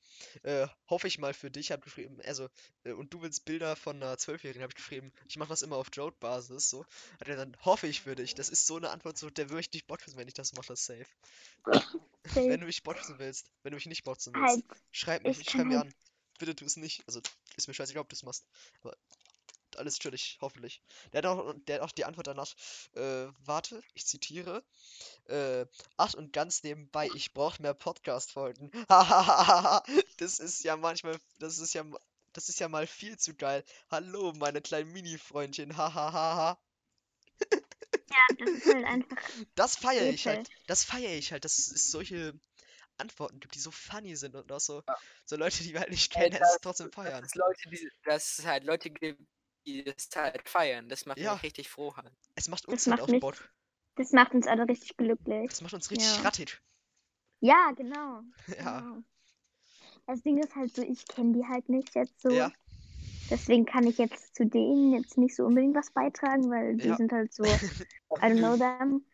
Äh, 0.44 0.66
hoffe 0.90 1.10
ich 1.10 1.20
mal 1.20 1.34
für 1.34 1.52
dich, 1.52 1.74
hab 1.74 1.82
geschrieben, 1.82 2.18
also, 2.24 2.48
äh, 2.86 2.94
und 2.94 3.14
du 3.14 3.22
willst 3.22 3.44
Bilder 3.44 3.76
von 3.76 3.98
einer 3.98 4.18
Zwölfjährigen, 4.18 4.64
hab 4.64 4.72
ich 4.72 4.78
geschrieben, 4.78 5.12
ich 5.28 5.36
mache 5.36 5.50
das 5.50 5.62
immer 5.62 5.76
auf 5.76 5.90
Joke-Basis, 5.92 6.70
so. 6.70 6.86
Hat 7.20 7.28
er 7.28 7.36
dann, 7.36 7.58
hoffe 7.66 7.88
ich 7.88 8.00
für 8.02 8.16
dich, 8.16 8.34
das 8.34 8.48
ist 8.48 8.66
so 8.66 8.78
eine 8.78 8.92
Antwort, 8.92 9.18
so, 9.18 9.30
der 9.30 9.50
würde 9.50 9.60
ich 9.60 9.70
dich 9.70 9.86
botzen, 9.86 10.16
wenn 10.16 10.30
ich 10.30 10.34
das 10.34 10.54
mache, 10.54 10.68
das 10.68 10.86
safe. 10.86 11.06
Wenn 12.34 12.62
du 12.62 12.66
mich 12.66 12.82
botzen 12.84 13.20
willst, 13.20 13.52
wenn 13.64 13.72
du 13.72 13.76
mich 13.76 13.88
nicht 13.88 14.06
botzen 14.06 14.34
willst, 14.34 14.56
Halt, 14.56 14.66
schreib 14.92 15.24
mich, 15.24 15.42
ich 15.42 15.50
schreib 15.50 15.66
mir 15.66 15.82
an. 15.82 15.94
Bitte 16.38 16.56
tu 16.56 16.64
es 16.64 16.78
nicht, 16.78 17.04
also, 17.08 17.20
ist 17.58 17.68
mir 17.68 17.74
scheißegal, 17.74 18.04
ob 18.04 18.10
du 18.10 18.16
es 18.16 18.24
machst, 18.24 18.46
aber 18.84 18.96
alles 19.80 19.98
chillig, 20.00 20.38
hoffentlich. 20.42 20.82
Der 21.14 21.20
hat 21.20 21.26
auch, 21.26 21.54
der 21.68 21.76
hat 21.78 21.82
auch 21.82 21.92
die 21.92 22.06
Antwort 22.06 22.28
danach, 22.28 22.54
äh, 22.96 23.28
warte, 23.46 23.82
ich 23.94 24.06
zitiere, 24.06 24.64
äh, 25.26 25.66
ach 25.98 26.14
und 26.14 26.32
ganz 26.34 26.64
nebenbei, 26.64 27.10
ich 27.16 27.34
brauche 27.34 27.62
mehr 27.62 27.74
Podcast-Folgen. 27.74 28.72
Hahaha, 28.90 29.84
das 30.18 30.40
ist 30.40 30.64
ja 30.64 30.78
manchmal, 30.78 31.18
das 31.40 31.58
ist 31.60 31.74
ja, 31.74 31.84
das 32.34 32.50
ist 32.50 32.60
ja 32.60 32.68
mal 32.70 32.86
viel 32.88 33.18
zu 33.18 33.34
geil. 33.36 33.64
Hallo, 33.90 34.34
meine 34.38 34.62
kleinen 34.62 34.92
Mini-Freundchen, 34.92 35.76
hahaha. 35.78 36.60
das 38.38 38.50
ist 38.50 38.66
halt 38.74 38.86
einfach 38.86 39.18
Das 39.56 39.76
feiere 39.78 40.10
ich 40.10 40.28
halt, 40.28 40.50
das 40.68 40.84
feiere 40.84 41.16
ich 41.18 41.32
halt, 41.32 41.46
dass 41.46 41.58
es 41.58 41.90
solche 41.92 42.34
Antworten 42.98 43.40
gibt, 43.40 43.56
die 43.56 43.60
so 43.60 43.72
funny 43.72 44.16
sind 44.18 44.36
und 44.36 44.52
auch 44.52 44.60
so, 44.60 44.84
Ja. 44.88 44.98
so 45.26 45.38
Leute, 45.38 45.64
die 45.64 45.72
wir 45.74 45.80
halt 45.80 45.90
nicht 45.90 46.14
Ey, 46.16 46.24
kennen, 46.30 46.40
das- 46.40 46.56
es 46.56 46.62
trotzdem 46.62 46.92
feiern. 46.92 47.22
Dass 47.22 47.32
es 47.32 47.36
Leute, 47.36 47.70
die, 47.70 47.90
dass 48.04 48.40
es 48.40 48.46
halt 48.46 48.64
Leute 48.66 48.90
gibt, 48.90 49.22
die 49.74 49.84
das 49.84 50.10
halt 50.16 50.48
feiern. 50.50 50.90
Das 50.90 51.06
macht 51.06 51.18
Ja. 51.20 51.34
mich 51.34 51.44
richtig 51.44 51.70
froh 51.70 51.96
halt. 51.96 52.12
Es 52.36 52.48
macht 52.48 52.66
Das 52.66 52.74
uns 52.74 52.88
halt 52.88 52.98
macht 53.00 53.02
auch 53.04 53.12
mich 53.12 53.22
Bock. 53.22 53.50
Das 53.96 54.12
macht 54.12 54.34
uns 54.34 54.48
alle 54.48 54.68
richtig 54.68 54.96
glücklich. 54.98 55.50
Das 55.50 55.62
macht 55.62 55.74
uns 55.74 55.90
richtig 55.92 56.08
Ja. 56.18 56.22
rattig. 56.22 56.62
Ja, 57.42 57.72
genau. 57.76 58.22
Ja, 58.60 58.80
genau. 58.82 59.04
Das 60.08 60.22
Ding 60.24 60.38
ist 60.42 60.56
halt 60.56 60.76
so, 60.76 60.82
ich 60.82 61.08
kenne 61.08 61.34
die 61.34 61.46
halt 61.46 61.70
nicht 61.70 61.94
jetzt 61.96 62.20
so. 62.22 62.30
ja, 62.30 62.52
Deswegen 63.30 63.66
kann 63.66 63.86
ich 63.86 64.00
jetzt 64.00 64.36
zu 64.36 64.44
denen 64.48 64.92
jetzt 64.94 65.18
nicht 65.20 65.36
so 65.36 65.46
unbedingt 65.46 65.76
was 65.76 65.92
beitragen, 65.92 66.50
weil 66.50 66.78
die 66.78 66.88
Ja. 66.88 66.96
sind 66.98 67.12
halt 67.12 67.32
so, 67.32 67.44
I 68.18 68.22
don't 68.24 68.40
know 68.40 68.58
them. 68.58 69.06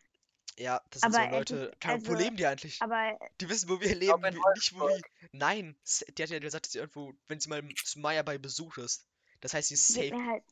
ja, 0.56 0.80
das 0.90 1.02
sind 1.02 1.12
so 1.12 1.18
Aber 1.18 1.26
es 1.28 1.32
Leute, 1.38 1.56
ist- 1.56 1.84
Ahnung, 1.86 2.06
wo 2.06 2.12
also- 2.12 2.24
leben 2.24 2.36
die 2.36 2.46
eigentlich? 2.46 2.80
Aber 2.80 3.18
Die 3.42 3.48
wissen, 3.50 3.68
wo 3.68 3.78
wir 3.78 3.94
leben, 3.94 4.22
nicht 4.54 4.74
wo 4.74 4.88
wir. 4.88 5.00
Nein, 5.32 5.76
die 6.16 6.22
hat 6.22 6.30
ja 6.30 6.38
gesagt, 6.38 6.64
dass 6.64 6.72
sie 6.72 6.78
irgendwo, 6.78 7.12
wenn 7.28 7.40
sie 7.40 7.50
mal 7.50 7.62
zu 7.84 7.98
Maya 8.00 8.22
bei 8.22 8.38
Besuch 8.38 8.78
ist. 8.78 9.06
Das 9.46 9.54
heißt, 9.54 9.68
sie 9.68 9.74
ist 9.74 9.88
safe. 9.94 10.12
halt. 10.26 10.42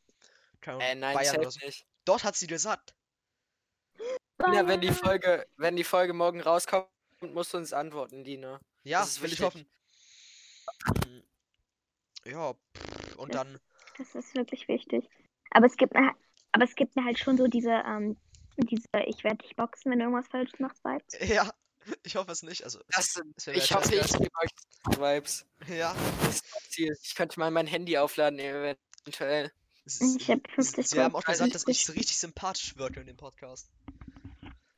Äh, 0.81 0.95
nein, 0.95 1.15
Bayern 1.17 1.35
safe 1.35 1.51
so. 1.51 1.67
nicht. 1.67 1.85
Dort 2.05 2.23
hat 2.23 2.37
sie 2.37 2.47
gesagt. 2.47 2.95
Dina, 4.39 4.67
wenn 4.69 4.81
die 4.81 4.87
Bayern. 4.89 4.95
Folge, 5.05 5.47
wenn 5.57 5.75
die 5.77 5.83
Folge 5.85 6.13
morgen 6.13 6.41
rauskommt, 6.41 6.87
musst 7.21 7.53
du 7.53 7.59
uns 7.59 7.73
antworten, 7.73 8.23
Dina. 8.23 8.61
Ja, 8.85 9.01
Das 9.01 9.21
will 9.21 9.33
ich 9.33 9.41
hoffen. 9.43 9.67
Mm, 11.07 11.21
Ja, 12.31 12.53
pff, 12.55 13.17
und 13.17 13.35
Das- 13.35 13.43
dann. 13.43 13.61
Das 13.99 14.15
ist 14.15 14.35
wirklich 14.37 14.69
wichtig. 14.69 15.09
Aber 15.51 15.67
es 15.67 15.77
gibt 15.77 15.93
mir, 15.95 16.07
halt- 16.07 16.17
aber 16.53 16.65
es 16.65 16.75
gibt 16.77 16.95
mir 16.97 17.05
halt 17.05 17.19
schon 17.19 17.37
so 17.37 17.47
diese, 17.49 17.71
ähm, 17.87 18.17
diese, 18.57 18.87
ich 19.07 19.25
werde 19.25 19.39
dich 19.39 19.57
boxen, 19.57 19.91
wenn 19.91 19.99
du 19.99 20.05
irgendwas 20.05 20.29
falsch 20.29 20.53
machst, 20.61 20.85
Vibes. 20.85 21.19
Ja, 21.29 21.51
ich 22.03 22.17
hoffe 22.17 22.33
es 22.33 22.43
nicht. 22.43 22.65
Also, 22.65 22.81
Das, 22.89 23.21
es 23.37 23.47
wäre 23.47 23.57
ich 23.59 23.73
hoffe, 23.75 23.95
ich 23.95 24.01
scheißegal. 24.01 24.19
gebe 24.23 24.37
euch 24.43 24.99
Vibes. 25.17 25.47
Ja. 25.69 25.95
Das 26.25 26.43
das. 26.43 26.79
Ich 27.03 27.15
könnte 27.15 27.39
mal 27.41 27.51
mein 27.51 27.67
Handy 27.67 27.97
aufladen, 27.99 28.39
eventuell. 28.39 29.51
es 29.85 30.01
Ich 30.01 30.17
ist- 30.17 30.29
hab 30.29 30.41
sie- 30.49 30.55
50 30.55 30.89
Sie 30.89 31.01
haben 31.01 31.15
auch 31.15 31.25
gesagt, 31.25 31.55
dass 31.55 31.67
ich 31.69 31.85
so 31.85 31.93
richtig 31.93 32.19
sympathisch 32.19 32.77
wirke 32.77 33.01
in 33.01 33.07
dem 33.07 33.17
Podcast. 33.17 33.71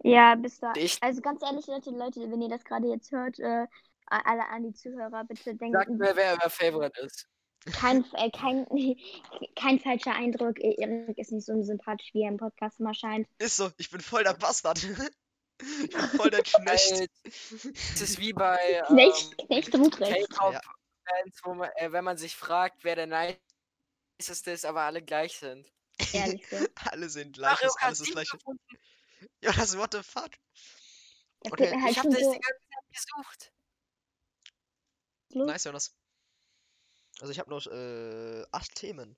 Ja, 0.03 0.35
bis 0.37 0.61
da. 0.61 0.73
Ich 0.77 1.03
Also 1.03 1.21
ganz 1.21 1.43
ehrlich, 1.43 1.67
Leute, 1.67 1.91
Leute, 1.91 2.21
wenn 2.31 2.41
ihr 2.43 2.49
das 2.49 2.65
gerade 2.65 2.87
jetzt 2.89 3.11
hört, 3.11 3.39
äh, 3.41 3.67
alle 4.07 4.47
an 4.49 4.63
die 4.63 4.73
Zuhörer, 4.75 5.25
bitte 5.25 5.55
denken, 5.57 5.97
mir, 5.97 6.15
wer 6.15 6.39
euer 6.41 6.51
Favorite 6.51 7.01
ist. 7.01 7.27
kein, 7.73 8.05
äh, 8.15 8.31
kein, 8.31 8.67
kein 9.57 9.81
falscher 9.81 10.15
Eindruck. 10.15 10.61
Erik 10.61 11.19
ist 11.19 11.33
nicht 11.33 11.45
so 11.47 11.61
sympathisch, 11.63 12.11
wie 12.13 12.23
er 12.23 12.29
im 12.29 12.37
Podcast 12.37 12.79
immer 12.79 12.95
scheint. 12.95 13.27
Ist 13.39 13.57
so, 13.57 13.71
ich 13.79 13.91
bin 13.91 14.01
voll 14.01 14.23
der 14.23 14.35
Bastard. 14.35 14.87
Ich 15.61 15.91
bin 15.91 16.01
voll 16.17 16.31
der 16.31 16.43
Knecht. 16.43 17.09
Es 17.25 18.01
ist 18.01 18.19
wie 18.19 18.33
bei 18.33 18.83
Knecht, 18.87 19.35
ähm, 19.39 19.47
Knecht 19.47 19.75
Ruprecht. 19.75 20.31
K-Pop-Bands, 20.31 21.41
wo 21.45 21.55
man, 21.55 21.71
äh, 21.77 21.93
wenn 21.93 22.05
man 22.05 22.19
sich 22.19 22.37
fragt, 22.37 22.85
wer 22.85 22.97
der 22.97 23.39
niceste 24.19 24.51
ist, 24.51 24.65
aber 24.65 24.83
alle 24.83 25.03
gleich 25.03 25.39
sind. 25.39 25.73
Ehrlich 26.13 26.47
so. 26.49 26.57
Alle 26.93 27.09
sind 27.09 27.33
gleich, 27.35 27.53
Mario 27.55 27.69
ist 27.69 27.83
alles 27.83 27.99
das 27.99 28.07
7 28.09 28.15
gleiche. 28.15 28.39
Ja, 29.41 29.53
das 29.53 29.77
what 29.79 29.93
the 29.95 30.03
fuck? 30.03 30.31
Okay, 31.41 31.71
halt 31.81 31.91
Ich 31.93 31.99
hab 31.99 32.05
das 32.05 32.21
so 32.21 32.33
die 32.33 32.41
ganze 32.41 32.61
Zeit 32.69 32.85
gesucht. 32.91 33.53
los. 35.31 35.47
Nice, 35.47 35.65
Jonas. 35.65 35.95
Also 37.21 37.33
ich 37.33 37.39
habe 37.39 37.49
noch 37.51 37.67
äh, 37.67 38.45
acht 38.53 38.75
Themen. 38.75 39.17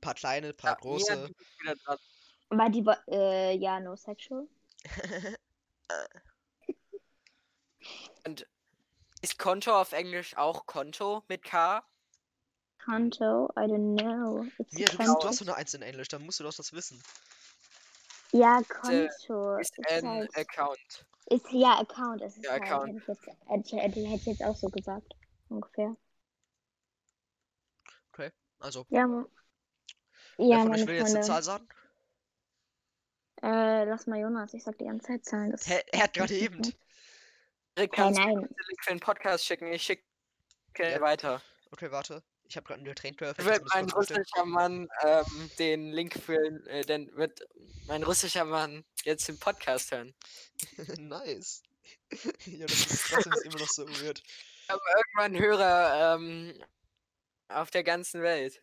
paar 0.00 0.14
kleine, 0.14 0.52
paar 0.54 0.72
Ja, 0.72 0.76
große. 0.76 1.30
War 2.50 2.70
die, 2.70 2.84
äh, 3.08 3.56
ja, 3.56 3.80
no 3.80 3.96
sexual. 3.96 4.46
Und 8.26 8.46
ist 9.22 9.38
Konto 9.38 9.80
auf 9.80 9.92
Englisch 9.92 10.36
auch 10.36 10.66
Konto 10.66 11.22
mit 11.28 11.42
K? 11.42 11.82
Kanto, 12.78 13.48
I 13.56 13.66
don't 13.66 13.96
know. 14.00 14.44
It's 14.58 14.74
a 14.74 14.78
Mia, 14.78 14.86
du, 14.86 14.96
Kanto. 14.96 15.20
du 15.20 15.28
hast 15.28 15.44
nur 15.44 15.56
eins 15.56 15.74
in 15.74 15.82
Englisch, 15.82 16.08
dann 16.08 16.22
musst 16.22 16.40
du 16.40 16.44
doch 16.44 16.54
das 16.54 16.72
wissen. 16.72 17.02
Ja, 18.32 18.60
Konto. 18.68 19.56
Ist 19.58 19.78
Ist, 19.78 19.90
ein 19.92 20.08
halt, 20.08 20.36
Account. 20.36 21.06
ist 21.26 21.46
ja 21.50 21.78
Account. 21.80 22.22
Ist 22.22 22.38
Ja, 22.42 22.52
halt, 22.52 22.62
Account. 22.62 22.88
Hätte 22.88 22.98
ich, 22.98 23.06
jetzt, 23.08 23.26
hätte, 23.48 23.76
ich, 23.76 23.82
hätte, 23.82 24.14
ich 24.14 24.26
jetzt 24.26 24.44
auch 24.44 24.56
so 24.56 24.68
gesagt. 24.68 25.14
Ungefähr. 25.48 25.96
Also, 28.58 28.86
Ja, 28.88 29.06
ja 30.38 30.58
von 30.60 30.68
meine 30.68 30.82
euch 30.82 30.88
will 30.88 30.96
jetzt 30.96 31.14
eine. 31.14 31.24
Zahl 31.24 31.42
sagen? 31.42 31.68
Äh, 33.42 33.84
lass 33.84 34.06
mal 34.06 34.18
Jonas, 34.18 34.54
ich 34.54 34.62
sag 34.64 34.78
die 34.78 34.84
ganze 34.84 35.06
Zeit 35.08 35.24
Zahlen. 35.24 35.50
Das 35.50 35.66
Hä, 35.68 35.82
er 35.92 36.02
hat 36.04 36.14
gerade 36.14 36.32
das 36.32 36.42
eben. 36.42 36.62
Rick, 36.64 36.76
Hey, 37.78 37.88
kannst 37.88 38.18
nein. 38.20 38.34
den 38.34 38.40
Link 38.40 38.84
für 38.84 38.90
den 38.94 39.00
Podcast 39.00 39.44
schicken? 39.44 39.66
Ich 39.72 39.82
schicke 39.82 40.02
Ja. 40.78 41.00
weiter. 41.00 41.42
Okay, 41.70 41.90
warte. 41.90 42.22
Ich 42.48 42.56
habe 42.56 42.64
gerade 42.66 42.78
einen 42.78 42.86
Getränk 42.86 43.18
geöffnet. 43.18 43.46
Wird 43.46 43.64
mein 43.74 43.90
russischer 43.90 44.44
Mann 44.44 44.88
ähm, 45.02 45.50
den 45.58 45.90
Link 45.92 46.14
für, 46.14 46.38
äh, 46.68 46.82
denn 46.82 47.10
wird 47.16 47.40
mein 47.86 48.02
russischer 48.04 48.44
Mann 48.44 48.84
jetzt 49.04 49.28
den 49.28 49.38
Podcast 49.38 49.90
hören. 49.90 50.14
nice. 50.98 51.62
ja, 52.46 52.66
das 52.66 52.86
ist 52.86 53.06
trotzdem 53.10 53.32
ist 53.32 53.44
immer 53.46 53.58
noch 53.58 53.68
so 53.68 53.86
weird. 54.00 54.22
Aber 54.68 54.80
irgendwann 54.96 55.42
Hörer 55.42 56.14
ähm, 56.14 56.54
auf 57.48 57.70
der 57.70 57.84
ganzen 57.84 58.22
Welt. 58.22 58.62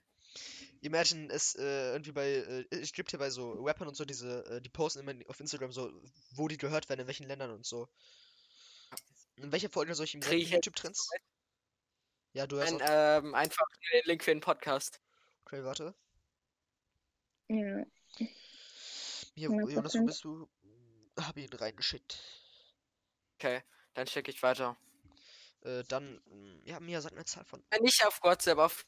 Imagine 0.84 1.32
es 1.32 1.56
äh, 1.56 1.92
irgendwie 1.94 2.12
bei, 2.12 2.28
äh, 2.30 2.66
es 2.70 2.92
gibt 2.92 3.14
ja 3.14 3.20
bei 3.20 3.30
so 3.30 3.54
Rappern 3.54 3.88
und 3.88 3.96
so 3.96 4.04
diese, 4.04 4.46
äh, 4.48 4.62
die 4.62 4.70
posten 4.70 5.00
immer 5.00 5.14
auf 5.30 5.40
Instagram 5.40 5.72
so, 5.72 5.90
wo 6.32 6.50
die 6.50 6.58
gehört 6.58 6.90
werden, 6.90 7.02
in 7.02 7.08
welchen 7.08 7.26
Ländern 7.26 7.52
und 7.52 7.66
so. 7.66 7.88
In 9.38 9.52
welcher 9.54 9.70
Folge 9.70 9.96
soll 9.96 10.06
ich 10.06 10.14
jetzt 10.14 10.30
YouTube-Trends? 10.30 11.10
Ja, 12.34 12.48
du 12.48 12.60
hast 12.60 12.74
Ein, 12.74 12.82
auch. 12.82 12.88
ähm, 12.90 13.34
einfach 13.34 13.66
den 13.94 14.02
Link 14.06 14.24
für 14.26 14.32
den 14.32 14.42
Podcast. 14.42 15.00
Okay, 15.46 15.64
warte. 15.64 15.96
Ja. 17.48 17.86
Hier, 19.36 19.50
Jonas, 19.50 19.94
wo 19.94 20.00
100%. 20.00 20.06
bist 20.06 20.24
du? 20.26 20.50
Hab 21.18 21.38
ihn 21.38 21.54
reingeschickt. 21.54 22.20
Okay, 23.36 23.64
dann 23.94 24.08
schicke 24.08 24.32
ich 24.32 24.44
weiter. 24.44 24.76
Äh, 25.62 25.84
dann, 25.88 26.22
ja, 26.66 26.82
Mia 26.82 27.00
sagt 27.00 27.16
eine 27.16 27.24
Zahl 27.24 27.46
von. 27.46 27.64
Nicht 27.80 28.06
auf 28.06 28.22
WhatsApp, 28.22 28.58
auf 28.58 28.86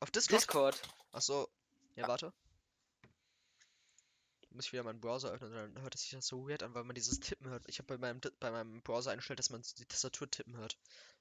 Auf 0.00 0.10
Discord? 0.10 0.40
Discord. 0.42 0.82
Achso. 1.12 1.48
Ja, 1.96 2.08
warte. 2.08 2.32
Muss 4.50 4.66
ich 4.66 4.72
wieder 4.72 4.82
meinen 4.82 5.00
Browser 5.00 5.30
öffnen, 5.30 5.52
dann 5.52 5.80
hört 5.82 5.94
es 5.94 6.00
sich 6.02 6.10
das 6.10 6.26
so 6.26 6.48
weird 6.48 6.62
an, 6.64 6.74
weil 6.74 6.82
man 6.84 6.94
dieses 6.94 7.20
Tippen 7.20 7.48
hört. 7.48 7.62
Ich 7.68 7.78
habe 7.78 7.86
bei 7.86 7.98
meinem, 7.98 8.20
bei 8.40 8.50
meinem 8.50 8.82
Browser 8.82 9.12
eingestellt, 9.12 9.38
dass 9.38 9.50
man 9.50 9.62
die 9.78 9.86
Tastatur 9.86 10.28
tippen 10.30 10.56
hört. 10.56 10.76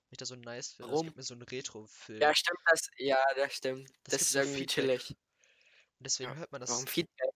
Weil 0.05 0.13
ich 0.13 0.17
das 0.17 0.29
so 0.29 0.35
nice 0.35 0.73
finde. 0.73 0.89
Es 0.89 0.93
Warum? 0.93 1.05
gibt 1.05 1.17
mir 1.17 1.23
so 1.23 1.35
einen 1.35 1.43
Retro-Film. 1.43 2.21
Ja, 2.21 2.33
stimmt 2.33 2.59
das. 2.65 2.89
Ja, 2.97 3.23
das 3.35 3.53
stimmt. 3.53 3.87
Das 4.03 4.13
Das, 4.13 4.21
ist 4.23 4.35
irgendwie 4.35 4.59
Feedback. 4.59 4.73
chillig. 4.73 5.09
Und 5.11 6.05
deswegen 6.05 6.31
Ja, 6.31 6.37
hört 6.37 6.51
man 6.51 6.61
das. 6.61 6.71
Warum 6.71 6.87
Feedback? 6.87 7.29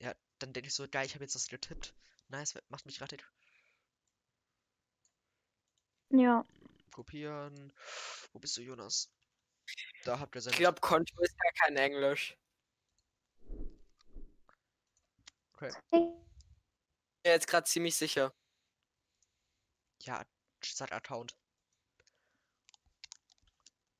Ja, 0.00 0.14
dann 0.40 0.52
denke 0.52 0.68
ich 0.68 0.74
so, 0.74 0.86
geil, 0.88 1.06
ich 1.06 1.14
habe 1.14 1.24
jetzt 1.24 1.34
das 1.34 1.48
getippt. 1.48 1.94
Nice, 2.28 2.54
macht 2.68 2.84
mich 2.84 3.00
rattig. 3.00 3.24
ja. 6.10 6.44
Kopieren. 6.92 7.72
Wo 8.32 8.38
bist 8.38 8.56
du, 8.56 8.62
Jonas? 8.62 9.10
Da 10.04 10.18
habt 10.20 10.34
ihr 10.36 10.38
Ich 10.38 10.44
seine. 10.44 10.56
glaube, 10.56 10.80
Konto 10.80 11.20
ist 11.22 11.36
gar 11.38 11.52
kein 11.52 11.76
Englisch. 11.76 12.36
bin 15.90 16.00
mir 17.24 17.32
jetzt 17.32 17.46
gerade 17.46 17.66
ziemlich 17.66 17.96
sicher. 17.96 18.34
Ja, 20.02 20.22
sag 20.62 20.92
Account. 20.92 21.34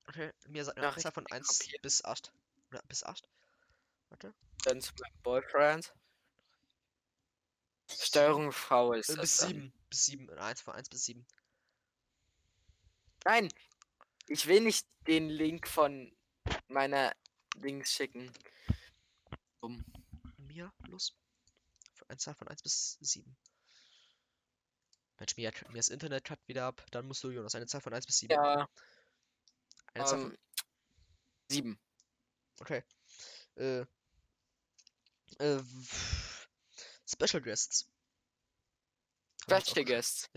Okay, 0.08 0.32
mir 0.46 0.64
sagt 0.64 0.76
eine 0.78 0.86
Nachricht 0.86 1.04
Zahl 1.04 1.12
von 1.12 1.26
1 1.28 1.58
kopiert. 1.58 1.82
bis 1.82 2.04
8. 2.04 2.32
Oder 2.70 2.82
bis 2.88 3.02
8? 3.02 3.26
Warte. 4.10 4.34
Dann 4.64 4.80
zu 4.80 4.92
meinem 5.00 5.22
Boyfriend. 5.22 5.94
Steuerung 7.88 8.52
V 8.52 8.92
ist 8.92 9.08
Äh, 9.10 9.16
bis 9.16 9.36
dann. 9.38 9.48
7. 9.48 9.72
Bis 9.88 10.04
7. 10.04 10.30
1 10.30 10.60
von 10.60 10.74
1 10.74 10.88
bis 10.90 11.04
7. 11.04 11.26
Nein, 13.24 13.48
ich 14.28 14.46
will 14.46 14.60
nicht 14.60 14.86
den 15.06 15.28
Link 15.28 15.68
von 15.68 16.16
meiner 16.68 17.14
Dings 17.56 17.92
schicken. 17.92 18.32
Um. 19.60 19.84
Mir, 20.38 20.72
los. 20.88 21.14
Für 21.94 22.08
Eine 22.08 22.18
Zahl 22.18 22.34
von 22.34 22.48
1 22.48 22.62
bis 22.62 22.98
7. 23.00 23.36
Mensch, 25.18 25.36
mir, 25.36 25.52
mir 25.68 25.76
das 25.76 25.88
Internet 25.88 26.24
cut 26.24 26.40
wieder 26.46 26.64
ab. 26.66 26.84
Dann 26.90 27.06
musst 27.06 27.22
du, 27.24 27.30
Jonas, 27.30 27.54
eine 27.54 27.66
Zahl 27.66 27.80
von 27.80 27.94
1 27.94 28.06
bis 28.06 28.18
7. 28.18 28.32
Ja, 28.32 28.68
Eine 29.94 30.04
Zahl 30.04 30.20
von. 30.20 30.30
ähm, 30.32 30.38
sieben. 31.48 31.80
Okay. 32.60 32.82
Äh. 33.56 33.84
Äh. 35.38 35.62
Special 37.06 37.42
Guests. 37.42 37.88
Special 39.42 39.80
auch 39.80 39.84
Guest. 39.84 40.30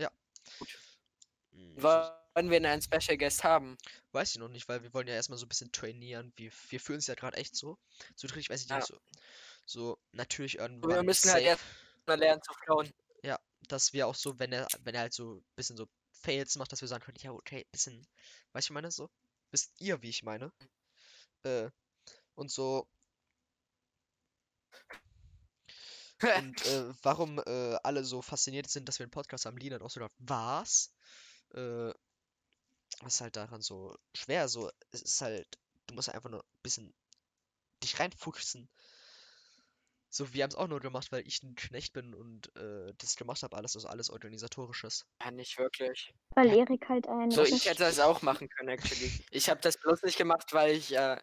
Hm, 1.52 1.76
ich 1.76 2.27
Wollen 2.38 2.50
wir 2.52 2.70
einen 2.70 2.80
Special 2.80 3.18
Guest 3.18 3.42
haben? 3.42 3.76
Weiß 4.12 4.30
ich 4.30 4.38
noch 4.38 4.48
nicht, 4.48 4.68
weil 4.68 4.84
wir 4.84 4.94
wollen 4.94 5.08
ja 5.08 5.14
erstmal 5.14 5.40
so 5.40 5.44
ein 5.44 5.48
bisschen 5.48 5.72
trainieren. 5.72 6.32
Wir, 6.36 6.52
wir 6.68 6.78
fühlen 6.78 7.00
es 7.00 7.08
ja 7.08 7.16
gerade 7.16 7.36
echt 7.36 7.56
so. 7.56 7.76
So 8.14 8.28
richtig 8.28 8.48
weiß 8.48 8.62
ich 8.62 8.68
Ja. 8.68 8.76
nicht. 8.76 8.86
So, 8.86 9.00
so 9.66 9.98
natürlich 10.12 10.58
irgendwann. 10.58 10.88
Wir 10.88 11.02
müssen 11.02 11.32
halt 11.32 11.42
safe, 11.42 11.50
erst 11.50 11.64
mal 12.06 12.16
lernen 12.16 12.40
zu 12.40 12.52
flowen. 12.62 12.94
dass 13.62 13.92
wir 13.92 14.06
auch 14.06 14.14
so, 14.14 14.38
wenn 14.38 14.52
er, 14.52 14.68
wenn 14.84 14.94
er 14.94 15.00
halt 15.00 15.14
so 15.14 15.34
ein 15.34 15.44
bisschen 15.56 15.76
so 15.76 15.88
Fails 16.12 16.54
macht, 16.54 16.70
dass 16.70 16.80
wir 16.80 16.86
sagen 16.86 17.02
können, 17.02 17.18
ja, 17.20 17.32
okay, 17.32 17.66
bisschen, 17.72 18.06
weißt 18.52 18.68
du, 18.68 18.72
ich 18.72 18.74
meine, 18.74 18.92
so? 18.92 19.10
Wisst 19.50 19.72
ihr, 19.80 20.00
wie 20.00 20.10
ich 20.10 20.22
meine? 20.22 20.52
Äh, 21.42 21.68
und 22.36 22.52
so, 22.52 22.88
und 26.36 26.66
äh, 26.66 26.94
warum 27.02 27.40
äh, 27.40 27.76
alle 27.82 28.04
so 28.04 28.22
fasziniert 28.22 28.70
sind, 28.70 28.88
dass 28.88 29.00
wir 29.00 29.04
einen 29.04 29.10
Podcast 29.10 29.44
haben, 29.44 29.56
Lina 29.56 29.80
auch 29.80 29.90
so 29.90 29.98
gedacht, 29.98 30.14
was? 30.18 30.94
Äh, 31.54 31.92
was 33.00 33.14
ist 33.14 33.20
halt 33.20 33.36
daran 33.36 33.62
so 33.62 33.96
schwer? 34.14 34.48
So, 34.48 34.70
es 34.90 35.02
ist 35.02 35.20
halt, 35.20 35.46
du 35.86 35.94
musst 35.94 36.08
einfach 36.08 36.30
nur 36.30 36.40
ein 36.40 36.62
bisschen 36.62 36.94
dich 37.82 37.98
reinfuchsen. 37.98 38.68
So, 40.10 40.32
wir 40.32 40.42
haben 40.42 40.50
es 40.50 40.56
auch 40.56 40.68
nur 40.68 40.80
gemacht, 40.80 41.12
weil 41.12 41.26
ich 41.26 41.42
ein 41.42 41.54
Knecht 41.54 41.92
bin 41.92 42.14
und 42.14 42.54
äh, 42.56 42.94
das 42.96 43.16
gemacht 43.16 43.42
habe, 43.42 43.56
alles, 43.56 43.76
also 43.76 43.88
alles 43.88 44.08
organisatorisches. 44.08 45.06
ja, 45.22 45.30
nicht 45.30 45.58
wirklich. 45.58 46.14
Weil 46.30 46.48
Erik 46.56 46.88
halt 46.88 47.06
ein. 47.08 47.30
So, 47.30 47.44
ich 47.44 47.66
hätte 47.66 47.80
das 47.80 48.00
auch 48.00 48.22
machen 48.22 48.48
können, 48.48 48.70
actually. 48.70 49.12
Ich 49.30 49.50
habe 49.50 49.60
das 49.60 49.76
bloß 49.78 50.02
nicht 50.02 50.16
gemacht, 50.16 50.52
weil 50.52 50.74
ich, 50.74 50.96
äh, 50.96 51.20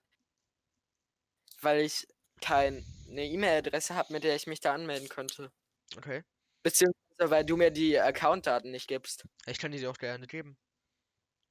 weil 1.62 1.82
ich 1.82 2.08
keine 2.42 2.84
E-Mail-Adresse 3.08 3.96
habe, 3.96 4.14
mit 4.14 4.24
der 4.24 4.36
ich 4.36 4.46
mich 4.46 4.60
da 4.60 4.74
anmelden 4.74 5.10
könnte. 5.10 5.52
Okay. 5.98 6.24
Beziehungsweise, 6.62 7.32
weil 7.32 7.44
du 7.44 7.58
mir 7.58 7.72
die 7.72 8.00
Account-Daten 8.00 8.70
nicht 8.70 8.88
gibst. 8.88 9.26
Ich 9.48 9.58
kann 9.58 9.72
die 9.72 9.80
dir 9.80 9.90
auch 9.90 9.98
gerne 9.98 10.28
geben. 10.28 10.58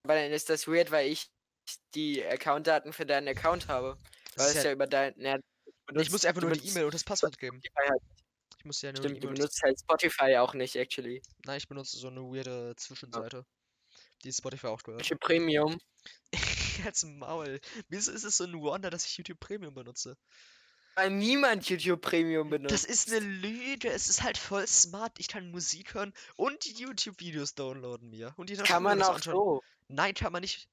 Aber 0.04 0.14
dann 0.14 0.32
ist 0.32 0.50
das 0.50 0.68
weird, 0.68 0.90
weil 0.90 1.10
ich 1.10 1.30
die 1.94 2.24
Account-Daten 2.24 2.92
für 2.92 3.06
deinen 3.06 3.28
Account 3.28 3.68
habe. 3.68 3.98
Weil 4.36 4.48
es 4.48 4.54
ja, 4.54 4.64
ja 4.64 4.72
über 4.72 4.86
dein. 4.86 5.14
Na, 5.16 5.38
Nee, 5.92 6.02
ich 6.02 6.10
muss 6.10 6.24
einfach 6.24 6.40
du 6.40 6.48
nur 6.48 6.56
die 6.56 6.68
E-Mail 6.68 6.86
und 6.86 6.94
das 6.94 7.04
Passwort 7.04 7.38
geben. 7.38 7.60
Halt. 7.76 8.02
Ich 8.58 8.64
muss 8.64 8.80
ja 8.80 8.92
nur 8.92 9.02
Stimmt, 9.02 9.16
die 9.16 9.20
du 9.20 9.28
und 9.28 9.38
das 9.38 9.40
benutzt 9.40 9.62
halt 9.62 9.78
Spotify 9.80 10.36
auch 10.36 10.54
nicht, 10.54 10.76
actually. 10.76 11.22
Nein, 11.44 11.58
ich 11.58 11.68
benutze 11.68 11.98
so 11.98 12.08
eine 12.08 12.20
weirde 12.20 12.74
Zwischenseite. 12.76 13.44
die 14.24 14.32
Spotify 14.32 14.68
auch 14.68 14.82
gehört. 14.82 15.02
YouTube 15.02 15.20
Premium. 15.20 15.78
Jetzt 16.84 17.04
Maul. 17.04 17.60
Wieso 17.88 18.12
ist 18.12 18.24
es 18.24 18.38
so 18.38 18.44
ein 18.44 18.54
Wonder, 18.54 18.90
dass 18.90 19.04
ich 19.04 19.16
YouTube 19.18 19.40
Premium 19.40 19.74
benutze? 19.74 20.16
Weil 20.94 21.10
niemand 21.10 21.68
YouTube 21.68 22.00
Premium 22.00 22.48
benutzt. 22.48 22.72
Das 22.72 22.84
ist 22.84 23.10
eine 23.10 23.20
Lüge. 23.20 23.90
Es 23.90 24.08
ist 24.08 24.22
halt 24.22 24.38
voll 24.38 24.66
smart. 24.66 25.18
Ich 25.18 25.28
kann 25.28 25.50
Musik 25.50 25.94
hören 25.94 26.14
und 26.36 26.64
YouTube-Videos 26.64 27.54
downloaden 27.54 28.08
mir. 28.08 28.32
Und 28.36 28.48
die 28.48 28.56
Kann 28.56 28.82
man 28.82 29.02
auch 29.02 29.16
anschauen. 29.16 29.34
so. 29.34 29.62
Nein, 29.88 30.14
kann 30.14 30.32
man 30.32 30.40
nicht. 30.42 30.68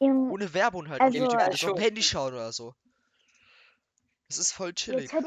Im, 0.00 0.30
Ohne 0.32 0.52
Werbung 0.52 0.88
halt. 0.88 1.00
Also, 1.00 1.24
Also, 1.24 1.36
äh, 1.36 1.70
auf 1.70 1.76
dem. 1.76 1.82
Handy 1.84 2.02
schauen 2.02 2.34
oder 2.34 2.52
so. 2.52 2.74
Das 4.28 4.38
ist 4.38 4.52
voll 4.52 4.72
chillig. 4.74 5.12
jetzt, 5.12 5.12
hört 5.12 5.24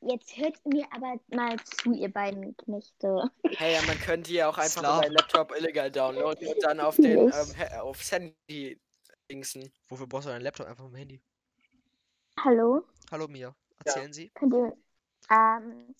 ihr, 0.00 0.10
jetzt 0.12 0.36
hört 0.36 0.66
mir 0.66 0.86
aber 0.92 1.20
mal 1.28 1.56
zu, 1.64 1.92
ihr 1.92 2.12
beiden 2.12 2.56
Knechte. 2.56 3.30
Hey, 3.56 3.74
ja, 3.74 3.82
man 3.82 3.98
könnte 4.00 4.32
ja 4.32 4.48
auch 4.48 4.58
einfach 4.58 4.80
Slaven. 4.80 4.96
über 4.98 5.06
einen 5.06 5.14
Laptop 5.14 5.56
illegal 5.56 5.90
downloaden 5.90 6.48
und 6.48 6.62
dann 6.62 6.80
auf 6.80 6.96
den 6.96 7.18
ähm, 7.18 7.32
aufs 7.80 8.12
Handy 8.12 8.80
dingsen. 9.30 9.72
Wofür 9.88 10.06
brauchst 10.06 10.26
du 10.28 10.32
einen 10.32 10.44
Laptop 10.44 10.66
einfach 10.66 10.84
vom 10.84 10.94
Handy? 10.94 11.20
Hallo? 12.44 12.84
Hallo 13.10 13.26
Mia, 13.28 13.54
erzählen 13.84 14.12
Sie. 14.12 14.30
Könnt 14.30 14.54
ihr. 14.54 14.76
Ähm, 15.30 15.94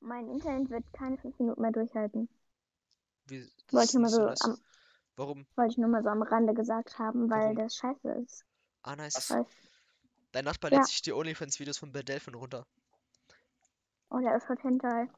mein 0.00 0.28
Internet 0.30 0.70
wird 0.70 0.84
keine 0.92 1.18
fünf 1.18 1.38
Minuten 1.38 1.60
mehr 1.62 1.72
durchhalten. 1.72 2.28
Wie, 3.26 3.40
das 3.40 3.72
Wollte 3.72 3.84
ist 3.84 3.94
ich, 3.94 4.00
mal 4.00 4.08
so 4.08 4.16
so 4.16 4.24
nice. 4.24 4.40
am, 4.42 4.58
Warum? 5.18 5.46
wollte 5.56 5.72
ich 5.72 5.78
nur 5.78 5.88
mal 5.88 6.02
so 6.02 6.08
am 6.10 6.22
Rande 6.22 6.54
gesagt 6.54 6.98
haben, 6.98 7.28
weil 7.28 7.54
Warum? 7.54 7.56
das 7.56 7.76
scheiße 7.76 8.08
ist. 8.24 8.44
Ah, 8.82 8.96
nice. 8.96 9.30
Weil, 9.30 9.44
Dein 10.32 10.44
Nachbar 10.44 10.70
Ja. 10.70 10.78
lädt 10.78 10.86
sich 10.86 11.02
die 11.02 11.12
OnlyFans-Videos 11.12 11.78
von 11.78 11.90
Bad 11.92 12.08
Delphin 12.08 12.34
runter. 12.34 12.66
oh, 14.10 14.18
der 14.20 14.36
ist 14.36 14.48
halt 14.48 14.62
Hentai. 14.62 15.08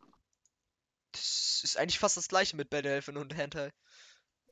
Das 1.12 1.60
ist 1.64 1.76
eigentlich 1.76 1.98
fast 1.98 2.16
das 2.16 2.28
gleiche 2.28 2.56
mit 2.56 2.70
Bad 2.70 2.84
Delphin 2.84 3.16
und 3.16 3.36
Hentai. 3.36 3.70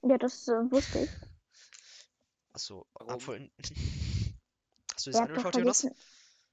Ja, 0.03 0.19
das 0.19 0.47
äh, 0.49 0.71
wusste 0.71 1.01
ich. 1.05 1.11
Achso, 2.53 2.87
abfolgen. 2.95 3.51
Hast 4.95 5.07
du 5.07 5.11
das 5.13 5.21
angeschaut, 5.21 5.55
Jonas? 5.57 5.85
ihr 5.85 5.93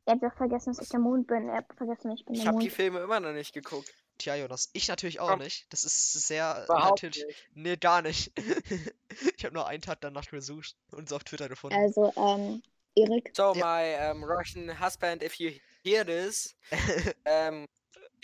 habt 0.08 0.24
doch 0.24 0.36
vergessen, 0.38 0.72
dass 0.74 0.82
ich 0.84 0.90
der 0.90 1.00
Mond 1.00 1.26
bin. 1.28 1.48
Ihr 1.48 1.56
habt 1.56 1.74
vergessen, 1.76 2.12
ich 2.12 2.24
bin 2.26 2.36
Ich 2.36 2.42
der 2.42 2.50
habe 2.50 2.60
die 2.60 2.66
Mond. 2.68 2.76
Filme 2.76 3.00
immer 3.00 3.20
noch 3.20 3.34
nicht 3.34 3.54
geguckt. 3.54 3.92
Tja, 4.18 4.36
Jonas. 4.36 4.70
Ich 4.74 4.88
natürlich 4.88 5.20
auch 5.20 5.28
Warum? 5.28 5.40
nicht. 5.40 5.66
Das 5.72 5.84
ist 5.84 6.14
sehr 6.14 6.64
Überhaupt 6.66 7.04
natürlich. 7.04 7.26
nicht. 7.28 7.50
Nee, 7.54 7.76
gar 7.76 8.02
nicht. 8.02 8.32
ich 9.38 9.44
habe 9.44 9.54
nur 9.54 9.68
einen 9.68 9.82
Tag 9.82 10.00
danach 10.02 10.30
gesucht 10.30 10.76
und 10.92 11.08
es 11.08 11.14
auf 11.14 11.24
Twitter 11.24 11.50
gefunden. 11.50 11.76
Also, 11.76 12.14
ähm, 12.16 12.62
Erik. 12.96 13.32
So, 13.36 13.54
Ja. 13.56 13.66
my 13.66 14.12
um, 14.12 14.24
Russian 14.24 14.80
husband, 14.80 15.22
if 15.22 15.36
you 15.36 15.52
hear 15.84 16.06
this, 16.06 16.56
um, 17.26 17.68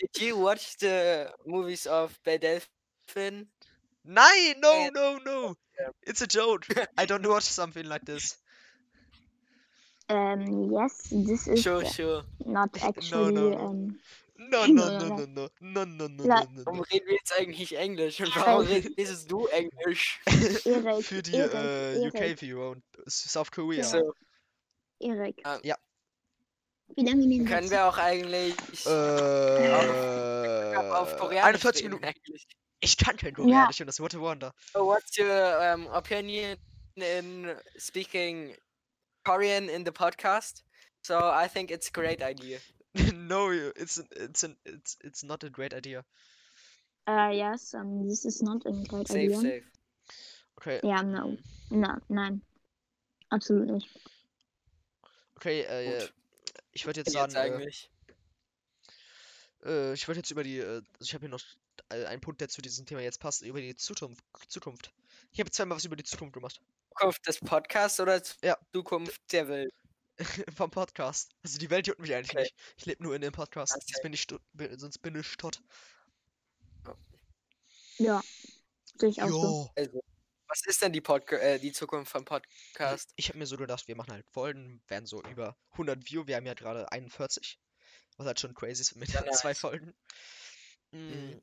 did 0.00 0.18
you 0.18 0.36
watch 0.42 0.76
the 0.78 1.26
movies 1.44 1.86
of 1.86 2.18
Bad 2.24 2.42
Delphin? 2.42 3.48
Nein, 4.04 4.56
no, 4.60 4.88
no, 4.92 5.18
no. 5.18 5.54
It's 6.02 6.22
a 6.22 6.26
joke. 6.26 6.66
I 6.98 7.06
don't 7.06 7.26
watch 7.26 7.44
something 7.44 7.84
like 7.86 8.04
this. 8.04 8.38
Ähm, 10.08 10.70
yes, 10.72 11.08
this 11.10 11.46
is 11.46 11.62
Sure, 11.62 11.84
sure. 11.84 12.24
not 12.44 12.70
No, 12.82 12.88
actually, 12.88 13.32
no, 13.32 13.50
no. 13.50 13.50
No, 13.50 13.72
No, 13.72 13.94
no, 14.48 14.66
no, 14.66 14.98
no, 14.98 15.08
no. 15.08 15.26
no, 15.26 15.26
no, 15.26 15.26
no, 15.26 15.48
no, 15.60 15.86
no, 15.86 16.08
no, 16.08 16.24
no, 16.24 16.64
Warum 16.64 16.78
no. 16.78 16.84
reden 16.84 17.06
wir 17.06 17.14
jetzt 17.14 17.32
eigentlich 17.38 17.76
Englisch 17.76 18.20
und 18.20 18.34
warum 18.36 18.66
redest 18.66 19.30
du 19.30 19.46
Englisch? 19.46 20.20
Erik, 20.64 21.04
Für 21.04 21.22
die 21.22 21.34
Erik, 21.34 21.54
äh, 21.54 22.02
Erik, 22.02 22.14
UK-Viewer 22.14 22.70
und 22.70 22.84
South 23.06 23.50
Korea. 23.50 23.84
So, 23.84 24.12
Erik. 25.00 25.40
Ah. 25.44 25.58
Ja. 25.62 25.76
Wie 26.94 27.04
lange 27.04 27.26
nehmen 27.26 27.46
können 27.46 27.70
wir 27.70 27.86
auch 27.86 27.96
eigentlich 27.96 28.54
Äh, 28.86 30.74
auf 30.76 31.16
Koreanisch 31.16 31.44
41 31.46 31.82
reden 31.82 31.94
Minuten. 31.94 32.04
eigentlich? 32.04 32.46
Ich 32.80 32.96
kann 32.96 33.16
kein 33.16 33.32
Koreanisch 33.34 33.80
und 33.80 33.86
das 33.86 34.00
What 34.00 34.14
a 34.14 34.20
Wonder. 34.20 34.52
So 34.72 34.86
what's 34.86 35.16
your 35.16 35.74
um, 35.74 35.86
opinion 35.88 36.56
in 36.96 37.54
speaking 37.78 38.54
Korean 39.24 39.68
in 39.68 39.84
the 39.84 39.92
podcast? 39.92 40.64
So 41.02 41.14
I 41.18 41.48
think 41.48 41.70
it's 41.70 41.88
a 41.88 41.92
great 41.92 42.22
idea. 42.22 42.58
no, 43.14 43.50
it's 43.50 43.98
it's 44.10 44.44
an, 44.44 44.56
it's 44.64 44.96
it's 45.02 45.22
not 45.22 45.44
a 45.44 45.50
great 45.50 45.72
idea. 45.74 46.04
Uh, 47.08 47.30
yes, 47.32 47.74
um, 47.74 48.08
this 48.08 48.24
is 48.24 48.42
not 48.42 48.64
a 48.66 48.72
great 48.88 49.08
Safe, 49.08 49.18
idea. 49.18 49.40
safe. 49.40 49.64
Okay. 50.58 50.80
Ja, 50.84 51.02
no. 51.02 51.36
mm, 51.70 51.80
No, 51.80 51.98
nein. 52.08 52.42
Absolut 53.30 53.66
nicht. 53.68 53.88
Okay, 55.36 55.62
äh, 55.62 56.06
ich 56.72 56.86
würde 56.86 57.00
jetzt 57.00 57.12
Jetzt 57.14 57.32
sagen, 57.32 57.34
äh, 57.34 57.38
eigentlich. 57.38 57.90
äh, 59.64 59.92
ich 59.94 60.06
würde 60.06 60.20
jetzt 60.20 60.30
über 60.30 60.44
die, 60.44 60.58
äh, 60.58 60.66
also 60.66 60.84
ich 61.00 61.14
habe 61.14 61.22
hier 61.22 61.30
noch 61.30 61.40
äh, 61.88 62.04
einen 62.04 62.20
Punkt, 62.20 62.40
der 62.40 62.48
zu 62.48 62.62
diesem 62.62 62.86
Thema 62.86 63.00
jetzt 63.00 63.18
passt, 63.20 63.42
über 63.42 63.60
die 63.60 63.74
Zukunft. 63.74 64.22
Zukunft. 64.48 64.92
Ich 65.32 65.40
habe 65.40 65.50
zweimal 65.50 65.76
was 65.78 65.84
über 65.84 65.96
die 65.96 66.04
Zukunft 66.04 66.34
gemacht. 66.34 66.60
Zukunft 66.90 67.26
des 67.26 67.40
Podcasts 67.40 67.98
oder 68.00 68.22
Ja. 68.44 68.56
Zukunft 68.72 69.20
der 69.32 69.48
Welt? 69.48 69.72
Vom 70.56 70.70
Podcast. 70.70 71.34
Also 71.42 71.58
die 71.58 71.70
Welt 71.70 71.86
juckt 71.86 72.00
mich 72.00 72.14
eigentlich 72.14 72.30
Okay. 72.30 72.42
nicht. 72.42 72.54
Ich 72.76 72.86
lebe 72.86 73.02
nur 73.02 73.14
in 73.14 73.20
dem 73.22 73.32
Podcast. 73.32 73.72
Sonst 73.72 73.90
Okay. 73.96 74.02
bin 74.02 74.12
ich, 74.12 74.26
sonst 74.80 74.98
bin 74.98 75.16
ich 75.16 75.36
tot. 75.36 75.62
Ja, 77.98 78.22
sehe 78.98 79.10
ich 79.10 79.22
auch 79.22 79.28
so. 79.28 79.70
Also, 79.76 80.02
was 80.48 80.62
ist 80.66 80.82
denn 80.82 80.92
die, 80.92 81.00
Podca 81.00 81.36
äh, 81.36 81.58
die 81.58 81.72
Zukunft 81.72 82.10
vom 82.12 82.24
Podcast? 82.24 83.12
Ich 83.16 83.28
habe 83.28 83.38
mir 83.38 83.46
so 83.46 83.56
gedacht, 83.56 83.86
wir 83.88 83.96
machen 83.96 84.12
halt 84.12 84.26
Folgen, 84.30 84.82
werden 84.88 85.06
so 85.06 85.22
über 85.22 85.56
100 85.72 86.10
View. 86.10 86.26
Wir 86.26 86.36
haben 86.36 86.46
ja 86.46 86.54
gerade 86.54 86.90
41. 86.90 87.58
Was 88.16 88.26
halt 88.26 88.40
schon 88.40 88.54
crazy 88.54 88.82
ist 88.82 88.96
mit 88.96 89.10
Ja, 89.10 89.22
zwei. 89.32 89.54
Folgen. 89.54 89.94
Mm, 90.90 90.96
Mhm. 90.98 91.42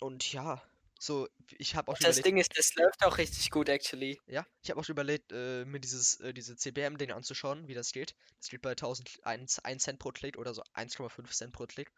Und 0.00 0.32
ja, 0.32 0.62
so, 1.02 1.28
ich 1.58 1.74
habe 1.76 1.90
auch 1.90 1.96
schon 1.96 2.04
Das 2.04 2.16
überlegt, 2.18 2.26
Ding 2.26 2.36
ist, 2.36 2.58
das 2.58 2.74
läuft 2.74 3.02
auch 3.04 3.16
richtig 3.16 3.50
gut, 3.50 3.68
actually. 3.70 4.20
ja, 4.26 4.46
ich 4.62 4.70
habe 4.70 4.78
auch 4.80 4.84
schon 4.84 4.92
überlegt, 4.92 5.32
äh, 5.32 5.64
mir 5.64 5.80
dieses, 5.80 6.20
äh, 6.20 6.34
diese 6.34 6.56
CBM-Ding 6.56 7.10
anzuschauen, 7.10 7.68
wie 7.68 7.74
das 7.74 7.92
geht. 7.92 8.14
Das 8.38 8.48
geht 8.50 8.60
bei 8.60 8.74
1000, 8.74 9.18
1, 9.24 9.60
1 9.60 9.82
Cent 9.82 9.98
pro 9.98 10.10
Klick 10.10 10.36
oder 10.36 10.52
so 10.52 10.62
1,5 10.74 11.30
Cent 11.34 11.52
pro 11.54 11.66
Klick. 11.66 11.90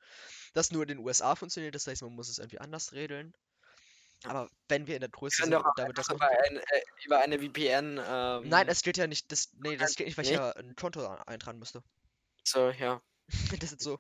Das 0.55 0.71
nur 0.71 0.83
in 0.83 0.89
den 0.89 0.99
USA 0.99 1.35
funktioniert, 1.35 1.75
das 1.75 1.87
heißt, 1.89 2.03
man 2.03 2.15
muss 2.15 2.29
es 2.29 2.39
irgendwie 2.39 2.61
anders 2.61 2.93
regeln. 2.93 3.35
Aber 4.25 4.49
wenn 4.69 4.87
wir 4.87 4.95
in 4.95 5.01
der 5.01 5.11
Größe 5.11 5.43
sind 5.43 5.51
damit 5.77 5.99
das 5.99 6.09
über, 6.09 6.29
ein, 6.29 6.57
äh, 6.59 6.83
über 7.05 7.19
eine 7.19 7.41
VPN. 7.41 8.01
Ähm, 8.07 8.49
Nein, 8.49 8.69
es 8.69 8.83
geht 8.83 8.97
ja 8.97 9.09
nicht, 9.09 9.33
das, 9.33 9.49
nee, 9.55 9.77
das 9.77 9.97
geht 9.97 10.07
nicht, 10.07 10.17
weil 10.17 10.25
ich 10.25 10.31
nicht? 10.31 10.39
ja 10.39 10.51
ein 10.53 10.77
Konto 10.77 11.05
eintragen 11.27 11.59
müsste. 11.59 11.83
So, 12.45 12.71
ja. 12.71 13.03
Das 13.61 13.73
ist 13.73 13.81
so. 13.83 13.99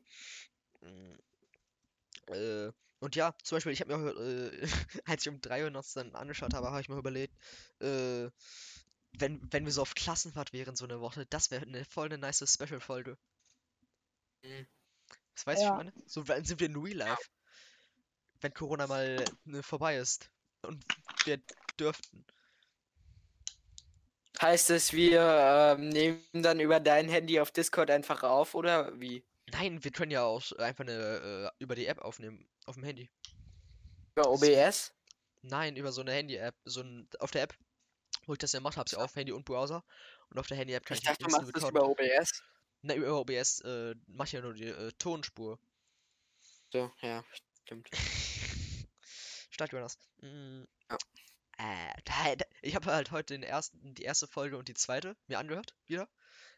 mm, 0.80 1.14
Äh, 2.28 2.72
und 3.02 3.16
ja, 3.16 3.34
zum 3.42 3.56
Beispiel, 3.56 3.72
ich 3.72 3.80
habe 3.80 3.96
mir, 3.98 4.10
äh, 4.12 4.62
als 5.06 5.26
ich 5.26 5.28
um 5.32 5.40
3 5.40 5.64
Uhr 5.64 5.70
nachts 5.70 5.94
dann 5.94 6.14
angeschaut 6.14 6.54
habe, 6.54 6.70
habe 6.70 6.80
ich 6.80 6.88
mir 6.88 6.96
überlegt, 6.96 7.34
äh, 7.80 8.30
wenn, 9.18 9.40
wenn 9.52 9.64
wir 9.64 9.72
so 9.72 9.82
auf 9.82 9.94
Klassenfahrt 9.94 10.52
wären, 10.52 10.76
so 10.76 10.84
eine 10.84 11.00
Woche, 11.00 11.26
das 11.26 11.50
wäre 11.50 11.66
eine 11.66 11.84
voll 11.84 12.06
eine 12.06 12.18
nice 12.18 12.44
Special-Folge. 12.48 13.18
Mhm. 14.44 14.66
Das 15.34 15.46
weiß 15.46 15.58
ich 15.58 15.64
Ja. 15.66 15.76
meine. 15.76 15.92
So 16.06 16.22
dann 16.22 16.44
sind 16.44 16.60
wir 16.60 16.68
in 16.68 16.76
Real 16.76 16.96
Life. 16.98 17.28
Wenn 18.40 18.54
Corona 18.54 18.86
mal 18.86 19.24
ne, 19.44 19.62
vorbei 19.64 19.96
ist. 19.96 20.30
Und 20.62 20.84
wir 21.24 21.40
dürften. 21.78 22.24
Heißt 24.40 24.70
es, 24.70 24.92
wir 24.92 25.76
ähm, 25.78 25.88
nehmen 25.88 26.20
dann 26.32 26.60
über 26.60 26.80
dein 26.80 27.08
Handy 27.08 27.40
auf 27.40 27.50
Discord 27.50 27.90
einfach 27.90 28.22
auf 28.22 28.54
oder 28.54 28.92
wie? 29.00 29.24
Nein, 29.52 29.84
wir 29.84 29.90
können 29.92 30.10
ja 30.10 30.22
auch 30.24 30.52
einfach 30.58 30.84
eine, 30.84 31.52
äh, 31.58 31.62
über 31.62 31.74
die 31.74 31.86
App 31.86 31.98
aufnehmen. 31.98 32.48
Auf 32.66 32.74
dem 32.76 32.84
Handy. 32.84 33.10
Über 34.14 34.30
OBS? 34.30 34.92
Nein, 35.42 35.76
über 35.76 35.90
so 35.92 36.00
eine 36.00 36.12
Handy-App. 36.12 36.54
So 36.64 36.82
ein, 36.82 37.08
auf 37.18 37.30
der 37.30 37.42
App, 37.42 37.54
wo 38.26 38.32
ich 38.34 38.38
das 38.38 38.52
ja 38.52 38.60
gemacht 38.60 38.76
habe, 38.76 38.88
ja 38.90 38.98
auf 38.98 39.14
Handy 39.16 39.32
und 39.32 39.44
Browser. 39.44 39.84
Und 40.30 40.38
auf 40.38 40.46
der 40.46 40.56
Handy-App 40.56 40.86
kann 40.86 40.96
Ich 40.96 41.02
ich 41.02 41.08
dachte, 41.08 41.18
du 41.18 41.24
instant 41.26 41.46
machst 41.52 41.56
das 41.62 41.70
über 41.70 41.88
OBS. 41.88 42.42
Na, 42.82 42.94
über 42.94 43.18
OBS 43.20 43.60
äh, 43.60 43.94
mach 44.06 44.26
ich 44.26 44.32
ja 44.32 44.40
nur 44.40 44.54
die 44.54 44.64
äh, 44.66 44.92
Tonspur. 44.98 45.58
So, 46.72 46.90
ja, 47.00 47.24
stimmt. 47.64 47.88
Stark, 49.50 49.72
Jonas. 49.72 49.98
Mm, 50.20 50.64
Ja. 50.90 50.98
Äh, 51.58 52.36
ich 52.62 52.74
habe 52.74 52.92
halt 52.92 53.10
heute 53.10 53.34
den 53.34 53.42
ersten, 53.42 53.94
die 53.94 54.02
erste 54.02 54.26
Folge 54.26 54.56
und 54.56 54.68
die 54.68 54.74
zweite 54.74 55.16
mir 55.26 55.38
angehört, 55.38 55.74
wieder. 55.86 56.08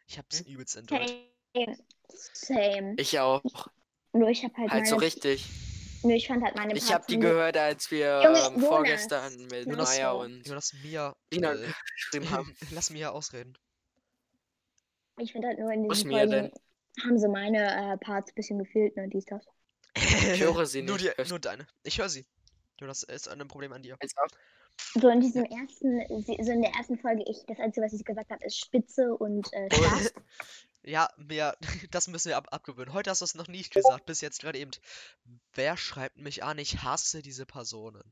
Ich 0.06 0.18
hab's 0.18 0.40
Hm? 0.40 0.46
übelst 0.46 0.76
enjoyed. 0.76 1.08
Same. 1.54 1.78
Same. 2.32 2.94
Ich 2.96 3.18
auch. 3.18 3.42
Nur 4.12 4.28
ich 4.28 4.44
habe 4.44 4.56
halt, 4.56 4.70
Halt 4.70 4.86
so 4.86 4.96
richtig. 4.96 5.48
Nur 6.04 6.14
ich 6.14 6.28
fand 6.28 6.42
halt 6.44 6.56
meine 6.56 6.74
Ich 6.74 6.92
habe 6.92 7.04
die 7.08 7.18
gehört, 7.18 7.56
als 7.56 7.90
wir 7.90 8.20
ähm, 8.22 8.60
vorgestern 8.60 9.36
mit 9.50 9.66
Jonas, 9.66 9.96
Maya 9.96 10.12
und 10.12 10.46
Jonas, 10.46 10.72
Mia, 10.82 11.14
Lina 11.30 11.54
äh, 11.54 11.72
geschrieben 11.96 12.30
haben. 12.30 12.56
lass 12.70 12.90
Mia 12.90 13.10
ausreden. 13.10 13.56
Ich 15.18 15.32
finde 15.32 15.48
halt 15.48 15.58
nur 15.58 15.72
in 15.72 15.88
diesen 15.88 16.10
Folgen 16.10 16.52
haben 17.02 17.18
sie 17.18 17.28
meine 17.28 17.92
äh, 17.92 17.96
Parts 17.98 18.30
ein 18.30 18.34
bisschen 18.34 18.58
gefehlt, 18.58 18.96
ne, 18.96 19.08
dies, 19.08 19.24
das. 19.24 19.44
Ich 19.96 20.40
höre 20.40 20.66
sie 20.66 20.82
nur, 20.82 20.96
nicht. 20.96 21.12
die, 21.12 21.16
Hörst 21.16 21.30
nur 21.30 21.40
deine. 21.40 21.66
Ich 21.82 21.98
höre 21.98 22.08
sie. 22.08 22.26
Jonas, 22.80 23.02
ist 23.04 23.28
ein 23.28 23.46
Problem 23.48 23.72
an 23.72 23.82
dir. 23.82 23.96
So 24.94 25.08
in 25.08 25.20
diesem 25.20 25.44
ersten, 25.44 26.00
so 26.08 26.52
in 26.52 26.62
der 26.62 26.72
ersten 26.72 26.98
Folge, 26.98 27.24
ich, 27.26 27.44
das 27.46 27.58
Einzige, 27.60 27.86
was 27.86 27.92
ich 27.92 28.04
gesagt 28.04 28.30
habe, 28.30 28.44
ist 28.44 28.58
Spitze 28.58 29.14
und 29.16 29.52
äh, 29.52 29.68
Schlaf. 29.72 30.12
Ja, 30.84 31.08
Mia, 31.16 31.56
das 31.90 32.08
müssen 32.08 32.28
wir 32.28 32.36
ab 32.36 32.48
abgewöhnen. 32.50 32.92
Heute 32.92 33.10
hast 33.10 33.20
du 33.20 33.24
es 33.24 33.34
noch 33.34 33.48
nicht 33.48 33.72
gesagt, 33.72 34.04
bis 34.06 34.20
jetzt 34.20 34.40
gerade 34.40 34.58
eben. 34.58 34.70
Wer 35.54 35.76
schreibt 35.76 36.18
mich 36.18 36.44
an? 36.44 36.58
Ich 36.58 36.82
hasse 36.82 37.22
diese 37.22 37.46
Personen. 37.46 38.02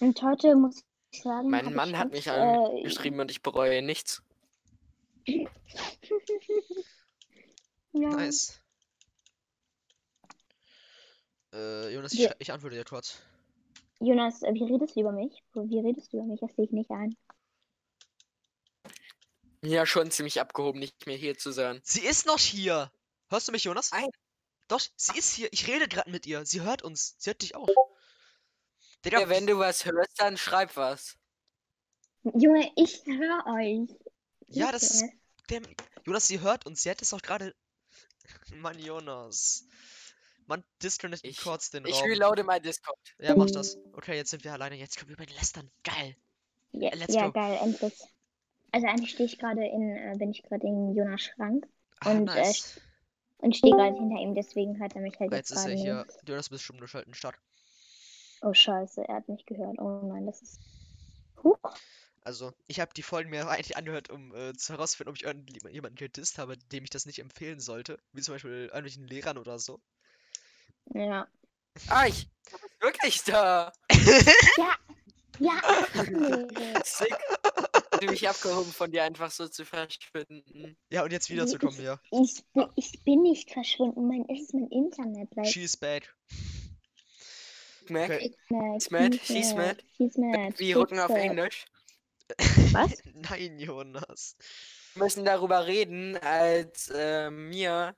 Und 0.00 0.20
heute 0.22 0.56
muss 0.56 0.82
sagen, 1.12 1.48
Mein 1.50 1.72
Mann 1.74 1.90
ich 1.90 1.96
hat 1.96 2.10
mich 2.10 2.26
äh, 2.26 2.30
angeschrieben 2.30 3.20
und 3.20 3.30
ich 3.30 3.42
bereue 3.42 3.82
nichts. 3.82 4.22
ja. 5.26 5.46
Nice. 7.92 8.60
Äh, 11.52 11.94
Jonas, 11.94 12.12
ich, 12.12 12.24
schrei- 12.24 12.36
ich 12.38 12.52
antworte 12.52 12.76
dir 12.76 12.84
kurz. 12.84 13.20
Jonas, 14.00 14.42
äh, 14.42 14.52
wie 14.54 14.64
redest 14.64 14.96
du 14.96 15.00
über 15.00 15.12
mich? 15.12 15.42
Wie 15.54 15.80
redest 15.80 16.12
du 16.12 16.18
über 16.18 16.26
mich? 16.26 16.40
Das 16.40 16.54
sehe 16.54 16.64
ich 16.64 16.72
nicht 16.72 16.90
ein. 16.90 17.16
Ja, 19.62 19.86
schon 19.86 20.10
ziemlich 20.10 20.40
abgehoben, 20.40 20.78
nicht 20.78 21.06
mehr 21.06 21.16
hier 21.16 21.36
zu 21.36 21.50
sein. 21.52 21.80
Sie 21.82 22.04
ist 22.04 22.26
noch 22.26 22.38
hier. 22.38 22.92
Hörst 23.28 23.48
du 23.48 23.52
mich, 23.52 23.64
Jonas? 23.64 23.90
Nein. 23.92 24.08
Doch, 24.68 24.80
sie 24.96 25.18
ist 25.18 25.34
hier. 25.34 25.52
Ich 25.52 25.66
rede 25.66 25.88
gerade 25.88 26.10
mit 26.10 26.26
ihr. 26.26 26.44
Sie 26.46 26.60
hört 26.60 26.82
uns. 26.82 27.14
Sie 27.18 27.30
hört 27.30 27.42
dich 27.42 27.56
auch. 27.56 27.68
Digga, 29.04 29.20
Ja, 29.20 29.28
wenn 29.28 29.46
du 29.46 29.58
was 29.58 29.84
hörst, 29.84 30.20
dann 30.20 30.36
schreib 30.36 30.76
was. 30.76 31.16
Junge, 32.22 32.70
ich 32.76 33.02
höre 33.06 33.46
euch. 33.46 33.88
Ja, 34.48 34.72
das 34.72 34.82
ist 34.90 35.04
der, 35.50 35.62
Jonas, 36.04 36.26
sie 36.26 36.40
hört 36.40 36.66
uns. 36.66 36.82
Sie 36.82 36.90
hat 36.90 37.00
es 37.02 37.12
auch 37.14 37.22
gerade. 37.22 37.54
Mann, 38.56 38.78
Jonas. 38.78 39.64
Mann, 40.46 40.64
disconnect 40.82 41.24
Ich- 41.24 41.40
kurz 41.42 41.70
den 41.70 41.84
Ich 41.86 41.94
Raum. 41.96 42.04
reloade 42.08 42.44
mein 42.44 42.62
Discord. 42.62 42.98
Ja, 43.18 43.34
mach 43.36 43.50
das. 43.50 43.76
Okay, 43.92 44.16
jetzt 44.16 44.30
sind 44.30 44.44
wir 44.44 44.52
alleine. 44.52 44.76
Jetzt 44.76 44.96
können 44.96 45.08
wir 45.08 45.14
über 45.16 45.26
den 45.26 45.36
lästern. 45.36 45.70
Geil. 45.84 46.16
Ja, 46.72 46.94
Let's 46.94 47.14
ja 47.14 47.26
go. 47.26 47.32
geil, 47.32 47.58
endlich. 47.62 47.94
Also 48.72 48.86
eigentlich 48.86 49.10
stehe 49.10 49.26
ich 49.26 49.38
gerade 49.38 49.62
in, 49.66 49.90
äh, 49.96 50.14
bin 50.16 50.30
ich 50.30 50.42
gerade 50.42 50.66
in 50.66 50.94
Jonas 50.94 51.20
Schrank 51.22 51.66
Ah, 52.00 52.14
Und, 52.14 52.34
äh, 52.34 52.54
nice. 52.54 52.80
und 53.38 53.56
stehe 53.56 53.74
gerade 53.76 53.96
hinter 53.96 54.20
ihm, 54.20 54.34
deswegen 54.34 54.78
hört 54.80 54.96
er 54.96 55.02
mich 55.02 55.18
halt 55.20 55.32
Ah, 55.32 55.36
jetzt 55.36 55.50
jetzt 55.50 55.52
ist 55.52 55.64
er 55.64 55.72
hier. 55.72 56.06
nicht. 56.06 56.22
Jonas, 56.26 56.50
bist 56.50 56.64
schon 56.64 56.78
geschalten. 56.80 57.14
Start. 57.14 57.38
Oh 58.42 58.52
scheiße, 58.52 59.06
er 59.06 59.14
hat 59.16 59.28
mich 59.28 59.46
gehört. 59.46 59.78
Oh 59.78 60.00
nein, 60.02 60.26
das 60.26 60.42
ist. 60.42 60.60
Huch. 61.44 61.58
Also, 62.22 62.52
ich 62.68 62.78
habe 62.78 62.94
die 62.94 63.02
Folgen 63.02 63.30
mir 63.30 63.48
eigentlich 63.48 63.76
angehört, 63.76 64.08
um 64.08 64.32
äh, 64.32 64.54
zu 64.54 64.72
herausfinden, 64.72 65.10
ob 65.10 65.16
ich 65.16 65.24
irgendjemanden 65.24 65.96
gedisst 65.96 66.38
habe, 66.38 66.56
dem 66.56 66.84
ich 66.84 66.90
das 66.90 67.06
nicht 67.06 67.18
empfehlen 67.18 67.58
sollte. 67.58 67.98
Wie 68.12 68.22
zum 68.22 68.34
Beispiel 68.36 68.52
irgendwelchen 68.66 69.08
Lehrern 69.08 69.36
oder 69.36 69.58
so. 69.58 69.80
Ja. 70.94 71.28
Ah, 71.88 72.06
ich 72.06 72.28
wirklich 72.80 73.22
da. 73.24 73.72
Ja, 74.56 74.76
nee. 75.38 75.62
Sick. 76.84 77.16
Ziemlich 78.00 78.28
abgehoben 78.28 78.72
von 78.72 78.90
dir 78.90 79.04
einfach 79.04 79.30
so 79.30 79.48
zu 79.48 79.64
verschwinden. 79.64 80.76
Ja, 80.90 81.04
und 81.04 81.12
jetzt 81.12 81.30
wiederzukommen 81.30 81.76
hier. 81.76 82.00
ich, 82.10 82.42
bin, 82.52 82.66
ich 82.76 83.04
bin 83.04 83.22
nicht 83.22 83.50
verschwunden. 83.50 84.06
Mein, 84.08 84.24
es 84.28 84.42
ist 84.42 84.54
mein 84.54 84.68
Internet. 84.68 85.34
Like, 85.34 85.46
She's 85.46 85.76
back. 85.76 86.14
Mac, 87.88 88.10
Okay. 88.10 88.34
mad, 88.50 88.82
She's 88.82 88.90
mad, 88.90 89.14
she's 89.24 89.54
mad. 89.54 89.82
She's 89.96 90.16
mad. 90.18 90.58
wie 90.58 90.66
she's 90.66 90.76
Rücken 90.76 90.98
auf. 91.00 91.10
Englisch. 91.10 91.64
Was? 92.72 93.02
Nein, 93.14 93.58
Jonas. 93.58 94.36
Wir 94.94 95.04
müssen 95.04 95.24
darüber 95.24 95.66
reden, 95.66 96.16
als 96.18 96.90
äh, 96.94 97.30
mir 97.30 97.96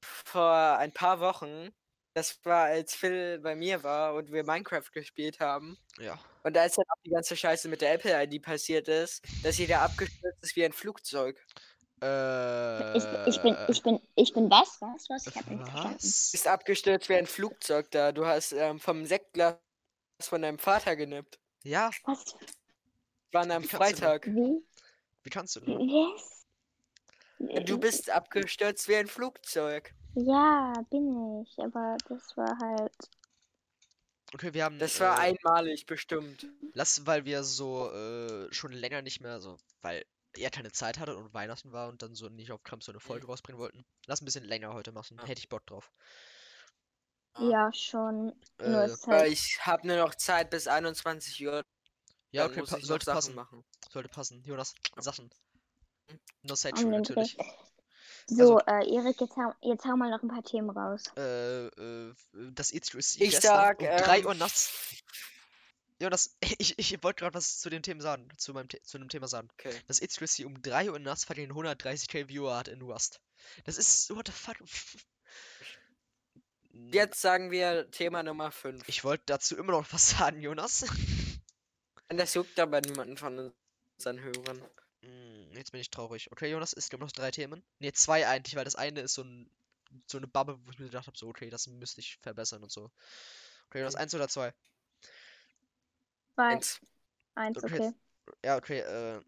vor 0.00 0.76
ein 0.78 0.92
paar 0.92 1.18
Wochen, 1.20 1.70
das 2.14 2.38
war 2.44 2.64
als 2.64 2.94
Phil 2.94 3.38
bei 3.40 3.54
mir 3.54 3.82
war 3.82 4.14
und 4.14 4.30
wir 4.32 4.44
Minecraft 4.44 4.90
gespielt 4.92 5.40
haben. 5.40 5.78
Ja. 5.98 6.18
Und 6.42 6.56
als 6.58 6.76
dann 6.76 6.84
auch 6.88 7.02
die 7.04 7.10
ganze 7.10 7.36
Scheiße 7.36 7.68
mit 7.68 7.80
der 7.80 7.94
Apple-ID 7.94 8.42
passiert 8.42 8.88
ist, 8.88 9.22
dass 9.42 9.58
jeder 9.58 9.80
abgestürzt 9.82 10.42
ist 10.42 10.56
wie 10.56 10.64
ein 10.64 10.72
Flugzeug. 10.72 11.38
Äh. 12.02 12.98
Ich, 12.98 13.04
ich 13.26 13.42
bin, 13.42 13.56
ich 13.68 13.82
bin, 13.82 14.00
ich 14.16 14.32
bin 14.32 14.50
was? 14.50 14.80
Was? 14.80 15.08
Was? 15.08 15.26
Ich 15.26 15.36
hab 15.36 15.46
nicht 15.48 15.62
verstanden. 15.62 15.96
Was? 15.96 16.34
Ist 16.34 16.48
abgestürzt 16.48 17.08
wie 17.08 17.14
ein 17.14 17.26
Flugzeug 17.26 17.90
da. 17.92 18.12
Du 18.12 18.26
hast 18.26 18.52
ähm, 18.52 18.80
vom 18.80 19.06
Sektglas 19.06 19.56
von 20.20 20.42
deinem 20.42 20.58
Vater 20.58 20.96
genippt. 20.96 21.38
Ja, 21.62 21.90
Was? 22.04 22.34
War 23.30 23.42
an 23.42 23.50
einem 23.52 23.64
Wie 23.64 23.68
du? 23.68 23.76
Freitag. 23.76 24.26
Wie? 24.26 24.62
wie 25.22 25.30
kannst 25.30 25.56
du 25.56 25.60
denn? 25.60 25.80
Yes? 25.88 26.44
Du 27.64 27.78
bist 27.78 28.10
abgestürzt 28.10 28.88
wie 28.88 28.96
ein 28.96 29.06
Flugzeug. 29.06 29.94
Ja, 30.14 30.72
bin 30.90 31.42
ich. 31.42 31.58
Aber 31.58 31.96
das 32.08 32.36
war 32.36 32.58
halt. 32.58 33.10
Okay, 34.34 34.54
wir 34.54 34.64
haben. 34.64 34.78
Das 34.78 35.00
war 35.00 35.18
äh, 35.18 35.30
einmalig 35.30 35.86
bestimmt. 35.86 36.46
Lass, 36.74 37.06
weil 37.06 37.24
wir 37.24 37.44
so 37.44 37.90
äh, 37.92 38.52
schon 38.52 38.72
länger 38.72 39.02
nicht 39.02 39.20
mehr 39.20 39.40
so, 39.40 39.58
weil 39.80 40.04
er 40.34 40.50
keine 40.50 40.72
Zeit 40.72 40.98
hatte 40.98 41.16
und 41.16 41.34
Weihnachten 41.34 41.72
war 41.72 41.88
und 41.88 42.02
dann 42.02 42.14
so 42.14 42.28
nicht 42.28 42.50
auf 42.52 42.62
Krampf 42.62 42.84
so 42.84 42.92
eine 42.92 43.00
Folge 43.00 43.26
rausbringen 43.26 43.60
wollten. 43.60 43.84
Lass 44.06 44.22
ein 44.22 44.24
bisschen 44.24 44.44
länger 44.44 44.72
heute 44.72 44.92
machen. 44.92 45.18
Ja. 45.18 45.26
Hätte 45.26 45.40
ich 45.40 45.48
Bock 45.48 45.66
drauf. 45.66 45.92
Ja, 47.38 47.72
schon. 47.72 48.32
Äh, 48.58 48.88
halt. 49.06 49.32
ich 49.32 49.58
habe 49.62 49.86
nur 49.86 49.96
noch 49.96 50.14
Zeit 50.14 50.50
bis 50.50 50.66
21 50.66 51.46
Uhr. 51.46 51.64
ja, 52.30 52.46
okay, 52.46 52.62
pa 52.62 52.78
sollte 52.80 53.06
Sachen 53.06 53.16
passen. 53.16 53.34
machen. 53.34 53.64
Sollte 53.90 54.08
passen. 54.08 54.42
Jonas, 54.44 54.74
Sachen. 54.96 55.30
No 56.42 56.52
um 56.52 56.56
sexual 56.56 56.90
den 56.90 57.00
natürlich. 57.00 57.36
Dreh. 57.36 57.44
So, 58.26 58.58
äh, 58.60 58.94
Erik, 58.94 59.20
jetzt 59.20 59.36
hau, 59.36 59.52
jetzt 59.60 59.84
hau 59.84 59.96
mal 59.96 60.10
noch 60.10 60.22
ein 60.22 60.28
paar 60.28 60.42
Themen 60.42 60.70
raus. 60.70 61.04
Äh, 61.16 61.66
äh, 61.66 62.14
das 62.32 62.72
E3C 62.72 63.22
Ich 63.22 63.30
gestern 63.30 63.42
sag, 63.42 63.80
um 63.80 63.86
3 63.86 64.18
ähm, 64.18 64.26
Uhr 64.26 64.34
nachts. 64.34 64.70
Jonas, 66.00 66.36
ich, 66.58 66.78
ich 66.78 67.02
wollte 67.02 67.20
gerade 67.20 67.34
was 67.34 67.60
zu 67.60 67.70
dem 67.70 67.82
Thema 67.82 68.02
sagen, 68.02 68.28
zu 68.36 68.52
meinem 68.52 68.68
zu 68.82 68.98
einem 68.98 69.08
Thema 69.08 69.28
sagen. 69.28 69.48
Okay. 69.54 69.74
Das 69.86 70.00
E3C 70.00 70.44
um 70.44 70.60
3 70.60 70.90
Uhr 70.90 70.98
nachts 70.98 71.24
fucking 71.24 71.50
130k 71.50 72.28
Viewer 72.28 72.56
hat 72.56 72.68
in 72.68 72.82
Rust. 72.82 73.20
Das 73.64 73.78
ist, 73.78 74.14
what 74.14 74.26
the 74.26 74.32
fuck? 74.32 74.56
Mm, 76.70 76.92
Jetzt 76.92 77.20
sagen 77.20 77.50
wir 77.50 77.90
Thema 77.90 78.22
Nummer 78.22 78.50
5. 78.50 78.88
Ich 78.88 79.04
wollte 79.04 79.24
dazu 79.26 79.56
immer 79.56 79.72
noch 79.72 79.92
was 79.92 80.10
sagen, 80.18 80.40
Jonas. 80.40 80.84
Das 82.08 82.34
juckt 82.34 82.58
aber 82.58 82.80
niemanden 82.80 83.16
von 83.16 83.52
unseren 83.96 84.20
Hörern. 84.20 84.62
Mm, 85.02 85.52
Jetzt 85.54 85.72
bin 85.72 85.80
ich 85.80 85.90
traurig. 85.90 86.30
Okay, 86.32 86.50
Jonas, 86.50 86.72
es 86.72 86.88
gibt 86.88 87.00
noch 87.02 87.12
drei 87.12 87.30
Themen. 87.30 87.62
Ne, 87.80 87.92
zwei 87.92 88.26
eigentlich, 88.26 88.56
weil 88.56 88.64
das 88.64 88.74
eine 88.76 89.00
ist 89.00 89.14
so 89.14 89.22
ein 89.22 89.50
so 90.06 90.16
eine 90.18 90.26
Bubble, 90.26 90.58
wo 90.64 90.70
ich 90.70 90.78
mir 90.78 90.86
gedacht 90.86 91.06
habe, 91.06 91.18
so, 91.18 91.28
okay, 91.28 91.50
das 91.50 91.66
müsste 91.66 92.00
ich 92.00 92.16
verbessern 92.22 92.62
und 92.62 92.72
so. 92.72 92.90
Okay, 93.68 93.80
Jonas, 93.80 93.94
Okay. 93.94 94.02
eins 94.02 94.14
oder 94.14 94.28
zwei? 94.28 94.54
Zwei, 96.34 96.54
Eins. 96.54 96.80
eins, 97.36 97.64
Okay, 97.64 97.74
okay. 97.74 97.92
Ja, 98.44 98.56
okay, 98.58 98.80
äh, 98.80 99.20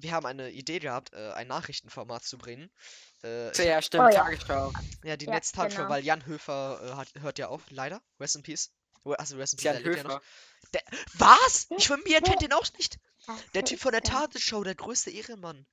wir 0.00 0.12
haben 0.12 0.26
eine 0.26 0.50
Idee 0.50 0.80
gehabt, 0.80 1.12
äh, 1.14 1.32
ein 1.32 1.48
Nachrichtenformat 1.48 2.24
zu 2.24 2.38
bringen. 2.38 2.70
Äh, 3.24 3.52
Ja, 3.58 3.82
stimmt, 3.82 4.04
Oh 4.06 4.08
ja. 4.14 4.22
Tagesschau. 4.22 4.72
Ja, 5.04 5.16
die 5.16 5.26
Ja, 5.26 5.32
Netztagesschau, 5.34 5.82
genau. 5.82 5.88
weil 5.88 6.04
Jan 6.04 6.26
Höfer 6.26 6.80
äh, 6.82 6.96
hat, 6.96 7.08
hört 7.20 7.38
ja 7.38 7.48
auf, 7.48 7.62
leider. 7.70 8.02
Rest 8.20 8.36
in 8.36 8.42
Peace. 8.44 8.72
Also 9.14 9.36
Rest 9.36 9.54
in 9.54 9.58
Peace, 9.58 9.82
ja. 9.84 10.20
Der, 10.74 10.82
was? 11.14 11.66
Ja, 11.70 11.76
Ich 11.78 11.86
von 11.88 12.00
mir 12.02 12.14
ja. 12.14 12.20
kennt 12.20 12.42
den 12.42 12.52
auch 12.52 12.66
nicht. 12.76 12.98
Der 13.54 13.64
Typ 13.64 13.76
ist 13.76 13.82
von 13.82 13.92
der. 13.92 14.02
Tagesschau, 14.02 14.64
der 14.64 14.74
größte 14.74 15.10
Ehrenmann. 15.10 15.66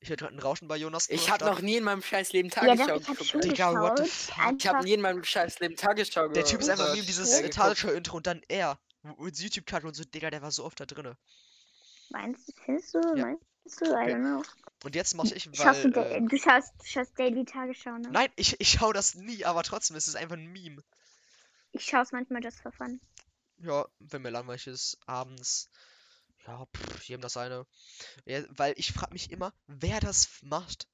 Ich 0.00 0.08
höre 0.10 0.16
gerade 0.16 0.34
ein 0.34 0.38
Rauschen 0.38 0.68
bei 0.68 0.76
Jonas. 0.76 1.08
Ich 1.10 1.28
habe 1.30 1.44
noch 1.44 1.60
nie 1.60 1.76
in 1.76 1.84
meinem 1.84 2.02
scheiß 2.02 2.32
Leben 2.32 2.48
Ja, 2.50 2.54
Tagesschau 2.76 2.94
hab 2.94 3.18
geguckt. 3.18 3.44
Digga, 3.44 3.72
what 3.74 3.98
the 3.98 4.04
fuck? 4.04 4.54
Ich 4.58 4.66
habe 4.66 4.84
nie 4.84 4.92
in 4.94 5.00
meinem 5.00 5.24
scheiß 5.24 5.58
Leben 5.58 5.76
Tagesschau 5.76 6.28
Der 6.28 6.44
Typ 6.44 6.60
ist 6.60 6.68
einfach 6.68 6.94
neben 6.94 7.06
dieses 7.06 7.32
äh, 7.32 7.36
geguckt. 7.38 7.54
Tagesschau-Intro 7.54 8.16
und 8.18 8.26
dann 8.26 8.42
er. 8.48 8.78
Mit 9.02 9.38
YouTube-Cut 9.38 9.84
und 9.84 9.94
so, 9.94 10.04
Digga, 10.04 10.30
der 10.30 10.42
war 10.42 10.50
so 10.50 10.64
oft 10.64 10.78
da 10.80 10.86
drinne. 10.86 11.16
meinst 12.10 12.48
du, 12.48 12.52
findest 12.64 12.94
du, 12.94 12.98
Ja. 13.16 13.26
meinst 13.26 13.80
du, 13.80 13.84
I 13.86 13.88
Okay. 13.88 14.14
don't 14.14 14.20
know. 14.20 14.42
Und 14.84 14.94
jetzt 14.94 15.14
mache 15.14 15.34
ich, 15.34 15.48
Schaust 15.52 15.84
du, 15.84 15.94
weil. 15.96 16.12
Äh, 16.12 16.20
du, 16.22 16.36
schaust, 16.36 16.72
du 16.78 16.84
schaust 16.84 17.18
Daily 17.18 17.44
Tagesschau, 17.44 17.96
ne? 17.98 18.08
nein, 18.10 18.30
ich, 18.36 18.60
ich 18.60 18.70
schau 18.70 18.92
das 18.92 19.14
nie, 19.16 19.44
aber 19.44 19.62
trotzdem 19.64 19.96
ist 19.96 20.06
es 20.06 20.14
einfach 20.14 20.36
ein 20.36 20.46
Meme. 20.46 20.82
Ich 21.78 21.86
schaue 21.86 22.02
es 22.02 22.10
manchmal 22.10 22.42
just 22.42 22.60
for 22.60 22.72
fun. 22.72 23.00
Ja, 23.58 23.86
wenn 24.00 24.22
mir 24.22 24.30
langweilig 24.30 24.66
ist, 24.66 24.98
abends. 25.06 25.70
Ja, 26.44 26.66
pff, 26.66 27.04
jedem 27.04 27.20
das 27.20 27.34
seine. 27.34 27.66
Ja, 28.24 28.42
weil 28.48 28.74
ich 28.76 28.92
frage 28.92 29.12
mich 29.12 29.30
immer, 29.30 29.54
wer 29.68 30.00
das 30.00 30.28
macht. 30.42 30.88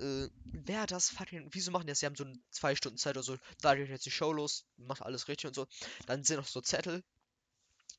Äh, 0.00 0.28
wer 0.44 0.86
das 0.86 1.10
fucking. 1.10 1.48
Wieso 1.52 1.70
machen 1.70 1.86
die 1.86 1.90
das? 1.90 2.00
Sie 2.00 2.06
haben 2.06 2.16
so 2.16 2.24
eine 2.24 2.40
zwei 2.50 2.74
Stunden 2.76 2.96
Zeit 2.96 3.16
oder 3.16 3.22
so. 3.22 3.36
Da 3.60 3.74
geht 3.74 3.90
jetzt 3.90 4.06
die 4.06 4.10
Show 4.10 4.32
los, 4.32 4.64
macht 4.78 5.02
alles 5.02 5.28
richtig 5.28 5.48
und 5.48 5.54
so. 5.54 5.66
Dann 6.06 6.24
sind 6.24 6.38
noch 6.38 6.46
so 6.46 6.62
Zettel. 6.62 7.04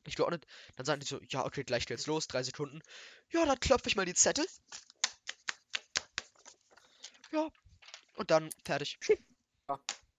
Nicht 0.05 0.15
geordnet. 0.15 0.47
Dann 0.75 0.87
sagen 0.87 1.01
die 1.01 1.07
so, 1.07 1.19
ja, 1.29 1.45
okay, 1.45 1.63
gleich 1.63 1.85
geht's 1.85 2.07
los, 2.07 2.27
drei 2.27 2.41
Sekunden. 2.41 2.81
Ja, 3.31 3.45
dann 3.45 3.59
klopfe 3.59 3.89
ich 3.89 3.95
mal 3.95 4.05
die 4.05 4.15
Zettel. 4.15 4.47
Ja. 7.31 7.47
Und 8.15 8.31
dann 8.31 8.49
fertig. 8.65 8.97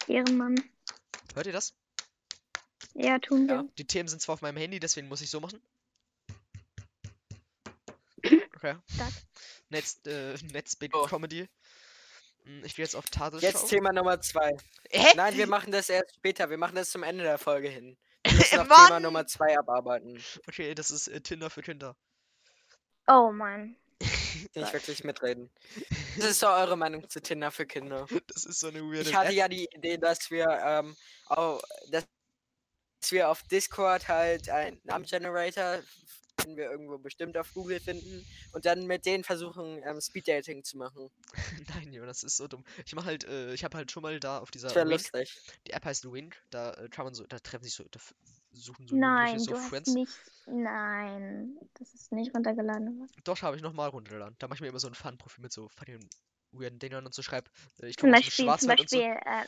Ehrenmann. 0.07 0.55
Hört 1.34 1.46
ihr 1.46 1.52
das? 1.52 1.74
Ja, 2.94 3.18
tun 3.18 3.46
wir. 3.48 3.54
Ja. 3.56 3.64
Die 3.78 3.86
Themen 3.86 4.08
sind 4.08 4.20
zwar 4.22 4.34
auf 4.34 4.42
meinem 4.42 4.56
Handy, 4.56 4.80
deswegen 4.80 5.08
muss 5.08 5.20
ich 5.20 5.30
so 5.30 5.40
machen. 5.40 5.60
Okay. 8.62 8.76
Stark. 8.94 9.12
Netz, 9.70 10.00
äh, 10.06 10.34
Netzbig 10.52 10.94
Oh. 10.94 11.06
Comedy. 11.06 11.48
Hm, 12.44 12.62
Ich 12.64 12.74
gehe 12.74 12.84
jetzt 12.84 12.94
auf 12.94 13.06
Tagesschau. 13.06 13.46
Jetzt 13.46 13.68
Thema 13.68 13.90
Nummer 13.90 14.20
2. 14.20 14.54
Hä? 14.90 15.06
Nein, 15.16 15.34
wir 15.38 15.46
machen 15.46 15.72
das 15.72 15.88
erst 15.88 16.14
später. 16.16 16.50
Wir 16.50 16.58
machen 16.58 16.74
das 16.74 16.90
zum 16.90 17.02
Ende 17.02 17.24
der 17.24 17.38
Folge 17.38 17.68
hin. 17.70 17.96
Wir 18.22 18.32
müssen 18.34 18.56
noch! 18.68 18.86
Thema 18.86 19.00
Nummer 19.00 19.26
2 19.26 19.58
abarbeiten. 19.58 20.22
Okay, 20.46 20.74
das 20.74 20.90
ist 20.90 21.08
äh, 21.08 21.22
Tinder 21.22 21.48
für 21.48 21.62
Kinder. 21.62 21.96
Oh 23.06 23.32
Mann. 23.32 23.76
Nicht 24.54 24.72
wirklich 24.72 25.04
mitreden. 25.04 25.50
Das 26.16 26.26
ist 26.30 26.42
doch 26.42 26.58
eure 26.58 26.76
Meinung 26.76 27.08
zu 27.08 27.20
Tinder 27.20 27.50
für 27.50 27.66
Kinder. 27.66 28.06
Das 28.26 28.44
ist 28.44 28.60
so 28.60 28.68
eine 28.68 28.80
weirde 28.80 29.08
Ich 29.08 29.14
hatte 29.14 29.32
ja 29.32 29.48
die 29.48 29.68
Idee, 29.74 29.98
dass 29.98 30.30
wir 30.30 30.46
ähm, 30.64 30.96
auch, 31.26 31.60
dass 31.90 32.04
wir 33.08 33.28
auf 33.28 33.42
Discord 33.44 34.08
halt 34.08 34.48
einen 34.50 34.80
Namengenerator, 34.84 35.82
den 36.44 36.56
wir 36.56 36.70
irgendwo 36.70 36.98
bestimmt 36.98 37.36
auf 37.36 37.52
Google 37.54 37.80
finden, 37.80 38.26
und 38.52 38.64
dann 38.64 38.86
mit 38.86 39.06
denen 39.06 39.24
versuchen, 39.24 39.82
ähm, 39.84 40.00
Speeddating 40.00 40.64
zu 40.64 40.76
machen. 40.78 41.10
Nein, 41.74 41.92
Jonas, 41.92 42.20
das 42.20 42.32
ist 42.32 42.36
so 42.36 42.48
dumm. 42.48 42.64
Ich 42.84 42.94
mach 42.94 43.04
halt, 43.04 43.24
äh, 43.24 43.52
ich 43.54 43.64
habe 43.64 43.76
halt 43.76 43.90
schon 43.90 44.02
mal 44.02 44.18
da 44.20 44.38
auf 44.38 44.50
dieser 44.50 44.68
Das 44.68 44.76
Wink, 44.76 44.90
lustig. 44.90 45.38
die 45.66 45.72
App 45.72 45.84
heißt 45.84 46.10
Wink, 46.10 46.36
da 46.50 46.72
äh, 46.74 46.88
kann 46.88 47.04
man 47.04 47.14
so, 47.14 47.26
da 47.26 47.38
treffen 47.38 47.64
sich 47.64 47.74
so, 47.74 47.84
da 47.90 48.00
suchen 48.53 48.86
so 48.88 48.96
Nein, 48.96 49.38
Jugendliche 49.38 49.44
so 49.44 49.51
du 49.53 49.59
hast 49.59 49.68
Friends. 49.68 49.90
mich. 49.92 50.09
Nein, 50.46 51.57
das 51.74 51.94
ist 51.94 52.12
nicht 52.12 52.34
runtergeladen. 52.34 53.09
Doch, 53.24 53.42
habe 53.42 53.57
ich 53.57 53.62
nochmal 53.62 53.88
runtergeladen. 53.90 54.36
Da 54.38 54.48
mache 54.48 54.57
ich 54.57 54.61
mir 54.62 54.68
immer 54.68 54.80
so 54.80 54.88
ein 54.88 54.94
Fun-Profil 54.94 55.42
mit 55.42 55.53
so 55.53 55.68
fucking 55.68 56.09
weirden 56.53 56.78
Dingern 56.78 57.07
und 57.07 57.14
so 57.14 57.22
schreib, 57.22 57.48
äh, 57.80 57.86
ich 57.86 57.96
Zum 57.96 58.09
komme 58.11 58.18
aus 58.18 58.24
Beispiel, 58.24 58.32
zum 58.36 58.44
Schwarzwald 58.46 58.80
und 58.80 58.90
so. 58.90 58.96
Beispiel, 58.98 59.20
äh, 59.24 59.46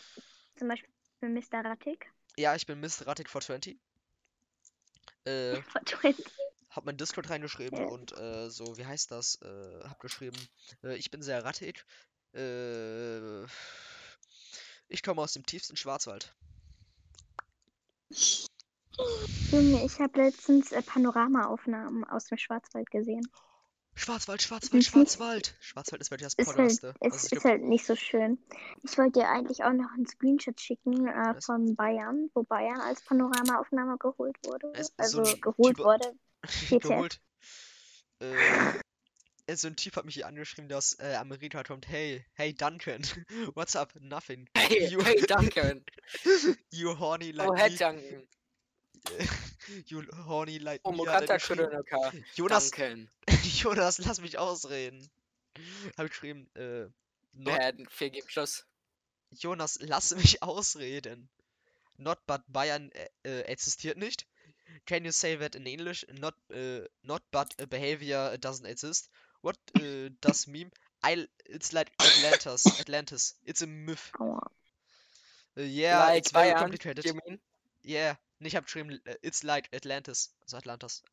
zum 0.59 0.69
Beispiel 0.69 0.91
Mr. 1.21 1.65
Rattig. 1.65 2.07
Ja, 2.37 2.55
ich 2.55 2.67
bin 2.67 2.81
Mr. 2.81 3.07
Ratic 3.07 3.29
420. 3.29 3.79
Äh, 5.25 5.61
Von 5.63 5.85
20. 5.87 6.25
hab 6.71 6.85
mein 6.85 6.97
Discord 6.97 7.29
reingeschrieben 7.29 7.79
Ja. 7.79 7.87
und 7.87 8.13
äh, 8.17 8.49
so, 8.51 8.77
wie 8.77 8.87
heißt 8.87 9.11
das? 9.11 9.41
Äh, 9.43 9.81
hab 9.89 9.99
geschrieben, 10.01 10.37
äh, 10.85 10.95
ich 10.97 11.11
bin 11.11 11.23
sehr 11.23 11.45
rattig. 11.45 11.85
Äh, 12.35 13.45
ich 14.89 15.03
komme 15.03 15.23
aus 15.23 15.33
dem 15.33 15.45
tiefsten 15.45 15.77
Schwarzwald. 15.77 16.35
Junge, 19.51 19.85
ich 19.85 19.99
habe 20.01 20.21
letztens 20.23 20.73
äh, 20.73 20.83
Panoramaaufnahmen 20.83 22.05
aus 22.05 22.27
dem 22.27 22.39
Schwarzwald 22.39 22.91
gesehen. 22.91 23.27
Schwarzwald, 23.95 24.41
Schwarzwald, 24.41 24.73
nicht- 24.75 24.91
Schwarzwald. 24.91 25.55
Schwarzwald 25.61 26.01
ist 26.01 26.11
wirklich 26.11 26.25
das 26.27 26.35
Ist 26.35 26.47
halt, 26.49 26.57
Podderste. 26.57 26.95
ist, 27.01 27.13
Also 27.13 27.37
ist 27.37 27.45
halt 27.45 27.63
nicht 27.63 27.85
so 27.85 27.95
schön. 27.95 28.39
Ich 28.83 28.97
wollte 28.97 29.21
dir 29.21 29.29
eigentlich 29.29 29.65
auch 29.65 29.73
noch 29.73 29.91
einen 29.95 30.07
Screenshot 30.07 30.59
schicken 30.61 31.07
äh, 31.07 31.39
von 31.43 31.77
Bayern, 31.77 32.31
wo 32.35 32.43
Bayern 32.43 32.81
als 32.81 33.03
Panoramaaufnahme 33.03 33.99
geholt 33.99 34.37
wurde. 34.45 34.73
Es 34.75 34.89
ist 34.89 34.95
Also 34.97 35.25
so 35.25 35.35
ein 35.35 35.41
geholt 35.43 35.77
Typ- 35.77 35.85
wurde. 35.85 36.15
Geholt. 36.81 37.21
Äh, 38.21 39.55
so 39.57 39.69
ein 39.69 39.77
Typ 39.77 39.97
hat 39.97 40.07
mich 40.07 40.15
hier 40.15 40.27
angeschrieben, 40.27 40.69
der 40.69 40.79
aus 40.79 40.95
äh, 40.99 41.15
Amerika 41.17 41.63
kommt. 41.63 41.87
Hey, 41.89 42.25
hey 42.35 42.55
Duncan, 42.55 43.03
what's 43.55 43.77
up? 43.77 43.93
Nothing. 44.01 44.49
Hey, 44.57 44.87
You, 44.89 45.03
hey 45.05 45.21
Duncan. 45.21 45.85
you 46.71 46.95
horny 46.99 47.33
like 47.33 47.51
Oh, 47.51 47.55
me. 47.55 47.77
Duncan. 47.77 48.27
You 49.87 50.05
horny 50.27 50.59
like 50.59 50.81
Oh. 50.85 50.93
Jonas, 52.35 52.71
Duncan. 52.71 53.09
Jonas, 53.55 53.99
lass 53.99 54.21
mich 54.21 54.39
ausreden. 54.39 55.09
Hab 55.97 56.07
ich 56.07 56.11
geschrieben, 56.13 56.49
äh, 56.55 56.87
not, 57.33 57.59
Äh, 57.61 57.73
vier 57.91 58.11
geben 58.11 58.29
Schluss. 58.29 58.65
Jonas, 59.31 59.79
lass 59.81 60.15
mich 60.15 60.43
ausreden. 60.43 61.29
Not 61.97 62.19
but 62.27 62.43
Bayern 62.49 62.91
äh, 62.93 63.09
äh, 63.25 63.41
existiert 63.43 63.99
nicht. 63.99 64.27
Can 64.87 65.05
you 65.05 65.13
say 65.13 65.37
that 65.37 65.55
in 65.55 65.67
English? 65.67 66.07
Not, 66.13 66.35
äh, 66.51 66.89
not 67.03 67.23
but 67.31 67.49
a 67.61 67.67
behavior 67.67 68.37
doesn't 68.39 68.67
exist. 68.67 69.11
What 69.43 69.57
äh, 69.81 70.11
does 70.21 70.47
meme? 70.47 70.71
I, 71.05 71.27
it's 71.47 71.73
like 71.73 71.91
Atlantis. 71.99 72.65
Atlantis. 72.81 73.37
It's 73.45 73.63
a 73.63 73.67
myth. 73.67 74.13
Äh, 75.57 75.65
yeah, 75.65 76.07
like 76.07 76.19
it's 76.19 76.33
very 76.33 76.51
Bayern, 76.51 76.59
complicated. 76.59 77.05
you 77.05 77.15
mean? 77.27 77.39
Yeah. 77.85 78.17
Nee, 78.43 78.49
ich 78.49 78.57
hab 78.57 78.65
geschrieben, 78.65 79.01
äh, 79.05 79.17
it's 79.23 79.45
like 79.45 79.69
Atlantis. 79.73 80.35
Also 80.41 80.57
Atlantis. 80.57 81.05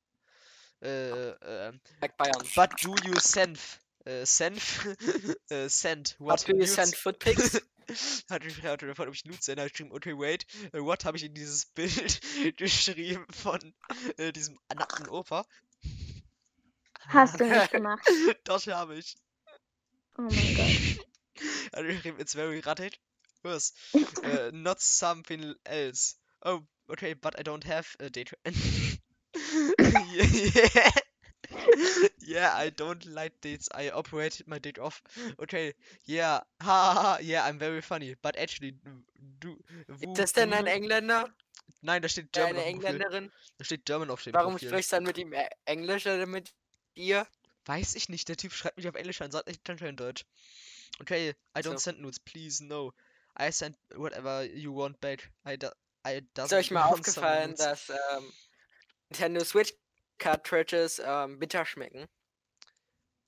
Äh, 0.82 1.30
ähm, 1.30 1.80
Like 2.02 2.18
Bayern. 2.18 2.44
But 2.56 2.72
do 2.82 2.96
you 3.06 3.20
send 3.20 3.60
äh, 4.06 4.26
senf 4.26 4.86
äh, 5.50 5.70
send 5.70 6.16
what 6.20 6.42
What 6.42 6.48
do 6.48 6.56
you 6.56 6.66
send 6.66 6.96
footpics? 6.96 7.62
hat 8.32 8.44
mich 8.44 8.56
gefragt, 8.56 8.84
ob 8.84 9.14
ich 9.14 9.26
Nudes 9.26 9.46
sende, 9.46 9.64
ich 9.64 9.74
geschrieben, 9.74 9.92
okay, 9.92 10.18
wait, 10.18 10.48
äh, 10.74 10.80
what 10.80 11.06
habe 11.06 11.18
ich 11.18 11.24
in 11.24 11.36
dieses 11.36 11.68
Bild 11.68 12.20
geschrieben 12.58 13.28
von 13.32 13.76
äh, 14.18 14.32
diesem 14.32 14.58
nackten 14.74 15.08
Opa? 15.08 15.46
Hast 17.02 17.40
du 17.40 17.46
nicht 17.46 17.72
gemacht. 17.72 18.08
Doch, 18.44 18.66
habe 18.68 18.96
ich. 18.96 19.18
Oh 20.18 20.24
mein 20.24 20.56
Gott. 20.56 21.06
Hat 21.74 21.86
geschrieben, 21.86 22.20
it's 22.20 22.34
very 22.34 22.60
ratted. 22.60 23.00
Was? 23.44 23.74
äh, 24.24 24.52
not 24.52 24.82
something 24.82 25.54
else. 25.64 26.16
Oh, 26.42 26.62
okay, 26.92 27.14
but 27.14 27.38
I 27.40 27.44
don't 27.44 27.64
have 27.64 27.88
a 28.00 28.10
date. 28.10 28.32
yeah. 30.12 30.92
yeah, 32.26 32.54
I 32.56 32.70
don't 32.70 33.06
like 33.06 33.34
dates. 33.42 33.70
I 33.74 33.90
operated 33.90 34.48
my 34.48 34.60
date 34.60 34.80
off. 34.80 35.02
Okay, 35.42 35.74
yeah, 36.06 36.40
ha, 36.62 36.94
ha, 36.94 37.02
ha, 37.02 37.18
yeah, 37.22 37.46
I'm 37.46 37.58
very 37.60 37.82
funny. 37.82 38.16
But 38.22 38.36
actually, 38.38 38.76
du, 39.40 39.58
Ist 39.88 40.18
das 40.18 40.34
denn 40.34 40.54
ein 40.54 40.68
Engländer? 40.68 41.30
Nein, 41.82 42.02
da 42.02 42.10
steht 42.10 42.32
German 42.34 42.58
Eine. 42.58 42.66
Engländerin? 42.66 43.32
Da 43.58 43.64
steht 43.66 43.86
German 43.86 44.10
auf 44.10 44.24
dem 44.24 44.34
Warum 44.34 44.54
Profil. 44.54 44.70
sprichst 44.70 44.92
du 44.92 44.96
dann 44.98 45.04
mit 45.04 45.18
ihm 45.18 45.32
Ä- 45.34 45.48
Englisch 45.66 46.06
oder 46.08 46.26
mit 46.26 46.54
ihr? 46.96 47.26
Weiß 47.66 47.96
ich 47.96 48.10
nicht, 48.10 48.28
der 48.28 48.36
Typ 48.38 48.52
schreibt 48.52 48.78
mich 48.78 48.88
auf 48.88 48.96
Englisch 48.96 49.22
an, 49.22 49.32
sagt 49.32 49.48
nicht 49.48 49.68
in 49.82 49.96
Deutsch. 49.96 50.26
Okay, 51.00 51.30
I 51.56 51.60
don't 51.62 51.74
So. 51.74 51.78
send 51.78 52.02
nudes, 52.02 52.20
please, 52.20 52.64
no. 52.64 52.94
I 53.40 53.52
send 53.52 53.78
whatever 53.96 54.44
you 54.44 54.74
want 54.76 55.00
back. 55.00 55.32
I, 55.46 55.56
do, 55.56 55.68
I 55.68 55.70
doesn't 55.70 55.78
Ist 56.04 56.54
euch 56.54 56.72
mal 56.72 56.84
aufgefallen, 56.94 57.56
dass 57.56 57.90
ähm, 57.90 58.32
Nintendo 59.10 59.44
Switch 59.44 59.74
Cartridges 60.18 61.02
ähm, 61.04 61.40
bitter 61.40 61.66
schmecken? 61.66 62.08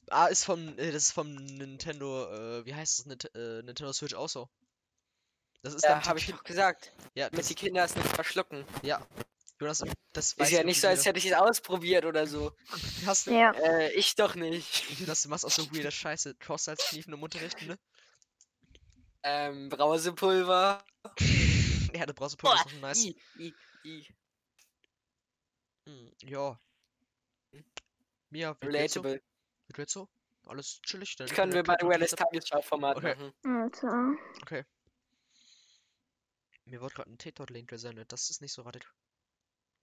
Ah, 0.10 0.28
ist 0.28 0.44
vom, 0.44 0.78
äh, 0.78 0.92
das 0.92 1.04
ist 1.04 1.12
vom 1.12 1.34
Nintendo, 1.34 2.60
äh, 2.60 2.66
wie 2.66 2.74
heißt 2.76 3.00
das, 3.00 3.06
Nint 3.06 3.36
äh, 3.36 3.62
Nintendo 3.64 3.94
Switch 3.94 4.14
auch 4.14 4.30
so. 4.30 4.50
Das 5.64 5.74
ist 5.74 5.84
Ja, 5.84 6.04
habe 6.06 6.20
ich 6.20 6.28
doch 6.28 6.44
gesagt. 6.44 6.92
Ja, 7.14 7.30
Damit 7.30 7.50
die 7.50 7.56
Kinder 7.56 7.84
es 7.84 7.96
nicht 7.96 8.08
verschlucken. 8.08 8.66
Jonas, 9.62 9.84
das 10.12 10.38
weiß 10.40 10.48
Ist 10.48 10.54
ja 10.54 10.60
ich 10.62 10.66
nicht 10.66 10.82
so, 10.82 10.88
als 10.88 11.06
hätte 11.06 11.20
ich 11.20 11.28
es 11.28 11.34
ausprobiert 11.34 12.06
oder 12.06 12.26
so. 12.26 12.52
Hast 13.06 13.28
du, 13.28 13.32
Ja. 13.32 13.52
Äh, 13.52 13.94
ich 13.94 14.16
doch 14.16 14.34
nicht. 14.36 15.00
Jonas, 15.00 15.22
du 15.22 15.30
machst 15.30 15.46
auch 15.46 15.52
so 15.52 15.72
weirde 15.72 15.92
Scheiße. 15.92 16.36
Cross 16.36 16.68
als 16.68 16.84
Kniefen 16.90 17.14
im 17.14 17.22
Unterricht, 17.22 17.62
ne? 17.62 17.78
Ähm, 19.24 19.70
Brausepulver. 19.70 20.84
Ja, 21.96 22.06
du 22.06 22.14
brauchst 22.14 22.38
Pulver, 22.38 22.56
ist 22.56 22.70
schon 22.72 22.80
nice. 22.82 23.04
I, 23.04 23.16
I, 23.38 23.54
I. 23.84 24.08
Hm, 25.86 26.12
ja. 26.24 26.60
Mia, 28.30 28.56
wie 28.62 28.68
geht's 28.68 28.94
so? 28.94 29.02
Relatable. 29.02 29.22
Wie 29.68 29.74
geht's 29.74 29.94
so? 29.94 30.08
Alles 30.46 30.82
chillig? 30.82 31.16
Das 31.18 31.32
können 31.32 31.54
wir 31.54 31.64
bei 31.64 31.76
klappt? 31.76 32.18
Tagesschau-Format 32.18 32.98
Okay. 32.98 33.16
machen. 33.16 33.34
Alter. 33.44 34.14
Mir 36.66 36.82
wurde 36.82 36.96
gerade 36.96 37.12
ein 37.12 37.18
TikTok-Link 37.18 37.70
gesendet. 37.70 38.12
Das 38.12 38.30
ist 38.30 38.42
nicht 38.42 38.54
so 38.54 38.62
radig. 38.64 38.88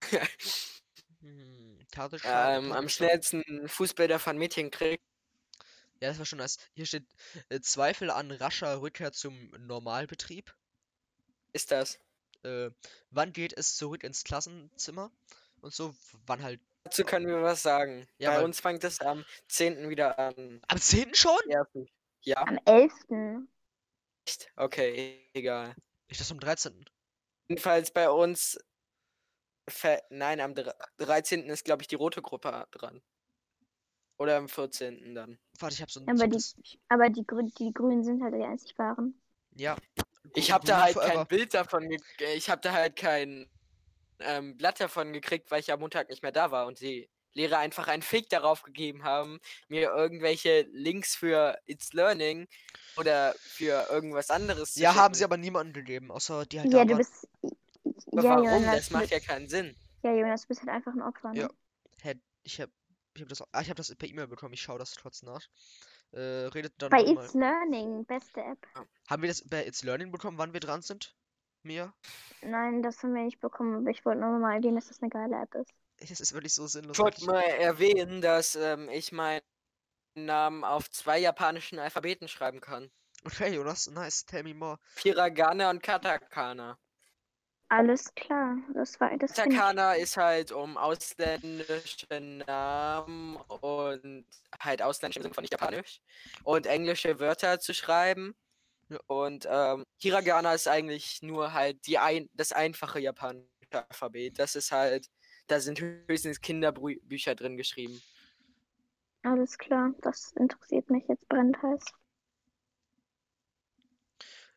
Hm, 1.20 1.84
Tagesschau, 1.90 2.28
ähm, 2.28 2.70
am 2.70 2.88
schnellsten 2.88 3.42
Fußbilder 3.68 4.20
von 4.20 4.38
Mädchen 4.38 4.70
kriegt. 4.70 5.02
Ja, 6.00 6.11
das 6.11 6.18
war 6.20 6.26
schon 6.26 6.38
nice. 6.38 6.59
Hier 6.74 6.86
steht 6.86 7.09
äh, 7.48 7.59
Zweifel 7.61 8.12
an 8.12 8.30
rascher 8.30 8.80
Rückkehr 8.80 9.11
zum 9.11 9.50
Normalbetrieb. 9.59 10.54
Ist 11.53 11.70
das? 11.70 11.99
Äh, 12.44 12.70
wann 13.11 13.32
geht 13.32 13.53
es 13.57 13.76
zurück 13.76 14.05
ins 14.05 14.24
Klassenzimmer? 14.24 15.11
Und 15.61 15.72
so, 15.74 15.94
wann 16.26 16.42
halt. 16.42 16.61
Dazu 16.84 17.05
können 17.05 17.26
wir 17.26 17.42
was 17.42 17.62
sagen. 17.62 18.07
Ja, 18.18 18.30
Bei 18.36 18.44
uns 18.44 18.61
fängt 18.61 18.84
es 18.84 19.01
am 19.01 19.24
10. 19.49 19.88
wieder 19.90 20.18
an. 20.18 20.61
Am 20.68 20.80
10. 20.80 21.14
schon? 21.14 21.38
Ja, 22.22 22.36
Am 22.46 22.59
11. 22.64 22.92
echt? 24.26 24.51
Okay, 24.57 25.28
egal. 25.34 25.74
Ich 26.09 26.18
das 26.18 26.30
am 26.30 26.40
13. 26.40 26.84
Jedenfalls 27.49 27.90
bei 27.90 28.09
uns. 28.09 28.59
Nein, 30.11 30.40
am 30.40 30.53
dre- 30.55 30.74
13. 30.99 31.51
ist, 31.51 31.64
glaube 31.64 31.82
ich, 31.82 31.88
die 31.88 31.96
rote 31.96 32.22
Gruppe 32.22 32.66
dran. 32.70 33.03
Oder 34.16 34.36
am 34.38 34.49
14. 34.49 35.14
dann. 35.14 35.38
Warte, 35.59 35.74
ich 35.74 35.82
hab 35.82 35.90
so 35.90 36.01
ein. 36.01 36.09
Aber 36.09 36.26
die, 36.26 36.42
aber 36.88 37.11
die, 37.11 37.26
Grü 37.26 37.46
die 37.59 37.72
Grünen 37.74 38.03
sind 38.05 38.22
halt 38.22 38.34
die 38.34 38.44
einzig 38.44 38.78
wahren. 38.78 39.20
ja. 39.57 39.76
Ich 40.35 40.51
habe 40.53 40.66
da 40.66 40.83
halt 40.83 40.93
forever. 40.95 41.12
kein 41.14 41.26
Bild 41.26 41.55
davon, 41.55 41.91
äh, 41.91 42.35
ich 42.35 42.51
habe 42.51 42.61
da 42.61 42.72
halt 42.72 42.97
kein 42.97 43.49
ähm, 44.20 44.57
Blatt 44.57 44.81
davon 44.81 45.12
gekriegt, 45.12 45.51
weil 45.51 45.61
ich 45.61 45.72
am 45.72 45.81
Montag 45.81 46.09
nicht 46.09 46.22
mehr 46.22 46.33
da 46.33 46.51
war 46.51 46.66
und 46.66 46.81
die 46.81 47.09
Lehrer 47.35 47.59
einfach 47.59 47.87
einen 47.89 48.03
Fick 48.03 48.29
darauf 48.31 48.62
gegeben 48.62 49.05
haben, 49.05 49.39
mir 49.68 49.91
irgendwelche 49.91 50.62
Links 50.72 51.14
für 51.14 51.57
It's 51.66 51.93
Learning 51.93 52.49
oder 52.97 53.35
für 53.39 53.87
irgendwas 53.91 54.31
anderes 54.31 54.74
zu 54.74 54.81
Ja, 54.81 54.95
haben 54.95 55.14
sie 55.14 55.22
aber 55.24 55.37
niemandem 55.37 55.74
gegeben, 55.74 56.11
außer 56.11 56.47
die 56.47 56.61
halt 56.61 56.72
Ja, 56.72 56.85
da 56.85 56.85
du 56.85 56.97
bist. 56.97 57.29
Aber 58.12 58.22
Ja, 58.22 58.31
warum? 58.31 58.45
Jonas, 58.45 58.76
Das 58.76 58.91
macht 58.91 59.11
ja 59.11 59.20
keinen 59.20 59.49
Sinn. 59.49 59.76
ja, 60.03 60.12
Jonas, 60.14 60.43
du 60.43 60.49
bist 60.49 60.61
halt 60.62 60.70
einfach 60.70 60.93
ein 60.93 61.03
Opfer. 61.03 61.33
Ne? 61.33 61.41
Ja. 61.43 61.51
Hä, 62.03 62.14
ich 62.43 62.61
hab. 62.61 62.70
Ich 63.14 63.22
hab 63.22 63.29
das, 63.29 63.43
ah, 63.53 63.61
ich 63.61 63.68
hab 63.70 63.76
das 63.76 63.93
per 63.97 64.09
E-Mail 64.09 64.29
bekommen, 64.29 64.55
ich 64.55 64.62
schaue 64.62 64.79
das 64.79 64.95
kurz 64.97 65.22
nach. 65.22 65.45
Äh, 66.12 66.46
redet 66.48 66.74
dann 66.78 66.90
Bei. 66.90 67.02
It's 67.02 67.34
Learning, 67.34 68.04
beste 68.06 68.40
App. 68.40 68.66
Haben 69.09 69.22
wir 69.22 69.28
das 69.28 69.46
bei 69.46 69.66
It's 69.66 69.82
Learning 69.82 70.11
bekommen, 70.11 70.38
wann 70.38 70.52
wir 70.52 70.61
dran 70.61 70.82
sind? 70.82 71.14
Mia? 71.62 71.92
Nein, 72.42 72.82
das 72.82 73.02
haben 73.02 73.14
wir 73.14 73.22
nicht 73.22 73.40
bekommen, 73.40 73.76
aber 73.76 73.90
ich 73.90 74.04
wollte 74.04 74.20
nur 74.20 74.38
mal 74.38 74.56
erwähnen, 74.56 74.76
dass 74.76 74.88
das 74.88 75.02
eine 75.02 75.11
geile 75.11 75.42
App 75.42 75.54
ist. 75.54 75.72
Das 76.00 76.20
ist 76.20 76.32
wirklich 76.32 76.54
so 76.54 76.66
sinnlos. 76.66 76.96
Ich 76.96 77.02
wollte 77.02 77.24
mal 77.26 77.42
erwähnen, 77.42 78.20
dass 78.20 78.54
ähm, 78.54 78.88
ich 78.88 79.12
meinen 79.12 79.42
Namen 80.14 80.64
auf 80.64 80.90
zwei 80.90 81.18
japanischen 81.18 81.78
Alphabeten 81.78 82.28
schreiben 82.28 82.61
kann. 82.61 82.90
Okay, 83.24 83.54
Jonas, 83.54 83.90
nice, 83.90 84.24
tell 84.24 84.44
me 84.44 84.54
more. 84.54 84.78
Hiragana 84.96 85.70
und 85.70 85.82
Katakana. 85.82 86.78
Alles 87.71 88.14
klar. 88.14 88.57
Das 88.75 88.99
war 89.01 89.16
das 89.19 89.33
Katakana 89.35 89.95
ist 89.95 90.16
halt 90.16 90.53
um 90.53 90.77
ausländische 90.77 92.07
Namen 92.47 93.37
und 93.61 94.25
halt 94.59 94.83
ausländisch 94.83 95.16
im 95.19 95.23
Sinne 95.23 95.35
von 95.35 95.43
nicht 95.43 95.53
japanisch 95.53 96.01
und 96.45 96.66
englische 96.66 97.21
Wörter 97.21 97.61
zu 97.61 97.75
schreiben. 97.75 98.35
Und 99.07 99.47
ähm, 99.51 99.85
Hiragana 99.99 100.55
ist 100.55 100.69
eigentlich 100.69 101.23
nur 101.23 101.53
halt 101.55 101.87
die 101.87 101.99
ein 101.99 102.29
das 102.35 102.53
einfache 102.53 103.01
japanische 103.01 103.49
Alphabet. 103.73 104.39
Das 104.39 104.57
ist 104.57 104.73
halt, 104.73 105.09
da 105.49 105.61
sind 105.61 105.81
höchstens 105.81 106.41
Kinderbücher 106.41 107.35
drin 107.35 107.57
geschrieben. 107.57 108.03
Alles 109.23 109.59
klar. 109.59 109.95
Das 110.01 110.33
interessiert 110.33 110.91
mich 110.91 111.07
jetzt 111.07 111.29
brennend 111.29 111.62
heiß. 111.62 111.85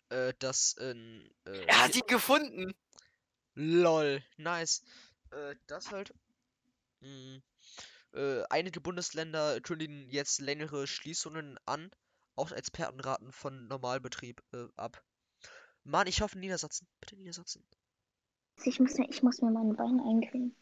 Äh, 0.09 0.33
das 0.39 0.73
in. 0.73 1.29
Äh, 1.45 1.65
Er 1.67 1.83
hat 1.83 1.93
sie 1.93 2.01
gefunden! 2.01 2.73
LOL, 3.55 4.23
nice. 4.37 4.83
Äh, 5.31 5.55
das 5.67 5.91
halt. 5.91 6.13
Mm, 7.01 7.37
äh, 8.13 8.43
einige 8.49 8.81
Bundesländer 8.81 9.59
kündigen 9.61 10.09
jetzt 10.09 10.39
längere 10.41 10.87
Schließungen 10.87 11.57
an. 11.65 11.91
Auch 12.35 12.51
Experten 12.51 12.99
raten 12.99 13.31
von 13.31 13.67
Normalbetrieb 13.67 14.41
äh, 14.53 14.67
ab. 14.77 15.03
Mann, 15.83 16.07
ich 16.07 16.21
hoffe 16.21 16.37
Niedersachsen. 16.39 16.87
Bitte 16.99 17.15
Niedersachsen. 17.15 17.65
Ich 18.63 18.79
muss 18.79 18.95
mir, 18.97 19.09
ich 19.09 19.23
muss 19.23 19.41
mir 19.41 19.51
meine 19.51 19.73
Beine 19.73 20.01
eincremen. 20.03 20.55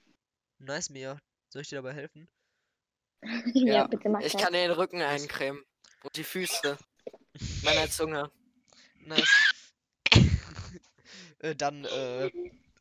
Nice, 0.60 0.90
Mia. 0.90 1.20
Soll 1.50 1.62
ich 1.64 1.70
dir 1.70 1.76
dabei 1.78 1.94
helfen? 1.94 2.28
ja, 3.54 3.74
Ja, 3.74 3.88
bitte 3.88 4.10
mach 4.10 4.22
Ich 4.22 4.34
das. 4.34 4.42
kann 4.42 4.54
dir 4.54 4.62
den 4.68 4.72
Rücken 4.72 5.02
eincremen. 5.02 5.64
Und 6.04 6.16
die 6.16 6.24
Füße. 6.24 6.78
Meiner 7.64 7.90
Zunge. 7.90 8.32
Nice. 9.02 9.54
äh, 11.40 11.56
dann, 11.56 11.86
äh, 11.86 12.32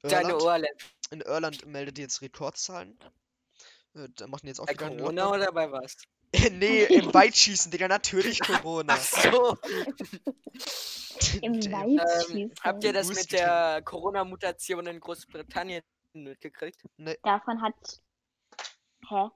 Deine 0.03 0.30
Irland. 0.30 0.42
Ohrläppchen. 0.42 0.90
In 1.11 1.20
Irland 1.22 1.66
meldet 1.66 1.99
jetzt 1.99 2.20
Rekordzahlen. 2.22 2.99
Äh, 3.94 4.09
da 4.16 4.26
machen 4.26 4.42
die 4.44 4.49
jetzt 4.49 4.61
auch 4.61 4.66
Bei 4.66 4.74
Corona 4.74 5.01
Lockdown. 5.24 5.34
oder 5.40 5.53
bei 5.53 5.72
was? 5.72 5.96
nee, 6.53 6.84
im 6.84 7.12
Weitschießen, 7.14 7.70
Digga, 7.72 7.88
natürlich 7.88 8.38
Corona. 8.40 8.94
Ach 8.94 9.01
so. 9.03 9.57
Im 11.42 11.61
Damn. 11.61 11.72
Wald 11.72 12.30
Ähm, 12.30 12.53
habt 12.62 12.84
ihr 12.84 12.92
das 12.92 13.09
mit 13.09 13.32
der 13.32 13.82
Corona-Mutation 13.82 14.86
in 14.86 15.01
Großbritannien 15.01 15.82
mitgekriegt? 16.12 16.82
Davon 17.22 17.62
hat. 17.62 17.74
Hä? 19.09 19.28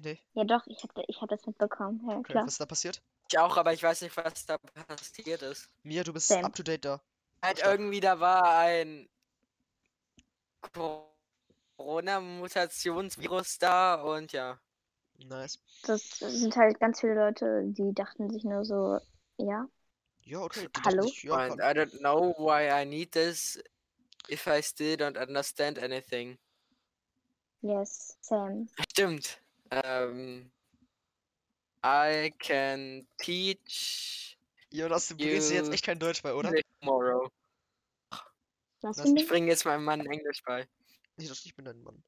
Nee, 0.00 0.18
Ja 0.34 0.44
doch, 0.44 0.66
ich 0.66 0.82
hab, 0.82 0.90
ich 1.08 1.20
hab 1.20 1.28
das 1.28 1.46
mitbekommen. 1.46 2.00
Ja, 2.08 2.16
okay, 2.18 2.32
klar. 2.32 2.44
was 2.44 2.52
ist 2.52 2.60
da 2.60 2.66
passiert? 2.66 3.02
Ich 3.30 3.38
auch, 3.38 3.56
aber 3.56 3.72
ich 3.72 3.82
weiß 3.82 4.02
nicht, 4.02 4.16
was 4.16 4.44
da 4.46 4.58
passiert 4.58 5.42
ist. 5.42 5.68
Mia, 5.82 6.02
du 6.04 6.12
bist 6.12 6.28
Same. 6.28 6.44
up 6.44 6.54
to 6.54 6.62
date 6.62 6.84
da. 6.84 7.00
Halt 7.42 7.58
Stopp. 7.58 7.70
irgendwie, 7.72 8.00
da 8.00 8.20
war 8.20 8.58
ein 8.58 9.08
Corona-Mutationsvirus 11.76 13.58
da 13.58 13.94
und 13.94 14.32
ja. 14.32 14.58
Nice. 15.18 15.58
Das 15.84 16.18
sind 16.18 16.56
halt 16.56 16.80
ganz 16.80 17.00
viele 17.00 17.14
Leute, 17.14 17.62
die 17.66 17.94
dachten 17.94 18.30
sich 18.30 18.44
nur 18.44 18.64
so, 18.64 18.98
ja. 19.36 19.68
Ja, 20.24 20.40
okay. 20.40 20.68
Hallo? 20.84 21.04
ich, 21.04 21.22
ja, 21.22 21.34
And 21.34 21.58
kann. 21.60 21.76
I 21.76 21.78
don't 21.78 21.98
know 21.98 22.34
why 22.38 22.68
I 22.68 22.84
need 22.84 23.12
this 23.12 23.62
if 24.28 24.46
I 24.46 24.62
still 24.62 24.96
don't 24.96 25.16
understand 25.20 25.78
anything. 25.78 26.38
Yes, 27.62 28.16
Sam. 28.20 28.68
Stimmt. 28.90 29.38
Ähm, 29.70 30.50
I 31.84 32.32
can 32.38 33.06
teach 33.18 34.36
Jonas, 34.74 35.06
du 35.06 35.16
bringst 35.16 35.50
dir 35.50 35.54
jetzt 35.54 35.72
echt 35.72 35.84
kein 35.84 36.00
Deutsch 36.00 36.20
bei, 36.20 36.34
oder? 36.34 36.52
Tomorrow. 36.80 37.30
Was 38.84 38.98
Lass 38.98 39.12
Ich 39.16 39.26
bringe 39.26 39.48
jetzt 39.48 39.64
meinem 39.64 39.84
Mann 39.84 40.00
Englisch 40.04 40.42
bei. 40.44 40.68
Ich 41.16 41.28
dachte, 41.28 41.40
ich 41.46 41.54
bin 41.56 41.64
dein 41.64 41.80
Mann. 41.82 42.04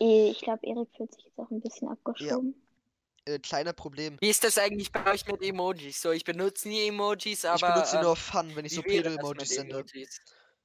Ich 0.00 0.40
glaube, 0.40 0.66
Erik 0.66 0.88
fühlt 0.96 1.12
sich 1.14 1.24
jetzt 1.24 1.38
auch 1.38 1.50
ein 1.50 1.60
bisschen 1.60 1.88
abgeschoben. 1.88 2.60
Äh, 3.24 3.38
kleiner 3.38 3.72
Problem. 3.72 4.18
Wie 4.20 4.28
ist 4.28 4.42
das 4.42 4.58
eigentlich 4.58 4.90
bei 4.90 5.12
euch 5.12 5.24
mit 5.26 5.40
Emojis? 5.42 6.02
So, 6.02 6.10
ich 6.10 6.24
benutze 6.24 6.68
nie 6.68 6.88
Emojis, 6.88 7.44
aber. 7.44 7.68
ich 7.68 7.74
benutze 7.74 7.96
ähm, 7.96 8.02
nur 8.02 8.10
auf 8.12 8.18
Fun, 8.18 8.56
wenn 8.56 8.64
ich 8.64 8.74
so 8.74 8.82
das 8.82 8.90
Pedo-Emojis 8.90 9.48
sende. 9.50 9.76
Emojis? 9.76 10.20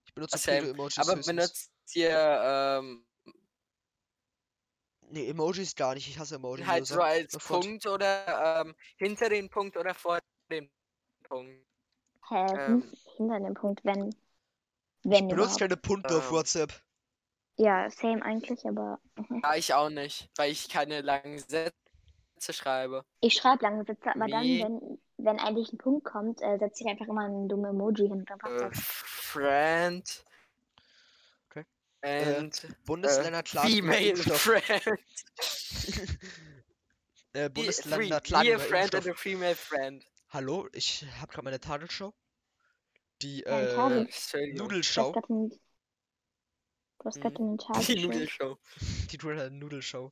Ich 0.06 0.14
benutze 0.16 0.36
Ah, 0.36 0.40
same. 0.40 0.62
Pedo-Emojis 0.62 0.98
Aber 0.98 1.18
höchstens. 1.18 1.26
benutzt 1.28 1.72
ihr 1.94 2.10
ähm, 2.44 3.06
Nee, 5.12 5.30
Emojis 5.30 5.76
gar 5.76 5.94
nicht. 5.94 6.08
Ich 6.10 6.18
hasse 6.18 6.36
Emojis. 6.36 6.66
halt 6.66 6.88
so 6.88 7.00
als. 7.00 7.38
Punkt 7.38 7.86
oder 7.86 8.62
ähm, 8.62 8.76
hinter 8.98 9.30
den 9.30 9.50
Punkt 9.50 9.78
oder 9.78 9.94
vor 9.94 10.20
dem 10.52 10.70
Punkt? 11.30 11.66
Hä, 12.28 12.46
Ähm. 12.58 12.92
hinter 13.16 13.40
dem 13.40 13.54
Punkt, 13.54 13.84
wenn. 13.86 14.10
Ich 14.10 14.16
Wenn 15.04 15.28
benutze 15.30 15.34
überhaupt. 15.36 15.60
keine 15.60 15.78
Punkte 15.78 16.18
auf 16.18 16.28
Ähm. 16.28 16.32
WhatsApp. 16.36 16.74
Ja, 17.58 17.90
same 17.90 18.24
eigentlich, 18.24 18.66
aber. 18.66 19.00
mhm. 19.16 19.42
Ja, 19.44 19.56
ich 19.56 19.74
auch 19.74 19.90
nicht, 19.90 20.30
weil 20.38 20.52
ich 20.52 20.70
keine 20.70 21.02
langen 21.02 21.40
Sätze 21.40 21.74
schreibe. 22.52 23.04
Ich 23.22 23.34
schreibe 23.36 23.64
lange 23.64 23.84
Sätze, 23.86 24.10
aber 24.16 24.28
dann, 24.28 24.42
Nee. 24.44 24.64
wenn, 24.64 25.00
wenn 25.18 25.40
eigentlich 25.40 25.72
ein 25.74 25.78
Punkt 25.78 26.06
kommt, 26.06 26.42
äh, 26.42 26.58
setze 26.58 26.84
ich 26.84 26.90
einfach 26.90 27.08
immer 27.08 27.26
ein 27.28 27.50
dummes 27.50 27.70
Emoji 27.72 28.08
hin 28.08 28.26
dann 28.26 28.40
Äh, 28.40 28.70
friend. 28.74 30.26
Okay. 31.50 31.66
Äh, 32.02 32.36
And 32.36 32.68
Bundesländer 32.86 33.40
äh, 33.40 33.44
über 33.52 33.62
female 33.94 34.16
friend. 34.16 35.00
äh, 37.34 37.50
Bundesländer 37.50 38.22
three- 38.22 38.28
klagen 38.28 38.48
be 38.50 38.56
a 38.56 38.60
friend 38.60 38.96
and 38.96 39.08
a 39.10 39.14
female 39.14 39.56
friend. 39.56 40.06
Hallo, 40.30 40.68
ich 40.74 41.06
habe 41.20 41.32
gerade 41.32 41.44
meine 41.46 41.60
Tagesshow. 41.60 42.14
Die 43.22 43.44
äh, 43.44 43.76
Tagel- 43.76 44.06
Entschuldigung. 44.06 44.58
Du 44.58 44.64
hast 44.64 44.70
Nudelshow. 44.72 45.12
gerade 45.12 45.28
du 47.00 47.06
hast 47.06 47.18
Mhm. 47.18 47.58
gerade. 47.58 47.80
Die 47.88 48.02
Nudelshow. 48.06 48.58
Die 49.12 49.18
Nudelshow. 49.50 50.12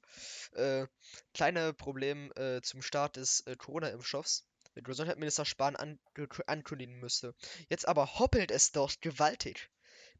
Äh, 0.53 0.87
kleine 1.33 1.73
Problem 1.73 2.31
äh, 2.35 2.61
zum 2.61 2.81
Start 2.81 3.15
des 3.17 3.41
äh, 3.41 3.55
Corona-Impfstoffs. 3.55 4.45
Der 4.75 4.83
Gesundheitsminister 4.83 5.45
Spahn 5.45 5.75
an 5.75 5.99
ankündigen 6.47 6.99
müsste. 6.99 7.33
Jetzt 7.69 7.87
aber 7.87 8.19
hoppelt 8.19 8.51
es 8.51 8.71
dort 8.71 9.01
gewaltig. 9.01 9.69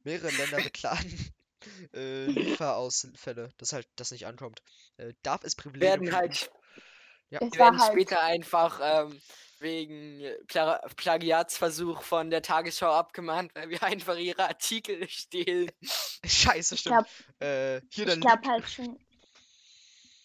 Mehrere 0.04 0.30
Länder 0.32 0.58
beklagen 0.62 1.34
äh, 1.94 2.26
Lieferausfälle, 2.28 3.52
dass 3.58 3.74
halt 3.74 3.88
das 3.96 4.12
nicht 4.12 4.26
ankommt. 4.28 4.62
Äh, 4.98 5.14
darf 5.24 5.44
es 5.44 5.56
Privilegien 5.56 6.08
werden 6.08 6.16
halt 6.16 6.50
Ja. 7.30 7.42
Es 7.42 7.54
werden 7.58 7.80
halt. 7.82 7.92
später 7.94 8.22
einfach 8.22 8.80
ähm, 8.82 9.22
wegen 9.62 10.22
Pla 10.48 10.80
Plagiatsversuch 10.96 12.02
von 12.02 12.30
der 12.30 12.42
Tagesschau 12.42 12.92
abgemahnt, 12.92 13.54
weil 13.56 13.70
wir 13.70 13.82
einfach 13.84 14.18
ihre 14.18 14.48
Artikel 14.48 15.08
stehlen. 15.10 15.72
Scheiße, 16.26 16.76
Ich 16.76 16.82
stimmt. 16.82 16.96
glaube 16.96 17.10
Äh, 17.40 17.82
hier 17.90 18.06
der 18.06 18.16
ich 18.16 18.22
glaub 18.22 18.46
halt 18.46 18.70
schon. 18.70 19.00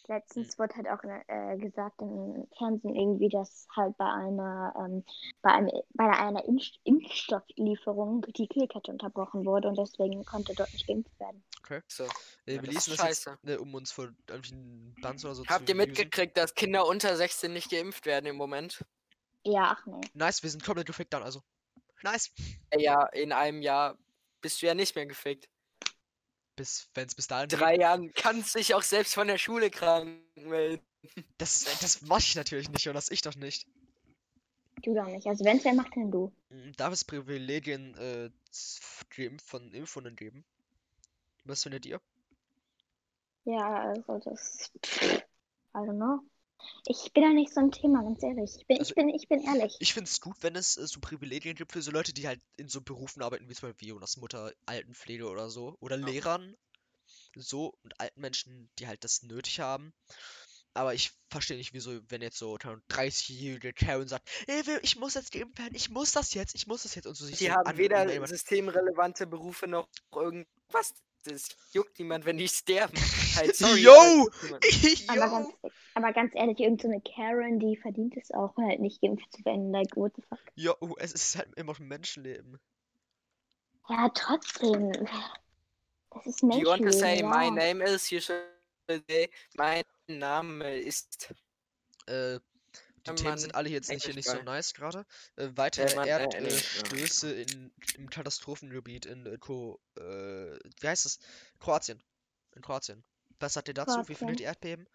Letztens 0.08 0.58
wurde 0.58 0.74
halt 0.74 0.88
auch 0.88 1.02
äh, 1.28 1.56
gesagt 1.58 2.02
im 2.02 2.46
Fernsehen 2.58 2.94
irgendwie, 2.94 3.28
dass 3.28 3.66
halt 3.74 3.96
bei 3.96 4.04
einer 4.04 4.74
ähm, 4.76 5.04
bei 5.42 5.52
einem 5.52 5.70
bei 5.94 6.10
einer 6.10 6.44
Impf 6.44 6.64
Impfstofflieferung 6.84 8.22
die 8.36 8.48
Kühlkette 8.48 8.90
unterbrochen 8.90 9.46
wurde 9.46 9.68
und 9.68 9.78
deswegen 9.78 10.24
konnte 10.24 10.54
dort 10.54 10.72
nicht 10.72 10.88
geimpft 10.88 11.18
werden. 11.20 11.42
So. 11.86 12.04
Äh, 12.04 12.08
Ja, 12.56 12.62
wir 12.62 12.62
das 12.62 12.74
lesen 12.74 12.94
das 12.96 13.24
jetzt, 13.24 13.44
ne, 13.44 13.58
um 13.60 13.72
uns 13.74 13.92
vor 13.92 14.06
irgendwelchen 14.28 14.94
Bands 15.00 15.24
oder 15.24 15.34
so 15.36 15.46
Habt 15.46 15.66
zu 15.66 15.72
ihr 15.72 15.76
mitgekriegt, 15.76 16.36
dass 16.36 16.54
Kinder 16.54 16.86
unter 16.86 17.16
16 17.16 17.52
nicht 17.52 17.70
geimpft 17.70 18.04
werden 18.04 18.26
im 18.26 18.36
Moment? 18.36 18.84
Ja, 19.44 19.76
ach 19.76 19.86
nee. 19.86 20.00
Nice, 20.14 20.42
wir 20.42 20.50
sind 20.50 20.64
komplett 20.64 20.86
gefickt 20.86 21.12
dann, 21.12 21.22
also. 21.22 21.42
Nice. 22.02 22.30
Äh, 22.70 22.80
Ja, 22.82 23.06
in 23.06 23.32
einem 23.32 23.62
Jahr 23.62 23.98
bist 24.40 24.60
du 24.62 24.66
ja 24.66 24.74
nicht 24.74 24.94
mehr 24.94 25.06
gefickt. 25.06 25.48
Bis, 26.56 26.88
wenn 26.94 27.06
es 27.06 27.14
bis 27.14 27.26
dahin 27.28 27.48
In 27.50 27.58
drei 27.58 27.76
Jahren 27.76 28.12
kannst 28.12 28.54
du 28.54 28.58
dich 28.58 28.74
auch 28.74 28.82
selbst 28.82 29.14
von 29.14 29.26
der 29.26 29.38
Schule 29.38 29.70
krank 29.70 30.20
melden. 30.36 30.82
Das, 31.38 31.64
das 31.80 32.02
mach 32.02 32.20
ich 32.20 32.36
natürlich 32.36 32.68
nicht, 32.70 32.86
und 32.86 32.94
das 32.94 33.10
ich 33.10 33.22
doch 33.22 33.34
nicht. 33.34 33.66
Du 34.84 34.94
doch 34.94 35.06
nicht. 35.06 35.26
Also 35.26 35.44
wenn 35.44 35.56
es 35.58 35.64
wer 35.64 35.74
macht, 35.74 35.96
dann 35.96 36.10
du. 36.12 36.32
Mm, 36.50 36.72
Darf 36.76 36.92
es 36.92 37.04
Privilegien 37.04 37.96
äh, 37.96 38.30
geimpf- 39.10 39.42
von 39.44 39.72
Impfungen 39.72 40.14
geben? 40.14 40.44
Was 41.44 41.64
findet 41.64 41.86
ihr? 41.86 42.00
Ja, 43.44 43.80
also 43.88 44.18
das. 44.24 44.70
I 45.74 45.78
don't 45.78 45.96
know. 45.96 46.20
Ich 46.86 47.12
bin 47.12 47.22
da 47.22 47.28
nicht 47.30 47.52
so 47.52 47.60
ein 47.60 47.70
Thema, 47.70 48.02
ganz 48.02 48.22
ehrlich. 48.22 48.50
Ich 48.58 48.66
bin, 48.66 48.78
Also- 48.78 48.90
ich 48.90 48.94
bin, 48.94 49.08
ich 49.08 49.28
bin 49.28 49.40
ehrlich. 49.40 49.76
Ich 49.80 49.94
finde 49.94 50.08
es 50.10 50.20
gut, 50.20 50.36
wenn 50.40 50.56
es 50.56 50.76
äh, 50.76 50.86
so 50.86 51.00
Privilegien 51.00 51.54
gibt 51.54 51.72
für 51.72 51.82
so 51.82 51.90
Leute, 51.90 52.12
die 52.12 52.26
halt 52.26 52.40
in 52.56 52.68
so 52.68 52.80
Berufen 52.80 53.22
arbeiten, 53.22 53.48
wie 53.48 53.54
zum 53.54 53.68
Beispiel 53.68 53.88
Jonas 53.88 54.16
Mutter, 54.16 54.52
Altenpflege 54.66 55.28
oder 55.28 55.48
so. 55.50 55.76
Oder 55.80 55.98
Ja. 55.98 56.06
Lehrern. 56.06 56.56
So, 57.34 57.74
und 57.82 57.98
alten 58.00 58.20
Menschen, 58.20 58.70
die 58.78 58.86
halt 58.86 59.04
das 59.04 59.22
nötig 59.22 59.60
haben. 59.60 59.92
Aber 60.74 60.94
ich 60.94 61.12
verstehe 61.30 61.56
nicht, 61.58 61.72
wieso, 61.74 62.00
wenn 62.08 62.22
jetzt 62.22 62.38
so 62.38 62.54
keine 62.56 62.74
Ahnung, 62.74 62.84
30-jährige 62.88 63.72
Karen 63.74 64.08
sagt, 64.08 64.28
ey, 64.46 64.66
wir- 64.66 64.82
ich 64.82 64.96
muss 64.96 65.14
jetzt 65.14 65.32
geimpft 65.32 65.58
werden, 65.58 65.74
ich 65.74 65.90
muss 65.90 66.12
das 66.12 66.32
jetzt, 66.34 66.54
ich 66.54 66.66
muss 66.66 66.82
das 66.82 66.94
jetzt 66.94 67.06
und 67.06 67.14
so 67.14 67.26
sich 67.26 67.36
Die 67.38 67.46
so 67.46 67.52
haben 67.52 67.76
weder 67.76 68.26
systemrelevante 68.26 69.26
Berufe 69.26 69.66
noch 69.66 69.88
irgendwas. 70.14 70.94
Das 71.24 71.48
juckt 71.72 71.98
niemand, 71.98 72.24
wenn 72.24 72.36
die 72.36 72.48
sterben. 72.48 72.94
Halt, 73.36 73.56
sorry. 73.56 73.80
Yo! 73.80 73.92
aber. 73.92 74.26
Aber 75.08 75.14
Yo! 75.14 75.20
ganz, 75.20 75.48
Aber 75.94 76.12
ganz 76.12 76.34
ehrlich, 76.34 76.58
irgendeine 76.58 77.00
so 77.04 77.12
Karen, 77.14 77.58
die 77.58 77.76
verdient 77.76 78.16
es 78.16 78.30
auch 78.32 78.56
halt 78.56 78.80
nicht 78.80 79.00
geimpft 79.00 79.32
zu 79.32 79.44
werden. 79.44 79.72
Like, 79.72 79.96
what 79.96 80.12
the 80.16 80.22
fuck? 80.22 80.40
Ja, 80.54 80.74
oh, 80.80 80.94
es 80.98 81.12
ist 81.12 81.36
halt 81.36 81.54
immer 81.56 81.78
ein 81.78 81.86
Menschenleben. 81.86 82.58
Ja, 83.88 84.08
trotzdem. 84.14 84.92
Das 86.10 86.26
ist 86.26 86.42
Do 86.42 86.48
you 86.58 86.66
want 86.66 86.78
to 86.78 86.84
Menschenleben, 86.84 86.92
say 86.92 87.22
my 87.22 87.44
ja. 87.44 87.50
name 87.50 87.84
is? 87.84 88.10
You 88.10 88.20
should 88.20 88.42
say 88.88 89.30
mein 89.54 89.84
Name 90.08 90.78
ist. 90.78 91.32
Äh, 92.06 92.38
die 93.06 93.14
Themen 93.14 93.38
sind 93.38 93.54
alle 93.54 93.68
jetzt 93.68 93.90
nicht, 93.90 94.14
nicht 94.14 94.28
so 94.28 94.42
nice 94.42 94.74
gerade. 94.74 95.04
Äh, 95.36 95.48
weitere 95.54 95.88
Wenn 95.88 95.96
man, 95.96 96.04
äh, 96.06 96.10
ja. 96.10 96.18
Erdstöße 96.18 97.32
in, 97.32 97.72
im 97.96 98.10
Katastrophengebiet 98.10 99.06
in 99.06 99.26
äh, 99.26 99.38
Ko, 99.38 99.80
äh, 99.96 100.00
wie 100.02 100.86
heißt 100.88 101.06
es? 101.06 101.18
Kroatien. 101.58 102.02
In 102.54 102.62
Kroatien. 102.62 103.04
Was 103.40 103.54
sagt 103.54 103.68
ihr 103.68 103.74
dazu? 103.74 103.92
Wie 103.92 103.94
Kroatien. 103.94 104.16
findet 104.16 104.40
ihr 104.40 104.46
Erdbeben? 104.46 104.88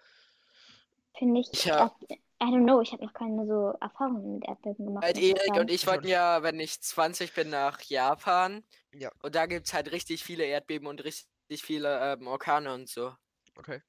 Finde 1.17 1.41
ich. 1.41 1.49
Ich 1.51 1.69
hab- 1.69 1.99
I 2.39 2.45
don't 2.45 2.65
know, 2.65 2.81
ich 2.81 2.91
habe 2.91 3.03
noch 3.03 3.13
keine 3.13 3.47
so 3.47 3.73
Erfahrungen 3.81 4.35
mit 4.35 4.47
Erdbeben 4.47 4.85
gemacht. 4.85 5.03
Halt 5.03 5.17
Erik 5.17 5.53
und 5.53 5.71
ich 5.71 5.87
wollten 5.87 6.07
ja, 6.07 6.43
wenn 6.43 6.59
ich 6.59 6.79
20 6.79 7.33
bin, 7.33 7.49
nach 7.49 7.81
Japan. 7.81 8.63
Ja. 8.93 9.11
Und 9.23 9.33
da 9.33 9.47
gibt's 9.47 9.73
halt 9.73 9.91
richtig 9.91 10.23
viele 10.23 10.45
Erdbeben 10.45 10.87
und 10.87 11.03
richtig 11.03 11.63
viele 11.63 11.99
ähm, 12.13 12.27
Orkane 12.27 12.71
und 12.71 12.87
so. 12.89 13.15
Okay. 13.57 13.81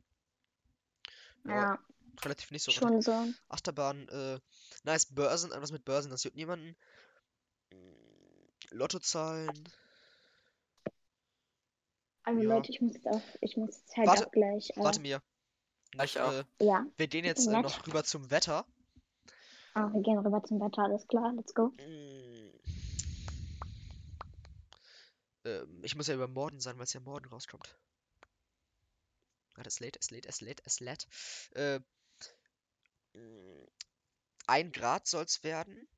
Ja, 1.46 1.78
relativ 2.24 2.50
nicht 2.50 2.64
so. 2.64 2.70
schon 2.70 3.00
so. 3.02 3.26
Achterbahn, 3.48 4.08
äh, 4.08 4.38
nice, 4.84 5.06
Börsen, 5.06 5.52
etwas 5.52 5.72
mit 5.72 5.84
Börsen, 5.84 6.10
das 6.10 6.24
juckt 6.24 6.36
niemanden. 6.36 6.76
Lottozahlen. 8.70 9.68
Also 12.22 12.40
Ja. 12.40 12.48
Leute, 12.54 12.70
ich 12.70 12.80
muss 12.80 12.94
jetzt 12.94 13.06
auch, 13.06 13.22
ich 13.40 13.56
muss 13.56 13.76
jetzt 13.76 13.96
halt 13.96 14.06
Warte, 14.08 14.26
auch 14.26 14.30
gleich. 14.32 14.70
Äh, 14.70 14.80
Warte 14.80 15.00
mir. 15.00 15.22
Ich 16.02 16.20
auch. 16.20 16.32
Äh, 16.32 16.44
Ja, 16.60 16.84
wir 16.96 17.06
gehen 17.08 17.24
jetzt 17.24 17.46
äh, 17.46 17.50
noch 17.50 17.86
rüber 17.86 18.04
zum 18.04 18.30
Wetter. 18.30 18.66
ah, 19.74 19.90
wir 19.92 20.02
gehen 20.02 20.18
rüber 20.18 20.42
zum 20.44 20.60
Wetter, 20.60 20.82
alles 20.82 21.06
klar, 21.08 21.32
let's 21.34 21.54
go. 21.54 21.68
Mm. 21.78 22.52
Ähm, 25.44 25.80
ich 25.82 25.94
muss 25.96 26.08
ja 26.08 26.14
über 26.14 26.28
Morden 26.28 26.60
sein, 26.60 26.76
weil 26.76 26.84
es 26.84 26.92
ja 26.92 27.00
morgen 27.00 27.26
rauskommt. 27.28 27.78
Ah, 29.54 29.62
das 29.62 29.80
lädt, 29.80 29.96
es 29.98 30.10
lädt, 30.10 30.26
es 30.26 30.40
lädt, 30.40 30.60
es 30.64 30.80
lädt. 30.80 31.06
Äh, 31.52 31.80
ein 34.46 34.72
Grad 34.72 35.06
soll's 35.06 35.42
werden. 35.44 35.88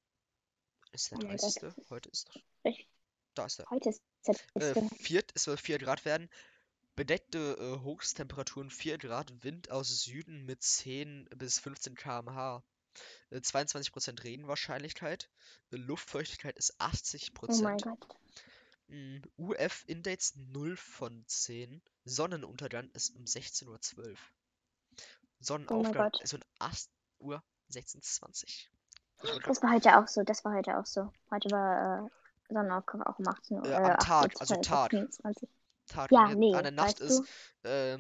Ist 0.92 1.11
der 1.11 1.18
Oh 1.18 1.22
mein 1.22 1.36
Gott, 1.36 1.42
30. 1.42 1.61
das 1.62 1.78
ist 1.78 1.90
Heute 1.90 2.08
ist 2.11 2.28
doch. 2.28 2.36
echt- 2.64 2.88
Da 3.34 3.46
ist 3.46 3.61
er. 3.61 3.70
Heute 3.70 3.88
ist 3.90 4.02
der 4.26 4.34
Äh, 4.54 4.72
letzte. 4.72 4.94
vier, 4.96 5.24
es 5.34 5.44
soll 5.44 5.56
4 5.56 5.78
Grad 5.78 6.04
werden. 6.04 6.28
Bedeckte 6.96 7.56
äh, 7.58 7.82
Hochstemperaturen 7.84 8.70
4 8.70 8.98
Grad, 8.98 9.44
Wind 9.44 9.70
aus 9.70 10.02
Süden 10.02 10.44
mit 10.44 10.62
10 10.62 11.26
bis 11.36 11.61
15 11.61 11.94
km/h. 11.94 12.62
Äh, 13.30 13.36
22% 13.40 14.24
Regenwahrscheinlichkeit. 14.24 15.30
Äh, 15.70 15.76
Luftfeuchtigkeit 15.76 16.58
ist 16.58 16.72
Oh 16.72 16.84
mein 17.62 17.78
80%. 17.78 17.80
Gott. 17.82 18.16
Mm, 18.88 19.18
UF-Index 19.38 20.34
0 20.34 20.76
von 20.76 21.24
10. 21.28 21.80
Sonnenuntergang 22.04 22.90
ist 22.90 23.14
um 23.14 23.24
16.12 23.24 23.98
Uhr. 23.98 24.16
Sonnenaufgang 25.38 26.11
Gott. 26.11 26.20
ist 26.22 26.34
um 26.34 26.40
8 26.58 26.88
Uhr 27.20 27.42
16.20 27.70 28.44
Ich 28.46 28.70
wollte 29.22 29.40
grad- 29.40 29.48
Das 29.48 29.62
war 29.62 29.72
heute 29.72 29.98
auch 29.98 30.08
so, 30.08 30.22
das 30.22 30.44
war 30.44 30.54
heute 30.54 30.78
auch 30.78 30.86
so. 30.86 31.12
Heute 31.30 31.50
war 31.50 32.06
äh, 32.06 32.10
Sonnenaufgang 32.52 33.02
auch 33.02 33.18
um 33.18 33.28
18 33.28 33.58
Uhr. 33.58 33.66
Äh, 33.66 33.74
am 33.76 33.98
Tag, 33.98 34.40
also 34.40 34.54
18, 34.54 34.62
Tag. 34.62 34.90
26. 34.90 35.48
Tag. 35.86 36.10
Ja, 36.12 36.34
nee, 36.34 36.54
an 36.54 36.62
der 36.62 36.72
Nacht 36.72 37.00
ist 37.00 37.22
äh, 37.62 37.98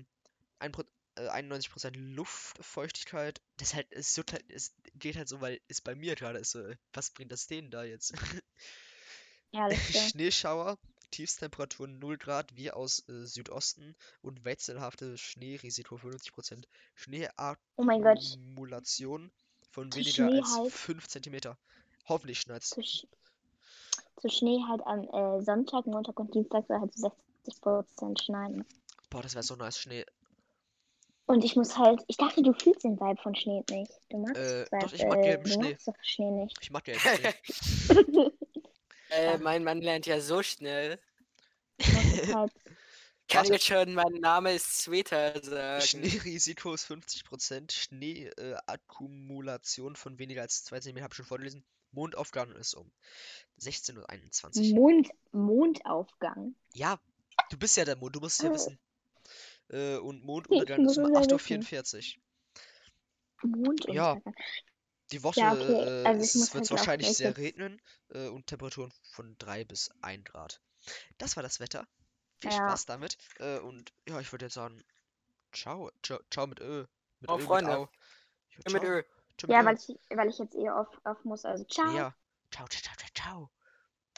ein 0.58 0.72
Pro 0.72 0.82
äh, 1.16 1.28
91% 1.28 1.96
Luftfeuchtigkeit. 1.96 3.40
Das 3.56 3.68
ist 3.68 3.74
halt, 3.74 3.86
es, 3.90 4.14
juckt 4.16 4.32
halt, 4.32 4.44
es 4.48 4.74
geht 4.94 5.16
halt 5.16 5.28
so, 5.28 5.40
weil 5.40 5.60
es 5.68 5.80
bei 5.80 5.94
mir 5.94 6.14
gerade 6.14 6.38
ist. 6.38 6.50
So, 6.52 6.62
was 6.92 7.10
bringt 7.10 7.32
das 7.32 7.46
denen 7.46 7.70
da 7.70 7.82
jetzt? 7.84 8.14
Ja. 9.52 9.68
Schneeschauer, 10.12 10.78
Tiefstemperaturen 11.10 11.98
0 11.98 12.18
Grad 12.18 12.56
wie 12.56 12.70
aus 12.70 13.08
äh, 13.08 13.26
Südosten 13.26 13.94
und 14.22 14.44
wechselhafte 14.44 15.16
Schneerisiko 15.18 15.96
50%. 15.96 16.64
Oh 17.76 17.82
mein 17.82 18.02
Gott. 18.02 18.22
Schneeakkumulation 18.22 19.30
von 19.70 19.90
Zu 19.90 19.98
weniger 19.98 20.28
Schnee 20.28 20.38
als 20.40 20.56
halt. 20.56 20.72
5 20.72 21.08
cm. 21.08 21.40
Hoffentlich 22.08 22.40
schneit's. 22.40 22.70
Zu, 22.70 22.82
Sch 22.82 23.06
zu 24.20 24.28
Schnee 24.28 24.60
halt 24.68 24.82
am 24.86 25.08
äh, 25.08 25.42
Sonntag, 25.42 25.86
Montag 25.86 26.18
und 26.20 26.34
Dienstag 26.34 26.66
soll 26.66 26.80
halt 26.80 26.92
zu 26.94 27.12
60% 27.46 28.22
schneien. 28.22 28.64
Boah, 29.08 29.22
das 29.22 29.34
wäre 29.34 29.42
so 29.42 29.56
nice 29.56 29.78
Schnee. 29.78 30.04
Und 31.26 31.44
ich 31.44 31.54
muss 31.54 31.78
halt, 31.78 32.02
ich 32.08 32.16
dachte, 32.16 32.42
du 32.42 32.52
fühlst 32.52 32.82
den 32.82 32.98
Vibe 32.98 33.20
von 33.22 33.34
Schnee 33.36 33.62
nicht. 33.70 33.92
Du 34.08 34.18
magst 34.18 34.42
Äh, 34.42 34.66
Vibe, 34.72 34.78
doch, 34.80 34.92
ich 34.92 35.04
mag 35.04 35.18
äh, 35.18 35.22
gelben 35.22 35.44
du 35.44 35.50
Schnee. 35.50 35.70
magst 35.70 35.86
doch 35.88 35.94
Schnee 36.02 36.30
nicht. 36.32 36.56
Ich 36.60 36.70
mag 36.70 36.88
ja 36.88 36.94
Schnee. 36.98 37.34
äh, 39.10 39.38
mein 39.38 39.64
Mann 39.64 39.80
lernt 39.80 40.04
ja 40.06 40.20
so 40.20 40.42
schnell. 40.42 40.98
Ich 41.78 42.34
halt, 42.34 42.52
Kann 43.28 43.42
Warte. 43.42 43.52
jetzt 43.52 43.66
schon, 43.66 43.94
mein 43.94 44.14
Name 44.14 44.52
ist 44.54 44.78
Sweeter 44.82 45.40
sagen. 45.44 45.86
Schneerisiko 45.86 46.74
ist 46.74 46.90
50%, 46.90 47.70
Schneeakkumulation 47.70 49.92
äh, 49.92 49.96
von 49.96 50.18
weniger 50.18 50.42
als 50.42 50.64
2 50.64 50.80
cm, 50.80 51.00
habe 51.00 51.12
ich 51.12 51.16
schon 51.16 51.26
vorgelesen. 51.26 51.64
Mondaufgang 51.92 52.50
ist 52.56 52.74
um 52.74 52.90
16.21 53.60 54.70
Uhr. 54.70 54.74
Mond, 54.74 55.10
Mondaufgang. 55.30 56.56
Ja, 56.74 56.98
du 57.50 57.56
bist 57.56 57.76
ja 57.76 57.84
der 57.84 57.94
Mond, 57.96 58.16
du 58.16 58.20
musst 58.20 58.40
es 58.40 58.44
ja 58.44 58.50
Äh. 58.50 58.54
wissen. 58.54 58.78
Äh, 59.68 59.96
und 59.98 60.24
Monduntergang 60.24 60.84
ist 60.84 60.98
um 60.98 61.04
es 61.14 61.26
ja 61.26 61.32
wissen. 61.38 61.62
8.44 61.62 62.16
Uhr. 62.16 62.22
Monduntergang. 63.48 64.22
Die 65.12 65.22
Woche 65.22 65.40
Ja, 65.40 65.52
okay, 65.52 65.72
äh, 65.72 66.04
also 66.06 66.20
wird 66.20 66.44
es 66.46 66.54
halt 66.54 66.70
wahrscheinlich 66.70 67.08
sehr 67.08 67.36
regnen 67.36 67.80
äh, 68.10 68.28
und 68.28 68.46
Temperaturen 68.46 68.92
von 69.12 69.36
3 69.38 69.64
bis 69.64 69.90
1 70.02 70.24
Grad. 70.24 70.60
Das 71.18 71.36
war 71.36 71.42
das 71.42 71.60
Wetter. 71.60 71.86
Viel 72.40 72.50
Ja. 72.50 72.56
Spaß 72.58 72.86
damit. 72.86 73.18
Äh, 73.38 73.58
und 73.58 73.92
ja, 74.08 74.20
ich 74.20 74.30
würde 74.32 74.46
jetzt 74.46 74.54
sagen, 74.54 74.82
ciao. 75.52 75.90
Ciao, 76.02 76.20
ciao 76.30 76.46
mit 76.46 76.60
Ö. 76.60 76.86
Mit 77.20 77.30
Oh, 77.30 77.36
Ö, 77.36 77.40
Freunde. 77.40 77.88
Mit 78.56 78.72
würd 78.72 78.82
Mit. 78.82 78.84
Ö. 78.84 79.02
Mit 79.42 79.50
Ja, 79.50 79.60
Ö. 79.60 79.64
weil 79.64 79.76
ich, 79.76 80.16
weil 80.16 80.28
ich 80.28 80.38
jetzt 80.38 80.54
eh 80.54 80.70
auf, 80.70 80.88
auf 81.04 81.24
muss. 81.24 81.44
Also 81.44 81.64
ciao. 81.64 81.90
Ja. 81.94 82.14
Ciao, 82.50 82.66
ciao, 82.68 82.82
ciao, 82.82 82.94
ciao, 82.96 83.10
ciao. 83.14 83.50